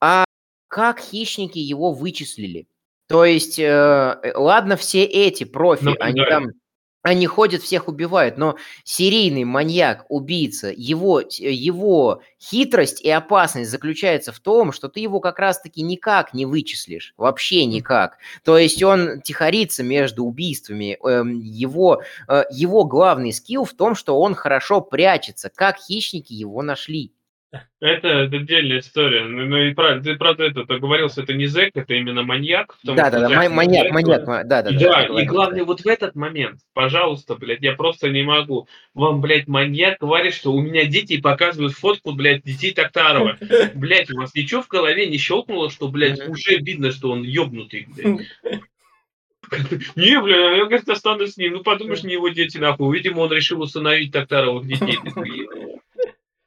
А 0.00 0.24
как 0.68 1.00
хищники 1.00 1.58
его 1.58 1.92
вычислили? 1.92 2.68
То 3.08 3.24
есть, 3.24 3.58
э, 3.58 4.32
ладно, 4.34 4.76
все 4.76 5.04
эти 5.04 5.44
профи, 5.44 5.84
ну, 5.84 5.94
они 6.00 6.20
там 6.24 6.52
они 7.04 7.26
ходят, 7.26 7.62
всех 7.62 7.86
убивают, 7.86 8.38
но 8.38 8.56
серийный 8.82 9.44
маньяк, 9.44 10.06
убийца, 10.08 10.72
его, 10.74 11.20
его 11.20 12.22
хитрость 12.40 13.02
и 13.02 13.10
опасность 13.10 13.70
заключается 13.70 14.32
в 14.32 14.40
том, 14.40 14.72
что 14.72 14.88
ты 14.88 15.00
его 15.00 15.20
как 15.20 15.38
раз-таки 15.38 15.82
никак 15.82 16.32
не 16.32 16.46
вычислишь, 16.46 17.12
вообще 17.18 17.66
никак. 17.66 18.16
То 18.42 18.56
есть 18.56 18.82
он 18.82 19.20
тихорится 19.20 19.82
между 19.82 20.24
убийствами. 20.24 20.96
Эм, 21.04 21.40
его, 21.40 22.02
э, 22.26 22.44
его 22.50 22.84
главный 22.84 23.34
скилл 23.34 23.66
в 23.66 23.74
том, 23.74 23.94
что 23.94 24.18
он 24.18 24.34
хорошо 24.34 24.80
прячется, 24.80 25.50
как 25.54 25.76
хищники 25.76 26.32
его 26.32 26.62
нашли. 26.62 27.12
Это 27.80 28.22
отдельная 28.22 28.78
история. 28.78 29.24
Ну, 29.24 29.44
ну 29.46 29.58
и 29.58 29.74
правда, 29.74 30.02
ты 30.02 30.16
правда 30.16 30.44
это 30.44 30.64
договорился, 30.64 31.22
это 31.22 31.34
не 31.34 31.46
зэк, 31.46 31.72
это 31.74 31.94
именно 31.94 32.22
маньяк. 32.22 32.76
Да, 32.82 33.10
да, 33.10 33.28
да, 33.28 33.48
маньяк, 33.50 33.90
маньяк, 33.92 34.24
да, 34.24 34.44
да, 34.44 34.62
да. 34.62 34.70
Да, 34.70 35.02
и 35.20 35.26
главное, 35.26 35.60
да. 35.60 35.64
вот 35.66 35.80
в 35.82 35.86
этот 35.86 36.14
момент, 36.14 36.60
пожалуйста, 36.72 37.34
блядь, 37.34 37.62
я 37.62 37.74
просто 37.74 38.08
не 38.08 38.22
могу. 38.22 38.68
Вам, 38.94 39.20
блядь, 39.20 39.48
маньяк 39.48 39.98
говорит, 40.00 40.34
что 40.34 40.52
у 40.52 40.60
меня 40.60 40.86
дети 40.86 41.20
показывают 41.20 41.74
фотку, 41.74 42.12
блядь, 42.12 42.42
детей 42.42 42.72
Токтарова. 42.72 43.36
Блядь, 43.74 44.10
у 44.10 44.16
вас 44.16 44.34
ничего 44.34 44.62
в 44.62 44.68
голове 44.68 45.06
не 45.06 45.18
щелкнуло, 45.18 45.70
что, 45.70 45.88
блядь, 45.88 46.26
уже 46.28 46.56
видно, 46.56 46.90
что 46.90 47.10
он 47.10 47.22
ёбнутый, 47.22 47.86
блядь. 47.94 48.26
Не, 49.96 50.20
бля, 50.20 50.56
я, 50.56 50.64
говорит, 50.64 50.88
останусь 50.88 51.34
с 51.34 51.36
ним. 51.36 51.54
Ну, 51.54 51.62
подумаешь, 51.62 52.02
не 52.02 52.14
его 52.14 52.28
дети, 52.28 52.58
нахуй. 52.58 52.96
Видимо, 52.96 53.20
он 53.20 53.32
решил 53.32 53.60
усыновить 53.60 54.12
Токтаровых 54.12 54.66
детей. 54.66 54.98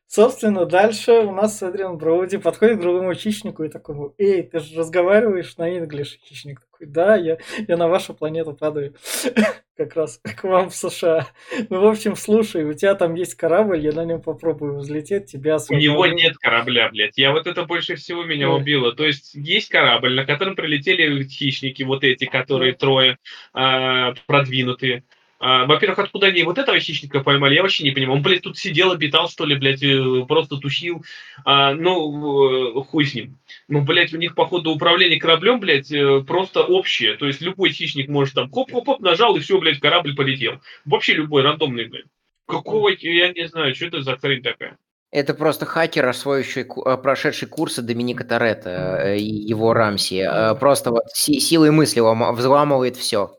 Собственно, 0.07 0.65
дальше 0.65 1.11
у 1.11 1.31
нас 1.31 1.61
Эдриан 1.61 1.97
Броуди 1.97 2.37
подходит 2.37 2.77
к 2.77 2.81
другому 2.81 3.13
хищнику 3.13 3.63
и 3.63 3.69
такой, 3.69 4.11
эй, 4.17 4.41
ты 4.41 4.59
же 4.59 4.79
разговариваешь 4.79 5.57
на 5.57 5.77
инглиш, 5.77 6.17
хищник 6.23 6.61
такой, 6.61 6.87
да, 6.87 7.17
я, 7.17 7.37
я 7.67 7.75
на 7.75 7.89
вашу 7.89 8.13
планету 8.13 8.53
падаю, 8.53 8.95
как 9.77 9.95
раз 9.97 10.21
к 10.23 10.45
вам 10.45 10.69
в 10.69 10.75
США. 10.75 11.27
Ну, 11.69 11.81
в 11.81 11.85
общем, 11.85 12.15
слушай, 12.15 12.63
у 12.63 12.73
тебя 12.73 12.95
там 12.95 13.15
есть 13.15 13.35
корабль, 13.35 13.79
я 13.79 13.91
на 13.91 14.05
нем 14.05 14.21
попробую 14.21 14.77
взлететь, 14.77 15.25
тебя 15.25 15.57
У 15.69 15.75
него 15.75 16.05
нет 16.05 16.37
корабля, 16.37 16.87
блядь, 16.89 17.17
я 17.17 17.33
вот 17.33 17.45
это 17.45 17.65
больше 17.65 17.95
всего 17.95 18.23
меня 18.23 18.49
убило. 18.49 18.93
То 18.93 19.05
есть 19.05 19.35
есть 19.35 19.67
корабль, 19.67 20.15
на 20.15 20.25
котором 20.25 20.55
прилетели 20.55 21.21
хищники, 21.23 21.83
вот 21.83 22.05
эти, 22.05 22.25
которые 22.25 22.73
трое, 22.73 23.17
а, 23.53 24.13
продвинутые. 24.25 25.03
А, 25.39 25.65
во-первых, 25.65 25.99
откуда 25.99 26.27
они 26.27 26.43
вот 26.43 26.57
этого 26.57 26.79
хищника 26.79 27.19
поймали, 27.19 27.53
я 27.53 27.61
вообще 27.61 27.83
не 27.83 27.91
понимаю. 27.91 28.17
Он, 28.17 28.23
блядь, 28.23 28.41
тут 28.41 28.57
сидел, 28.57 28.91
обитал, 28.91 29.29
что 29.29 29.45
ли, 29.45 29.55
блядь, 29.55 29.83
э, 29.83 30.25
просто 30.27 30.57
тусил. 30.57 31.05
А, 31.45 31.75
ну, 31.75 32.83
хуй 32.83 33.05
с 33.05 33.13
ним. 33.13 33.37
Ну, 33.67 33.81
блядь, 33.81 34.13
у 34.13 34.17
них, 34.17 34.33
походу, 34.33 34.71
управление 34.71 35.19
кораблем, 35.19 35.59
блядь, 35.59 35.91
э, 35.91 36.21
просто 36.21 36.63
общее. 36.63 37.17
То 37.17 37.27
есть 37.27 37.41
любой 37.41 37.69
хищник 37.69 38.09
может 38.09 38.33
там 38.33 38.49
хоп-хоп-хоп 38.49 38.99
нажал, 38.99 39.35
и 39.35 39.39
все, 39.39 39.59
блядь, 39.59 39.79
корабль 39.79 40.15
полетел. 40.15 40.59
Вообще 40.85 41.13
любой, 41.13 41.43
рандомный, 41.43 41.85
блядь. 41.87 42.05
Какого, 42.47 42.89
я 42.89 43.31
не 43.31 43.47
знаю, 43.47 43.75
что 43.75 43.85
это 43.85 44.01
за 44.01 44.17
хрень 44.17 44.41
такая. 44.41 44.77
Это 45.11 45.33
просто 45.35 45.65
хакер, 45.65 46.07
освоивший, 46.07 46.63
э, 46.63 46.97
прошедший 46.97 47.47
курсы 47.47 47.83
Доминика 47.83 48.23
Торетто 48.23 49.13
и 49.13 49.23
его 49.23 49.73
Рамси. 49.73 50.27
Просто 50.59 50.89
вот 50.89 51.03
силой 51.13 51.69
мысли 51.69 51.99
взламывает 52.01 52.97
все. 52.97 53.36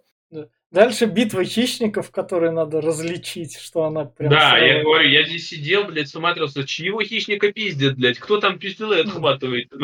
Дальше 0.71 1.07
битва 1.07 1.45
хищников, 1.45 2.11
которые 2.11 2.51
надо 2.51 2.83
различить, 2.83 3.57
что 3.57 3.85
она 3.85 4.05
прям... 4.05 4.31
Да, 4.31 4.51
сразу... 4.51 4.65
я 4.67 4.83
говорю, 4.83 5.09
я 5.09 5.25
здесь 5.25 5.49
сидел, 5.49 5.85
блядь, 5.85 6.09
смотрелся, 6.09 6.67
чьего 6.67 7.03
хищника 7.03 7.51
пиздят, 7.53 7.97
блядь, 7.97 8.19
кто 8.19 8.39
там 8.39 8.59
пистолет 8.59 9.07
отхватывает? 9.07 9.73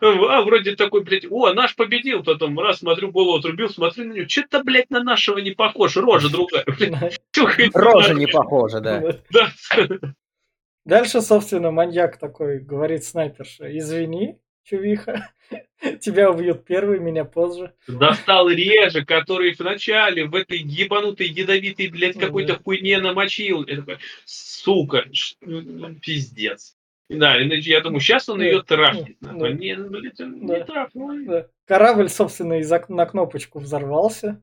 А, 0.00 0.42
вроде 0.42 0.74
такой, 0.74 1.02
блядь, 1.04 1.26
о, 1.30 1.52
наш 1.52 1.76
победил, 1.76 2.24
потом 2.24 2.58
раз, 2.58 2.78
смотрю, 2.78 3.12
голову 3.12 3.38
отрубил, 3.38 3.68
смотрю 3.68 4.04
на 4.04 4.12
него, 4.14 4.28
что-то, 4.28 4.64
блядь, 4.64 4.90
на 4.90 5.02
нашего 5.02 5.38
не 5.38 5.52
похож, 5.52 5.96
рожа 5.96 6.28
другая, 6.30 6.64
Рожа 7.74 8.14
не 8.14 8.26
похожа, 8.26 8.80
да. 8.80 9.18
Дальше, 10.84 11.20
собственно, 11.20 11.70
маньяк 11.70 12.18
такой 12.18 12.58
говорит 12.58 13.04
снайперша, 13.04 13.76
извини, 13.76 14.38
чувиха, 14.64 15.32
Тебя 16.00 16.30
убьют 16.30 16.64
первый, 16.64 16.98
меня 16.98 17.24
позже. 17.24 17.72
Достал 17.86 18.48
реже, 18.48 19.04
который 19.04 19.54
вначале 19.58 20.26
в 20.26 20.34
этой 20.34 20.58
ебанутой 20.58 21.28
ядовитой, 21.28 21.88
блядь, 21.88 22.18
какой-то 22.18 22.60
хуйне 22.62 22.98
намочил. 22.98 23.64
Я 23.66 23.76
такой, 23.76 23.98
сука, 24.24 25.04
пиздец. 26.00 26.76
Да, 27.08 27.36
я 27.36 27.80
думаю, 27.80 28.00
сейчас 28.00 28.28
он 28.28 28.40
ее 28.40 28.62
трафнет. 28.62 29.16
Да. 29.20 29.50
Не, 29.50 29.74
блядь, 29.74 30.20
он 30.20 30.46
не 30.46 30.64
трафнул. 30.64 31.10
Да. 31.26 31.46
Корабль, 31.66 32.08
собственно, 32.08 32.58
на 32.88 33.06
кнопочку 33.06 33.58
взорвался. 33.58 34.40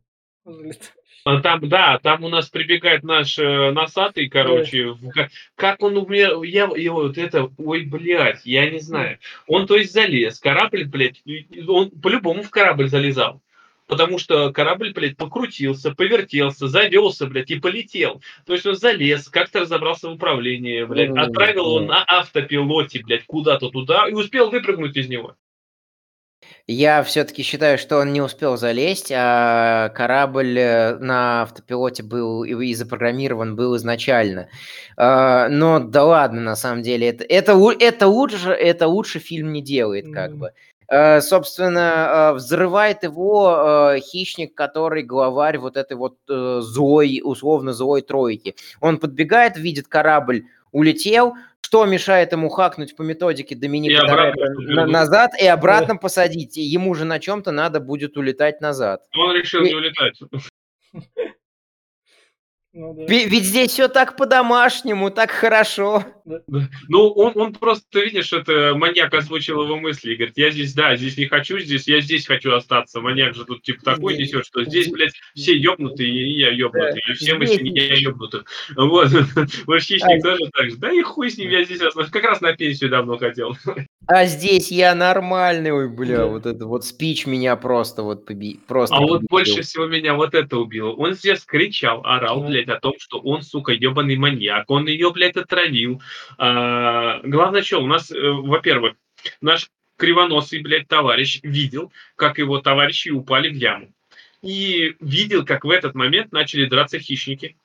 А 1.25 1.41
там, 1.41 1.67
да, 1.67 1.99
там 2.01 2.23
у 2.23 2.29
нас 2.29 2.49
прибегает 2.49 3.03
наш 3.03 3.37
э, 3.37 3.71
носатый, 3.71 4.29
короче, 4.29 4.91
в, 4.91 5.09
как, 5.11 5.29
как 5.55 5.83
он 5.83 5.97
умер, 5.97 6.41
я 6.43 6.63
его 6.75 7.03
вот 7.03 7.17
это, 7.17 7.51
ой, 7.57 7.83
блядь, 7.83 8.45
я 8.45 8.69
не 8.69 8.79
знаю. 8.79 9.19
Он, 9.45 9.67
то 9.67 9.75
есть, 9.75 9.93
залез, 9.93 10.39
корабль, 10.39 10.85
блядь, 10.85 11.21
он 11.67 11.91
по-любому 11.91 12.41
в 12.41 12.49
корабль 12.49 12.87
залезал. 12.87 13.41
Потому 13.87 14.19
что 14.19 14.53
корабль, 14.53 14.93
блядь, 14.93 15.17
покрутился, 15.17 15.93
повертелся, 15.93 16.67
завелся, 16.67 17.25
блядь, 17.25 17.49
и 17.49 17.59
полетел. 17.59 18.21
То 18.45 18.53
есть 18.53 18.65
он 18.65 18.75
залез, 18.75 19.27
как-то 19.29 19.61
разобрался 19.61 20.09
в 20.09 20.13
управлении, 20.13 20.83
блядь, 20.83 21.09
отправил 21.17 21.65
его 21.65 21.79
на 21.81 22.03
автопилоте, 22.03 23.01
блядь, 23.03 23.25
куда-то 23.25 23.69
туда 23.69 24.07
и 24.07 24.13
успел 24.13 24.51
выпрыгнуть 24.51 24.95
из 24.95 25.09
него. 25.09 25.35
Я 26.67 27.01
все-таки 27.03 27.41
считаю, 27.41 27.77
что 27.77 27.97
он 27.97 28.13
не 28.13 28.21
успел 28.21 28.55
залезть, 28.55 29.11
а 29.11 29.89
корабль 29.89 30.57
э, 30.59 30.97
на 30.99 31.41
автопилоте 31.41 32.03
был 32.03 32.43
и 32.43 32.73
запрограммирован 32.73 33.55
был 33.55 33.75
изначально. 33.75 34.49
А, 34.95 35.49
но 35.49 35.79
да 35.79 36.03
ладно, 36.03 36.41
на 36.41 36.55
самом 36.55 36.83
деле, 36.83 37.09
это, 37.09 37.23
это, 37.23 37.53
это, 37.79 38.07
лучше, 38.07 38.51
это 38.51 38.87
лучше 38.87 39.19
фильм 39.19 39.51
не 39.51 39.63
делает, 39.63 40.13
как 40.13 40.37
бы. 40.37 40.51
А, 40.87 41.21
собственно, 41.21 42.29
а, 42.29 42.33
взрывает 42.33 43.03
его 43.03 43.95
хищник, 43.99 44.53
который 44.53 45.03
главарь 45.03 45.57
вот 45.57 45.75
этой 45.75 45.97
вот 45.97 46.17
э, 46.29 46.59
злой, 46.61 47.21
условно 47.23 47.73
злой 47.73 48.01
тройки. 48.01 48.55
Он 48.79 48.99
подбегает, 48.99 49.57
видит 49.57 49.87
корабль, 49.87 50.45
улетел, 50.71 51.33
что 51.61 51.85
мешает 51.85 52.31
ему 52.31 52.49
хакнуть 52.49 52.95
по 52.95 53.03
методике 53.03 53.55
Доминика 53.55 54.33
на- 54.57 54.85
назад 54.87 55.31
и 55.39 55.45
обратно 55.45 55.97
посадить? 55.97 56.57
Ему 56.57 56.95
же 56.95 57.05
на 57.05 57.19
чем-то 57.19 57.51
надо 57.51 57.79
будет 57.79 58.17
улетать 58.17 58.59
назад. 58.61 59.03
Он 59.15 59.35
решил 59.35 59.63
и... 59.63 59.69
не 59.69 59.75
улетать. 59.75 60.19
Ну, 62.71 62.93
да. 62.93 63.05
Ведь 63.07 63.45
здесь 63.45 63.71
все 63.71 63.87
так 63.87 64.15
по-домашнему, 64.15 65.09
так 65.09 65.31
хорошо. 65.31 66.03
Да. 66.23 66.39
Ну, 66.87 67.09
он, 67.09 67.31
он 67.35 67.53
просто, 67.53 67.99
видишь, 67.99 68.31
это 68.31 68.75
маньяк 68.75 69.11
озвучил 69.11 69.63
его 69.63 69.75
мысли 69.77 70.11
и 70.13 70.15
говорит, 70.15 70.37
я 70.37 70.51
здесь, 70.51 70.75
да, 70.75 70.95
здесь 70.95 71.17
не 71.17 71.25
хочу, 71.25 71.57
здесь, 71.57 71.87
я 71.87 71.99
здесь 71.99 72.27
хочу 72.27 72.53
остаться. 72.53 73.01
Маньяк 73.01 73.33
же 73.33 73.45
тут 73.45 73.63
типа 73.63 73.83
такой 73.83 74.17
несет, 74.17 74.45
что 74.45 74.63
здесь, 74.63 74.91
блядь, 74.91 75.13
все 75.33 75.57
ёбнутые, 75.57 76.09
и 76.09 76.39
я 76.39 76.51
ёбнутый, 76.51 77.01
и 77.09 77.13
все 77.13 77.33
мы 77.33 77.47
семья 77.47 77.95
ёбнутых. 77.95 78.45
Вот, 78.75 79.09
ваш 79.65 79.83
хищник 79.85 80.21
тоже 80.21 80.51
так 80.53 80.69
же. 80.69 80.77
Да 80.77 80.91
и 80.91 81.01
хуй 81.01 81.31
с 81.31 81.37
ним, 81.39 81.49
я 81.49 81.63
здесь 81.63 81.81
останусь. 81.81 82.11
Как 82.11 82.23
раз 82.23 82.39
на 82.41 82.55
пенсию 82.55 82.91
давно 82.91 83.17
хотел. 83.17 83.57
А 84.05 84.25
здесь 84.25 84.71
я 84.71 84.95
нормальный, 84.95 85.71
ой, 85.71 85.87
бля, 85.87 86.25
вот 86.25 86.45
это 86.45 86.65
вот 86.65 86.83
спич 86.83 87.25
меня 87.25 87.55
просто 87.55 88.03
вот 88.03 88.25
поби... 88.25 88.59
просто. 88.67 88.95
А 88.95 89.01
вот 89.01 89.23
больше 89.23 89.61
всего 89.61 89.85
меня 89.85 90.15
вот 90.15 90.33
это 90.33 90.57
убило. 90.57 90.91
Он 90.93 91.13
здесь 91.13 91.45
кричал, 91.45 92.01
орал, 92.03 92.43
блядь, 92.43 92.58
о 92.67 92.79
том, 92.79 92.95
что 92.97 93.19
он, 93.19 93.43
сука, 93.43 93.71
ебаный 93.71 94.17
маньяк, 94.17 94.69
он 94.69 94.87
ее, 94.87 95.11
блядь, 95.11 95.37
отравил. 95.37 96.01
А, 96.37 97.21
главное, 97.23 97.61
что 97.61 97.81
у 97.81 97.87
нас, 97.87 98.11
э, 98.11 98.19
во-первых, 98.19 98.95
наш 99.39 99.69
кривоносый, 99.97 100.61
блядь, 100.61 100.87
товарищ 100.87 101.39
видел, 101.43 101.91
как 102.15 102.39
его 102.39 102.59
товарищи 102.59 103.09
упали 103.09 103.49
в 103.49 103.55
яму. 103.55 103.93
И 104.41 104.95
видел, 104.99 105.45
как 105.45 105.65
в 105.65 105.69
этот 105.69 105.95
момент 105.95 106.31
начали 106.31 106.65
драться 106.65 106.99
хищники. 106.99 107.57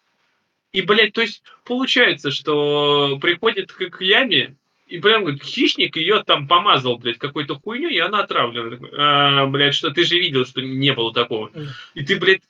И, 0.73 0.83
блядь, 0.83 1.13
то 1.13 1.23
есть 1.23 1.43
получается, 1.65 2.31
что 2.31 3.19
приходит 3.21 3.73
к 3.73 4.01
яме 4.01 4.57
и 4.87 4.99
прям 4.99 5.23
говорит, 5.23 5.43
хищник 5.43 5.97
ее 5.97 6.23
там 6.25 6.47
помазал, 6.47 6.99
блядь, 6.99 7.17
какой-то 7.17 7.59
хуйню, 7.59 7.89
и 7.89 7.99
она 7.99 8.21
отравлена. 8.21 8.79
А, 8.99 9.47
блядь, 9.47 9.75
что 9.75 9.91
ты 9.91 10.05
же 10.05 10.19
видел, 10.19 10.45
что 10.45 10.61
не 10.61 10.93
было 10.93 11.13
такого. 11.13 11.51
И 11.95 12.05
ты, 12.05 12.17
блядь, 12.17 12.43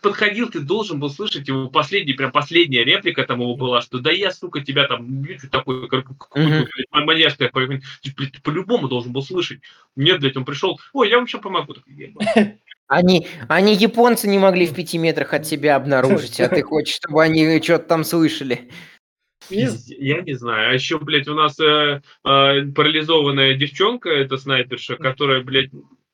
подходил, 0.00 0.48
ты 0.48 0.60
должен 0.60 1.00
был 1.00 1.10
слышать 1.10 1.48
его 1.48 1.68
последний, 1.68 2.12
прям 2.12 2.30
последняя 2.30 2.84
реплика 2.84 3.24
там 3.24 3.40
его 3.40 3.56
была, 3.56 3.80
что 3.80 3.98
да 3.98 4.12
я, 4.12 4.30
сука, 4.30 4.60
тебя 4.60 4.86
там, 4.86 5.26
такой, 5.50 5.88
как 5.88 6.06
mm-hmm. 6.34 6.66
маньяшка, 6.92 7.50
блядь, 7.52 7.82
ты 8.02 8.40
по-любому 8.42 8.88
должен 8.88 9.12
был 9.12 9.22
слышать. 9.22 9.60
Нет, 9.96 10.20
блядь, 10.20 10.36
он 10.36 10.44
пришел, 10.44 10.80
ой, 10.92 11.10
я 11.10 11.16
вам 11.16 11.24
еще 11.24 11.38
помогу. 11.38 11.74
Они, 12.88 13.28
они 13.46 13.76
японцы 13.76 14.26
не 14.26 14.40
могли 14.40 14.66
в 14.66 14.74
пяти 14.74 14.98
метрах 14.98 15.32
от 15.32 15.46
себя 15.46 15.76
обнаружить, 15.76 16.40
а 16.40 16.48
ты 16.48 16.62
хочешь, 16.62 16.96
чтобы 16.96 17.22
они 17.22 17.62
что-то 17.62 17.84
там 17.84 18.02
слышали. 18.02 18.68
Я 19.50 20.22
не 20.22 20.34
знаю. 20.34 20.70
А 20.70 20.74
еще, 20.74 20.98
блядь, 20.98 21.28
у 21.28 21.34
нас 21.34 21.58
э, 21.60 21.64
э, 21.64 22.00
парализованная 22.22 23.54
девчонка, 23.54 24.10
это 24.10 24.36
снайперша, 24.36 24.96
которая, 24.96 25.42
блядь, 25.42 25.70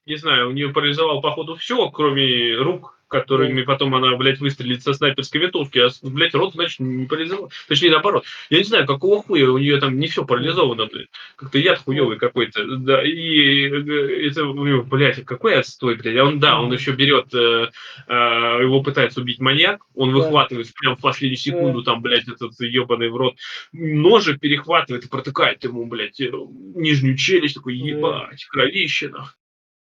не 0.06 0.16
знаю, 0.16 0.48
у 0.48 0.52
нее 0.52 0.70
парализовал, 0.70 1.20
походу, 1.20 1.56
все, 1.56 1.90
кроме 1.90 2.54
рук 2.56 2.95
которыми 3.08 3.62
потом 3.62 3.94
она, 3.94 4.16
блядь, 4.16 4.40
выстрелит 4.40 4.82
со 4.82 4.92
снайперской 4.92 5.40
винтовки, 5.40 5.78
а, 5.78 5.88
блядь, 6.02 6.34
рот, 6.34 6.54
значит, 6.54 6.80
не 6.80 7.06
парализован. 7.06 7.50
Точнее, 7.68 7.90
наоборот. 7.90 8.24
Я 8.50 8.58
не 8.58 8.64
знаю, 8.64 8.86
какого 8.86 9.22
хуя 9.22 9.50
у 9.50 9.58
нее 9.58 9.78
там 9.78 9.98
не 9.98 10.08
все 10.08 10.24
парализовано, 10.24 10.86
блядь. 10.86 11.08
Как-то 11.36 11.58
яд 11.58 11.78
хуевый 11.78 12.18
какой-то. 12.18 12.64
Да, 12.76 13.02
и 13.04 13.68
э, 13.68 14.28
это 14.28 14.44
у 14.46 14.66
него, 14.66 14.82
блядь, 14.82 15.24
какой 15.24 15.56
отстой, 15.56 15.96
блядь. 15.96 16.16
Он, 16.16 16.38
да, 16.38 16.60
он 16.60 16.72
еще 16.72 16.92
берет, 16.92 17.32
э, 17.34 17.70
э, 18.08 18.12
его 18.12 18.82
пытается 18.82 19.20
убить 19.20 19.40
маньяк, 19.40 19.82
он 19.94 20.12
выхватывает 20.12 20.72
прям 20.74 20.96
в 20.96 21.00
последнюю 21.00 21.38
секунду, 21.38 21.82
там, 21.82 22.02
блядь, 22.02 22.28
этот 22.28 22.52
ебаный 22.60 23.08
в 23.08 23.16
рот, 23.16 23.36
ножик 23.72 24.40
перехватывает 24.40 25.04
и 25.04 25.08
протыкает 25.08 25.62
ему, 25.64 25.86
блядь, 25.86 26.20
э, 26.20 26.30
нижнюю 26.74 27.16
челюсть, 27.16 27.54
такой, 27.54 27.76
ебать, 27.76 28.44
кровище, 28.46 29.12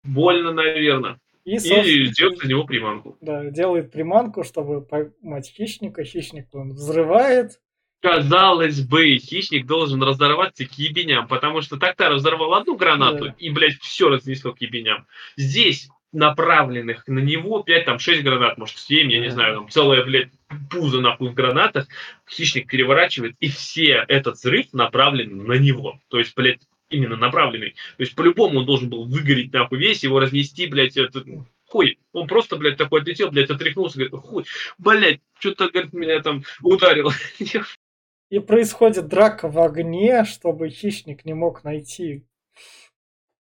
Больно, 0.03 0.51
наверное. 0.51 1.19
И, 1.45 1.55
и 1.55 2.07
делает 2.07 2.43
на 2.43 2.47
него 2.47 2.63
приманку. 2.63 3.17
Да, 3.21 3.45
делает 3.49 3.91
приманку, 3.91 4.43
чтобы 4.43 4.81
поймать 4.81 5.49
хищника. 5.49 6.03
Хищник 6.03 6.47
он 6.53 6.71
взрывает. 6.71 7.59
Казалось 8.01 8.81
бы, 8.81 9.17
хищник 9.17 9.65
должен 9.65 10.03
разорваться 10.03 10.65
к 10.65 10.73
ебеням, 10.73 11.27
потому 11.27 11.61
что 11.61 11.77
так-то 11.77 12.09
разорвал 12.09 12.53
одну 12.53 12.75
гранату 12.75 13.25
да. 13.25 13.35
и, 13.37 13.49
блядь, 13.49 13.79
все 13.79 14.09
разнесло 14.09 14.53
к 14.53 14.59
ебеням. 14.59 15.07
Здесь 15.37 15.89
направленных 16.11 17.07
на 17.07 17.19
него 17.19 17.63
5, 17.63 17.85
там, 17.85 17.99
6 17.99 18.23
гранат, 18.23 18.57
может, 18.57 18.77
7, 18.77 19.11
я 19.11 19.19
не 19.19 19.29
знаю, 19.29 19.55
там, 19.55 19.69
целая, 19.69 20.03
блядь, 20.03 20.29
пузо 20.69 21.01
нахуй 21.01 21.29
в 21.29 21.33
гранатах, 21.33 21.87
хищник 22.29 22.69
переворачивает, 22.69 23.35
и 23.39 23.49
все 23.49 24.05
этот 24.07 24.35
взрыв 24.35 24.71
направлен 24.73 25.45
на 25.45 25.53
него. 25.53 25.99
То 26.09 26.19
есть, 26.19 26.35
блядь, 26.35 26.61
именно 26.93 27.17
направленный. 27.17 27.71
То 27.97 28.03
есть, 28.03 28.15
по-любому 28.15 28.59
он 28.59 28.65
должен 28.65 28.89
был 28.89 29.05
выгореть 29.05 29.51
нахуй 29.51 29.79
весь, 29.79 30.03
его 30.03 30.19
разнести, 30.19 30.67
блядь, 30.67 30.97
этот 30.97 31.25
хуй. 31.67 31.99
Он 32.11 32.27
просто, 32.27 32.55
блядь, 32.55 32.77
такой 32.77 33.01
отлетел, 33.01 33.31
блядь, 33.31 33.49
отряхнулся, 33.49 33.97
говорит, 33.97 34.13
хуй, 34.13 34.45
блядь, 34.77 35.21
что-то, 35.39 35.69
говорит, 35.69 35.93
меня 35.93 36.21
там 36.21 36.43
ударило. 36.61 37.11
И 38.29 38.39
происходит 38.39 39.07
драка 39.07 39.47
в 39.47 39.59
огне, 39.59 40.25
чтобы 40.25 40.69
хищник 40.69 41.25
не 41.25 41.33
мог 41.33 41.63
найти 41.63 42.23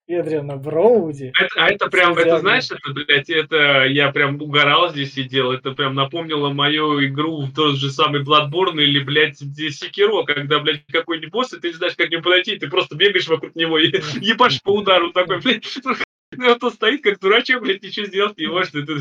Эдриана 0.08 0.56
Броуди. 0.56 1.32
Это, 1.38 1.48
а 1.56 1.68
это 1.68 1.88
прям, 1.88 2.16
это 2.16 2.38
знаешь, 2.38 2.70
это, 2.70 2.92
блядь, 2.92 3.28
это 3.28 3.84
я 3.84 4.10
прям 4.10 4.40
угорал 4.40 4.90
здесь 4.90 5.12
сидел, 5.12 5.52
это 5.52 5.72
прям 5.72 5.94
напомнило 5.94 6.48
мою 6.48 7.04
игру 7.06 7.42
в 7.42 7.54
тот 7.54 7.76
же 7.76 7.90
самый 7.90 8.24
Bloodborne 8.24 8.82
или, 8.82 9.00
блядь, 9.00 9.38
Секиро, 9.38 10.24
когда, 10.24 10.60
блядь, 10.60 10.86
какой-нибудь 10.86 11.30
босс, 11.30 11.52
и 11.52 11.60
ты 11.60 11.68
не 11.68 11.74
знаешь, 11.74 11.94
как 11.94 12.08
к 12.08 12.10
нему 12.10 12.22
подойти, 12.22 12.56
ты 12.56 12.68
просто 12.68 12.96
бегаешь 12.96 13.28
вокруг 13.28 13.54
него 13.54 13.78
и 13.78 13.88
ебашь 14.22 14.62
по 14.62 14.70
удару 14.70 15.12
такой, 15.12 15.40
блядь, 15.40 15.66
ну, 16.32 16.56
он 16.58 16.72
стоит 16.72 17.02
как 17.02 17.20
дурачок, 17.20 17.62
блядь, 17.62 17.82
ничего 17.82 18.06
сделать 18.06 18.38
не 18.38 18.46
может. 18.46 18.74
Это... 18.74 18.94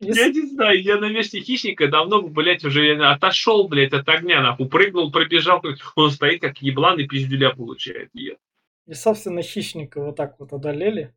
Если... 0.00 0.20
Я 0.20 0.28
не 0.28 0.46
знаю, 0.48 0.82
я 0.82 0.98
на 0.98 1.10
месте 1.10 1.40
хищника 1.40 1.88
давно, 1.88 2.22
блядь, 2.22 2.64
уже 2.64 2.96
отошел, 2.96 3.68
блядь, 3.68 3.92
от 3.92 4.08
огня, 4.08 4.40
нахуй, 4.40 4.68
прыгнул, 4.68 5.12
пробежал, 5.12 5.62
он 5.94 6.10
стоит 6.10 6.40
как 6.40 6.62
еблан 6.62 6.98
и 6.98 7.06
пиздюля 7.06 7.50
получает. 7.50 8.08
Нет. 8.14 8.38
И, 8.86 8.94
собственно, 8.94 9.42
хищника 9.42 10.02
вот 10.02 10.16
так 10.16 10.38
вот 10.38 10.52
одолели. 10.52 11.14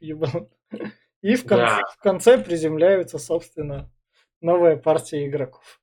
И 0.00 0.12
в 0.12 1.44
конце, 1.44 1.56
да. 1.56 1.82
в 1.92 2.02
конце 2.02 2.42
приземляются, 2.42 3.18
собственно, 3.18 3.90
новая 4.40 4.76
партия 4.76 5.26
игроков. 5.26 5.80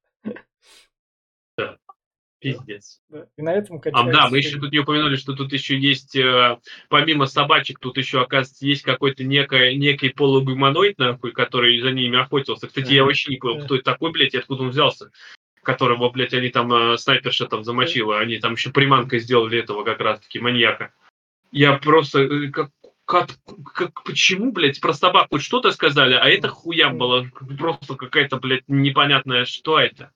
Да. 1.58 1.78
Пиздец. 2.40 3.02
Да. 3.10 3.28
И 3.38 3.42
на 3.42 3.54
этом 3.54 3.82
А, 3.94 4.04
да, 4.12 4.28
мы 4.30 4.38
еще 4.38 4.60
тут 4.60 4.72
не 4.72 4.80
упомянули, 4.80 5.16
что 5.16 5.34
тут 5.34 5.54
еще 5.54 5.78
есть, 5.78 6.16
э, 6.16 6.58
помимо 6.90 7.26
собачек, 7.26 7.80
тут 7.80 7.98
еще, 7.98 8.22
оказывается, 8.22 8.66
есть 8.66 8.82
какой-то 8.84 9.24
некий, 9.24 9.78
некий 9.78 10.10
полугуманоид, 10.10 10.98
нахуй, 10.98 11.32
который 11.32 11.80
за 11.80 11.92
ними 11.92 12.20
охотился. 12.20 12.68
Кстати, 12.68 12.92
я 12.92 13.06
вообще 13.06 13.32
не 13.32 13.38
понял, 13.38 13.64
кто 13.64 13.76
это 13.76 13.86
такой, 13.86 14.12
блядь, 14.12 14.34
и 14.34 14.38
откуда 14.38 14.64
он 14.64 14.70
взялся 14.70 15.12
которого, 15.64 16.10
блядь, 16.10 16.34
они 16.34 16.50
там 16.50 16.74
э, 16.74 16.98
снайперша 16.98 17.46
там 17.46 17.64
замочила, 17.64 18.20
они 18.20 18.38
там 18.38 18.54
еще 18.54 18.70
приманкой 18.72 19.20
сделали 19.20 19.60
этого 19.60 19.84
как 19.84 20.00
раз-таки 20.02 20.40
маньяка. 20.40 20.94
Я 21.54 21.74
просто 21.74 22.22
э, 22.22 22.48
как, 22.50 22.72
как, 23.06 23.30
как, 23.76 24.04
почему, 24.04 24.52
блядь, 24.52 24.82
про 24.82 24.92
собаку 24.92 25.38
что-то 25.38 25.72
сказали, 25.72 26.16
а 26.16 26.28
это 26.28 26.48
хуя 26.48 26.90
было 26.90 27.28
просто 27.60 27.96
какая-то, 27.96 28.38
блядь, 28.38 28.64
непонятная, 28.68 29.46
что 29.46 29.80
это. 29.80 30.12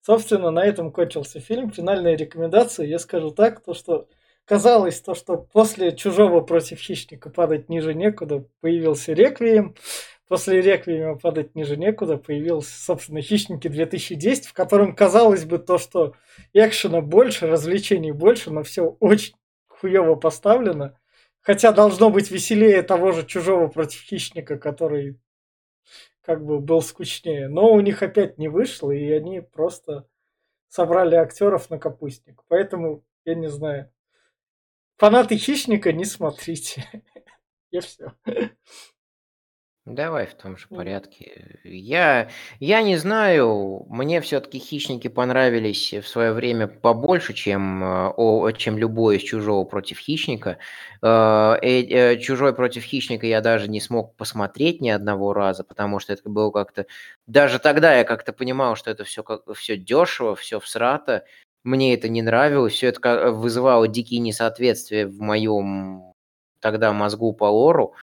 Собственно, 0.00 0.50
на 0.50 0.64
этом 0.64 0.90
кончился 0.90 1.38
фильм. 1.38 1.70
Финальная 1.70 2.16
рекомендация, 2.16 2.86
я 2.86 2.98
скажу 2.98 3.30
так, 3.30 3.62
то 3.62 3.74
что 3.74 4.08
казалось, 4.46 5.02
то, 5.02 5.14
что 5.14 5.36
после 5.36 5.94
«Чужого 5.94 6.40
против 6.40 6.80
хищника» 6.80 7.28
падать 7.28 7.68
ниже 7.68 7.92
некуда, 7.92 8.46
появился 8.62 9.12
«Реквием», 9.12 9.74
после 10.28 10.62
«Реквиема» 10.62 11.18
падать 11.18 11.54
ниже 11.54 11.76
некуда, 11.76 12.16
появился, 12.16 12.72
собственно, 12.82 13.20
«Хищники 13.20 13.68
2010», 13.68 14.48
в 14.48 14.54
котором 14.54 14.96
казалось 14.96 15.44
бы 15.44 15.58
то, 15.58 15.76
что 15.76 16.14
экшена 16.54 17.02
больше, 17.02 17.46
развлечений 17.46 18.12
больше, 18.12 18.50
но 18.50 18.62
все 18.62 18.96
очень 18.98 19.34
хуево 19.80 20.14
поставлено. 20.14 20.98
Хотя 21.40 21.72
должно 21.72 22.10
быть 22.10 22.30
веселее 22.30 22.82
того 22.82 23.12
же 23.12 23.26
чужого 23.26 23.68
против 23.68 24.02
хищника, 24.02 24.58
который 24.58 25.18
как 26.20 26.44
бы 26.44 26.60
был 26.60 26.82
скучнее. 26.82 27.48
Но 27.48 27.72
у 27.72 27.80
них 27.80 28.02
опять 28.02 28.36
не 28.38 28.48
вышло, 28.48 28.90
и 28.90 29.10
они 29.10 29.40
просто 29.40 30.06
собрали 30.68 31.14
актеров 31.14 31.70
на 31.70 31.78
капустник. 31.78 32.42
Поэтому, 32.48 33.04
я 33.24 33.34
не 33.34 33.48
знаю. 33.48 33.90
Фанаты 34.98 35.36
хищника 35.36 35.92
не 35.92 36.04
смотрите. 36.04 36.84
И 37.70 37.80
все. 37.80 38.12
Давай 39.94 40.26
в 40.26 40.34
том 40.34 40.56
же 40.56 40.68
порядке. 40.68 41.58
Я, 41.64 42.28
я 42.60 42.80
не 42.82 42.96
знаю, 42.96 43.86
мне 43.88 44.20
все-таки 44.20 44.60
хищники 44.60 45.08
понравились 45.08 45.92
в 45.92 46.06
свое 46.06 46.32
время 46.32 46.68
побольше, 46.68 47.34
чем, 47.34 47.82
э, 47.82 48.12
о, 48.16 48.52
чем 48.52 48.78
любой 48.78 49.16
из 49.16 49.22
чужого 49.22 49.64
против 49.64 49.98
хищника. 49.98 50.58
Э, 51.02 51.56
э, 51.62 52.18
чужой 52.18 52.54
против 52.54 52.84
хищника 52.84 53.26
я 53.26 53.40
даже 53.40 53.66
не 53.68 53.80
смог 53.80 54.14
посмотреть 54.14 54.80
ни 54.80 54.90
одного 54.90 55.32
раза, 55.32 55.64
потому 55.64 55.98
что 55.98 56.12
это 56.12 56.28
было 56.28 56.52
как-то. 56.52 56.86
Даже 57.26 57.58
тогда 57.58 57.92
я 57.96 58.04
как-то 58.04 58.32
понимал, 58.32 58.76
что 58.76 58.92
это 58.92 59.02
все 59.02 59.24
как 59.24 59.42
все 59.56 59.76
дешево, 59.76 60.36
все 60.36 60.60
всрато. 60.60 61.24
Мне 61.64 61.94
это 61.94 62.08
не 62.08 62.22
нравилось, 62.22 62.74
все 62.74 62.86
это 62.88 63.32
вызывало 63.32 63.88
дикие 63.88 64.20
несоответствия 64.20 65.06
в 65.08 65.20
моем 65.20 66.12
тогда 66.60 66.92
мозгу 66.92 67.32
по 67.32 67.44
лору. 67.44 67.96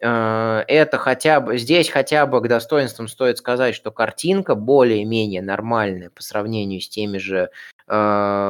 Э, 0.00 0.62
это 0.68 0.98
хотя 0.98 1.40
бы 1.40 1.56
здесь 1.58 1.88
хотя 1.88 2.26
бы 2.26 2.40
к 2.40 2.48
достоинствам 2.48 3.08
стоит 3.08 3.38
сказать, 3.38 3.74
что 3.74 3.90
картинка 3.90 4.54
более-менее 4.54 5.42
нормальная 5.42 6.10
по 6.10 6.22
сравнению 6.22 6.80
с 6.80 6.88
теми 6.88 7.18
же 7.18 7.50
э, 7.86 7.92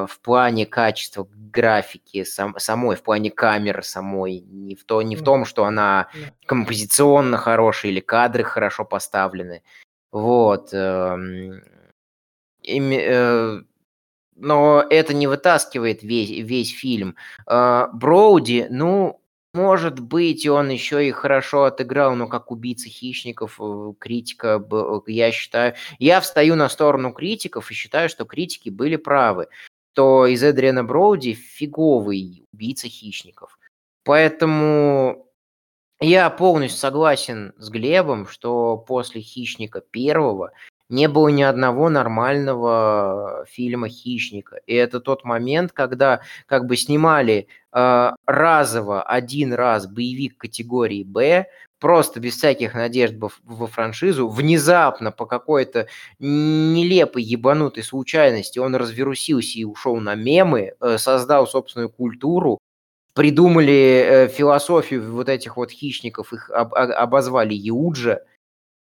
в 0.08 0.20
плане 0.22 0.66
качества 0.66 1.28
графики 1.30 2.24
сам, 2.24 2.58
самой, 2.58 2.96
в 2.96 3.02
плане 3.02 3.30
камеры 3.30 3.82
самой, 3.82 4.40
не 4.40 4.74
в, 4.74 4.84
то, 4.84 5.02
не 5.02 5.14
в 5.14 5.22
том, 5.22 5.44
что 5.44 5.64
она 5.64 6.08
композиционно 6.46 7.36
хорошая 7.36 7.92
или 7.92 8.00
кадры 8.00 8.42
хорошо 8.42 8.84
поставлены. 8.84 9.62
Вот. 10.10 10.70
Э, 10.72 11.16
э, 12.66 13.60
но 14.38 14.84
это 14.90 15.14
не 15.14 15.26
вытаскивает 15.28 16.02
весь, 16.02 16.30
весь 16.30 16.72
фильм. 16.72 17.16
Э, 17.46 17.86
Броуди, 17.92 18.66
ну, 18.68 19.20
может 19.56 20.00
быть, 20.00 20.46
он 20.46 20.68
еще 20.68 21.08
и 21.08 21.10
хорошо 21.10 21.64
отыграл, 21.64 22.14
но 22.14 22.28
как 22.28 22.50
убийца 22.50 22.88
хищников, 22.90 23.58
э, 23.58 23.92
критика, 23.98 24.62
э, 24.70 25.00
я 25.06 25.32
считаю... 25.32 25.74
Я 25.98 26.20
встаю 26.20 26.54
на 26.56 26.68
сторону 26.68 27.12
критиков 27.12 27.70
и 27.70 27.74
считаю, 27.74 28.08
что 28.10 28.26
критики 28.26 28.68
были 28.68 28.96
правы. 28.96 29.48
То 29.94 30.26
из 30.26 30.42
Эдриана 30.42 30.84
Броуди 30.84 31.32
фиговый 31.32 32.44
убийца 32.52 32.88
хищников. 32.88 33.58
Поэтому 34.04 35.26
я 36.00 36.28
полностью 36.28 36.78
согласен 36.78 37.54
с 37.56 37.70
Глебом, 37.70 38.26
что 38.26 38.76
после 38.76 39.22
«Хищника» 39.22 39.80
первого 39.80 40.52
не 40.88 41.08
было 41.08 41.28
ни 41.28 41.42
одного 41.42 41.88
нормального 41.88 43.44
фильма 43.48 43.88
«Хищника». 43.88 44.60
И 44.66 44.74
это 44.74 45.00
тот 45.00 45.24
момент, 45.24 45.72
когда 45.72 46.20
как 46.46 46.66
бы 46.66 46.76
снимали 46.76 47.48
э, 47.72 48.10
разово 48.26 49.02
один 49.02 49.52
раз 49.52 49.86
боевик 49.86 50.38
категории 50.38 51.02
«Б», 51.02 51.46
просто 51.78 52.20
без 52.20 52.36
всяких 52.36 52.74
надежд 52.74 53.14
во 53.44 53.66
франшизу, 53.66 54.28
внезапно 54.28 55.12
по 55.12 55.26
какой-то 55.26 55.88
нелепой 56.18 57.22
ебанутой 57.22 57.82
случайности 57.82 58.58
он 58.58 58.74
разверусился 58.76 59.58
и 59.58 59.64
ушел 59.64 59.96
на 59.96 60.14
мемы, 60.14 60.74
э, 60.80 60.98
создал 60.98 61.46
собственную 61.46 61.90
культуру, 61.90 62.58
придумали 63.14 64.04
э, 64.06 64.28
философию 64.28 65.12
вот 65.12 65.28
этих 65.28 65.56
вот 65.56 65.70
хищников, 65.70 66.32
их 66.32 66.50
об, 66.50 66.74
обозвали 66.74 67.54
Юджа, 67.54 68.12
а, 68.14 68.35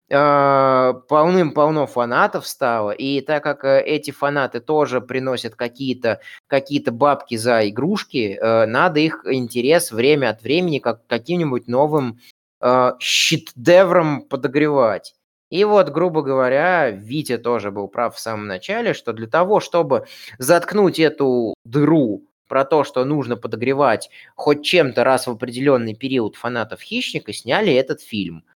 полным-полно 0.09 1.85
фанатов 1.85 2.47
стало, 2.47 2.91
и 2.91 3.19
так 3.19 3.43
как 3.43 3.65
э, 3.65 3.81
эти 3.81 4.11
фанаты 4.11 4.61
тоже 4.61 5.01
приносят 5.01 5.55
какие-то 5.55 6.21
какие 6.47 6.81
бабки 6.89 7.35
за 7.35 7.67
игрушки, 7.67 8.37
э, 8.39 8.65
надо 8.67 9.01
их 9.01 9.25
интерес 9.25 9.91
время 9.91 10.29
от 10.29 10.43
времени 10.43 10.79
как 10.79 11.05
каким-нибудь 11.07 11.67
новым 11.67 12.19
э, 12.61 12.91
щит-девром 12.99 14.21
подогревать. 14.21 15.13
И 15.49 15.65
вот, 15.65 15.89
грубо 15.89 16.21
говоря, 16.21 16.89
Витя 16.89 17.37
тоже 17.37 17.71
был 17.71 17.89
прав 17.89 18.15
в 18.15 18.19
самом 18.19 18.47
начале, 18.47 18.93
что 18.93 19.11
для 19.11 19.27
того, 19.27 19.59
чтобы 19.59 20.05
заткнуть 20.37 20.99
эту 20.99 21.53
дыру 21.65 22.23
про 22.47 22.63
то, 22.63 22.85
что 22.85 23.03
нужно 23.03 23.35
подогревать 23.35 24.09
хоть 24.35 24.63
чем-то 24.63 25.03
раз 25.03 25.27
в 25.27 25.31
определенный 25.31 25.95
период 25.95 26.37
фанатов 26.37 26.79
Хищника, 26.81 27.33
сняли 27.33 27.73
этот 27.73 28.01
фильм– 28.01 28.45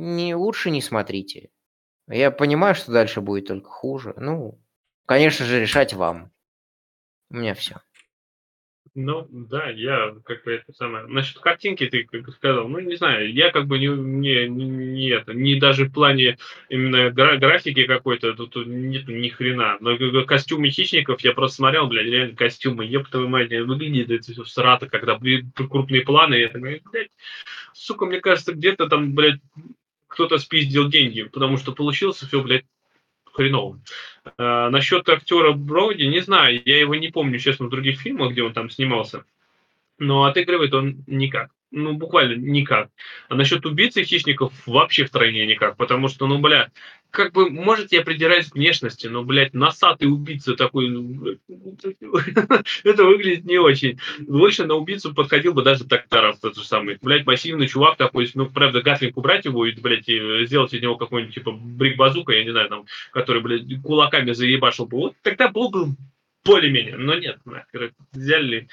не 0.00 0.34
лучше 0.34 0.70
не 0.70 0.80
смотрите. 0.80 1.50
Я 2.08 2.30
понимаю, 2.30 2.74
что 2.74 2.90
дальше 2.90 3.20
будет 3.20 3.46
только 3.46 3.68
хуже. 3.68 4.14
Ну, 4.16 4.58
конечно 5.06 5.44
же, 5.44 5.60
решать 5.60 5.92
вам. 5.92 6.32
У 7.30 7.36
меня 7.36 7.54
все. 7.54 7.80
Ну, 8.94 9.28
да, 9.30 9.70
я 9.70 10.16
как 10.24 10.42
бы 10.42 10.52
это 10.52 10.72
самое. 10.72 11.06
Насчет 11.06 11.38
картинки 11.38 11.86
ты 11.86 12.02
как 12.04 12.28
сказал, 12.34 12.66
ну 12.66 12.80
не 12.80 12.96
знаю, 12.96 13.32
я 13.32 13.52
как 13.52 13.68
бы 13.68 13.78
не, 13.78 13.86
не, 13.86 14.48
не, 14.48 15.10
это, 15.10 15.32
не 15.32 15.60
даже 15.60 15.84
в 15.84 15.92
плане 15.92 16.38
именно 16.68 17.10
гра- 17.10 17.36
графики 17.36 17.86
какой-то, 17.86 18.34
тут 18.34 18.66
нет 18.66 19.06
ни 19.06 19.28
хрена. 19.28 19.76
Но 19.78 19.96
костюмы 20.24 20.70
хищников 20.70 21.20
я 21.20 21.34
просто 21.34 21.58
смотрел, 21.58 21.86
блядь, 21.86 22.06
реально 22.06 22.34
костюмы, 22.34 22.88
твою 23.10 23.28
мать, 23.28 23.50
выглядит 23.50 24.10
это 24.10 24.32
все 24.32 24.44
срато, 24.44 24.88
когда 24.88 25.20
крупные 25.54 26.02
планы, 26.02 26.34
я 26.34 26.48
такой, 26.48 26.82
блядь, 26.90 27.12
сука, 27.72 28.06
мне 28.06 28.20
кажется, 28.20 28.52
где-то 28.54 28.88
там, 28.88 29.14
блядь, 29.14 29.40
кто-то 30.10 30.38
спиздил 30.38 30.88
деньги, 30.88 31.22
потому 31.22 31.56
что 31.56 31.72
получился 31.72 32.26
все, 32.26 32.42
блядь, 32.42 32.66
хреновым. 33.32 33.82
А, 34.36 34.68
насчет 34.68 35.08
актера 35.08 35.52
Броуди, 35.52 36.02
не 36.02 36.20
знаю, 36.20 36.60
я 36.64 36.78
его 36.78 36.94
не 36.96 37.08
помню, 37.08 37.38
честно, 37.38 37.66
в 37.66 37.70
других 37.70 38.00
фильмах, 38.00 38.32
где 38.32 38.42
он 38.42 38.52
там 38.52 38.68
снимался, 38.68 39.24
но 39.98 40.24
отыгрывает 40.24 40.74
он 40.74 41.04
никак 41.06 41.50
ну, 41.70 41.94
буквально 41.94 42.34
никак. 42.34 42.88
А 43.28 43.34
насчет 43.34 43.64
убийцы 43.64 44.04
хищников 44.04 44.52
вообще 44.66 45.04
в 45.04 45.10
тройне 45.10 45.46
никак, 45.46 45.76
потому 45.76 46.08
что, 46.08 46.26
ну, 46.26 46.38
бля, 46.38 46.70
как 47.10 47.32
бы, 47.32 47.50
может, 47.50 47.92
я 47.92 48.02
придираюсь 48.02 48.48
к 48.48 48.54
внешности, 48.54 49.06
но, 49.06 49.22
блядь, 49.24 49.54
носатый 49.54 50.08
убийца 50.08 50.54
такой, 50.54 50.88
ну, 50.88 51.36
это 52.84 53.04
выглядит 53.04 53.44
не 53.44 53.58
очень. 53.58 53.98
Больше 54.20 54.64
на 54.64 54.74
убийцу 54.74 55.14
подходил 55.14 55.52
бы 55.52 55.62
даже 55.62 55.84
Токтаров 55.84 56.40
тот 56.40 56.56
же 56.56 56.64
самый. 56.64 56.98
Блядь, 57.00 57.26
массивный 57.26 57.68
чувак 57.68 57.96
такой, 57.96 58.30
ну, 58.34 58.46
правда, 58.46 58.82
Гатлинг 58.82 59.16
убрать 59.16 59.44
его 59.44 59.66
и, 59.66 59.72
блядь, 59.72 60.08
и 60.08 60.46
сделать 60.46 60.72
из 60.72 60.82
него 60.82 60.96
какой-нибудь, 60.96 61.34
типа, 61.34 61.52
брик-базука, 61.52 62.32
я 62.32 62.44
не 62.44 62.50
знаю, 62.50 62.68
там, 62.68 62.86
который, 63.12 63.42
блядь, 63.42 63.82
кулаками 63.82 64.32
заебашил 64.32 64.86
бы. 64.86 64.98
Вот 64.98 65.14
тогда 65.22 65.48
был 65.48 65.70
бы 65.70 65.96
более-менее, 66.44 66.96
но 66.96 67.14
нет, 67.14 67.38
нахер, 67.44 67.92
взяли, 68.12 68.68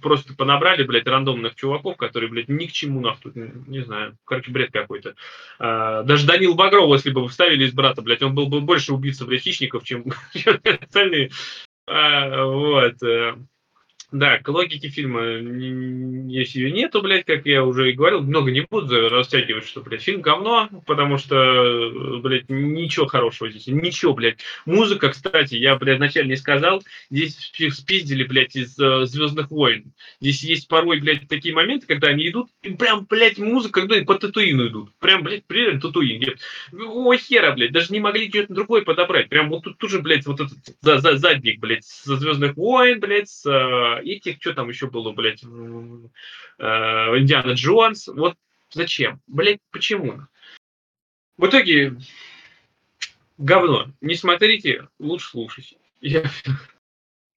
просто 0.00 0.34
понабрали, 0.34 0.84
блядь, 0.84 1.06
рандомных 1.06 1.54
чуваков, 1.54 1.96
которые, 1.96 2.30
блядь, 2.30 2.48
ни 2.48 2.66
к 2.66 2.72
чему, 2.72 3.00
нахуй, 3.00 3.32
не 3.34 3.80
знаю, 3.80 4.16
короче, 4.24 4.50
бред 4.50 4.70
какой-то. 4.72 5.14
А, 5.58 6.02
даже 6.04 6.26
Данил 6.26 6.54
Багров, 6.54 6.92
если 6.92 7.10
бы 7.10 7.28
вставили 7.28 7.64
из 7.64 7.72
брата, 7.72 8.02
блядь, 8.02 8.22
он 8.22 8.34
был 8.34 8.46
бы 8.46 8.60
больше 8.60 8.92
убийца, 8.92 9.26
блядь, 9.26 9.42
хищников, 9.42 9.84
чем 9.84 10.04
остальные. 10.82 11.30
А, 11.86 12.44
вот. 12.44 12.96
Э, 14.12 14.16
да, 14.16 14.38
к 14.38 14.48
логике 14.48 14.88
фильма, 14.88 15.22
если 16.30 16.60
ее 16.60 16.72
нету, 16.72 17.02
блядь, 17.02 17.24
как 17.24 17.46
я 17.46 17.64
уже 17.64 17.90
и 17.90 17.94
говорил, 17.94 18.22
много 18.22 18.50
не 18.50 18.62
буду 18.62 19.08
растягивать, 19.08 19.66
что, 19.66 19.80
блядь, 19.80 20.02
фильм 20.02 20.20
говно, 20.20 20.68
потому 20.86 21.18
что, 21.18 22.20
блядь, 22.22 22.48
ничего 22.48 23.06
хорошего 23.06 23.50
здесь, 23.50 23.66
ничего, 23.68 24.14
блядь. 24.14 24.38
Музыка, 24.66 25.10
кстати, 25.10 25.54
я, 25.54 25.76
блядь, 25.76 25.98
вначале 25.98 26.28
не 26.28 26.36
сказал, 26.36 26.82
здесь 27.10 27.52
спиздили, 27.70 28.24
блядь, 28.24 28.56
из 28.56 28.78
uh, 28.78 29.04
«Звездных 29.04 29.50
войн». 29.50 29.92
Здесь 30.20 30.42
есть 30.42 30.68
порой, 30.68 31.00
блядь, 31.00 31.28
такие 31.28 31.54
моменты, 31.54 31.86
когда 31.86 32.08
они 32.08 32.28
идут, 32.28 32.48
и 32.62 32.70
прям, 32.70 33.06
блядь, 33.08 33.38
музыка, 33.38 33.80
когда 33.80 34.04
по 34.04 34.14
Татуину 34.14 34.68
идут. 34.68 34.92
Прям, 34.98 35.22
блядь, 35.22 35.44
примерно 35.44 35.80
Татуин. 35.80 36.34
Ой, 36.72 37.18
хера, 37.18 37.52
блядь, 37.52 37.72
даже 37.72 37.92
не 37.92 38.00
могли 38.00 38.28
что-то 38.28 38.54
другое 38.54 38.82
подобрать. 38.82 39.28
Прям 39.28 39.48
вот 39.50 39.64
тут 39.64 39.78
тоже, 39.78 40.00
блядь, 40.00 40.26
вот 40.26 40.40
этот 40.40 40.58
за, 40.80 40.98
за, 40.98 41.16
задник, 41.16 41.60
блядь, 41.60 41.84
со 41.84 42.16
«Звездных 42.16 42.56
войн», 42.56 43.00
блядь, 43.00 43.28
с 43.28 43.46
uh, 43.46 43.99
этих, 44.00 44.36
что 44.40 44.54
там 44.54 44.68
еще 44.68 44.88
было, 44.88 45.12
блядь, 45.12 45.42
э, 45.42 45.48
Индиана 45.48 47.52
Джонс. 47.52 48.08
Вот 48.08 48.36
зачем? 48.70 49.20
Блядь, 49.26 49.60
почему? 49.70 50.22
В 51.36 51.46
итоге 51.46 51.96
говно. 53.38 53.92
Не 54.00 54.14
смотрите, 54.14 54.88
лучше 54.98 55.30
слушайте. 55.30 55.76
Я... 56.00 56.24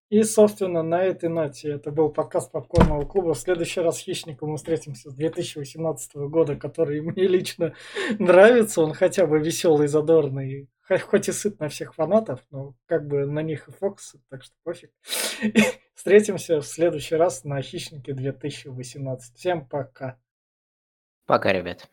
И, 0.10 0.22
собственно, 0.22 0.84
на 0.84 1.02
этой 1.02 1.28
ноте 1.28 1.72
это 1.72 1.90
был 1.90 2.10
подкаст 2.10 2.52
Попкорного 2.52 3.04
клуба. 3.04 3.34
В 3.34 3.40
следующий 3.40 3.80
раз 3.80 3.98
с 3.98 4.04
Хищником 4.04 4.50
мы 4.50 4.58
встретимся 4.58 5.10
с 5.10 5.16
2018 5.16 6.16
года, 6.16 6.56
который 6.56 7.02
мне 7.02 7.28
лично 7.28 7.74
нравится. 8.20 8.82
Он 8.82 8.94
хотя 8.94 9.26
бы 9.26 9.40
веселый, 9.40 9.88
задорный, 9.88 10.70
хоть 10.88 11.30
и 11.30 11.32
сыт 11.32 11.60
на 11.60 11.70
всех 11.70 11.96
фанатов, 11.96 12.42
но 12.52 12.76
как 12.86 13.08
бы 13.08 13.26
на 13.26 13.40
них 13.40 13.68
и 13.68 13.72
фокус, 13.72 14.16
так 14.30 14.44
что 14.44 14.56
пофиг. 14.64 14.92
Встретимся 15.96 16.60
в 16.60 16.66
следующий 16.66 17.16
раз 17.16 17.44
на 17.44 17.62
Хищнике 17.62 18.14
2018. 18.14 19.38
Всем 19.38 19.68
пока. 19.68 20.20
Пока, 21.26 21.54
ребят. 21.54 21.90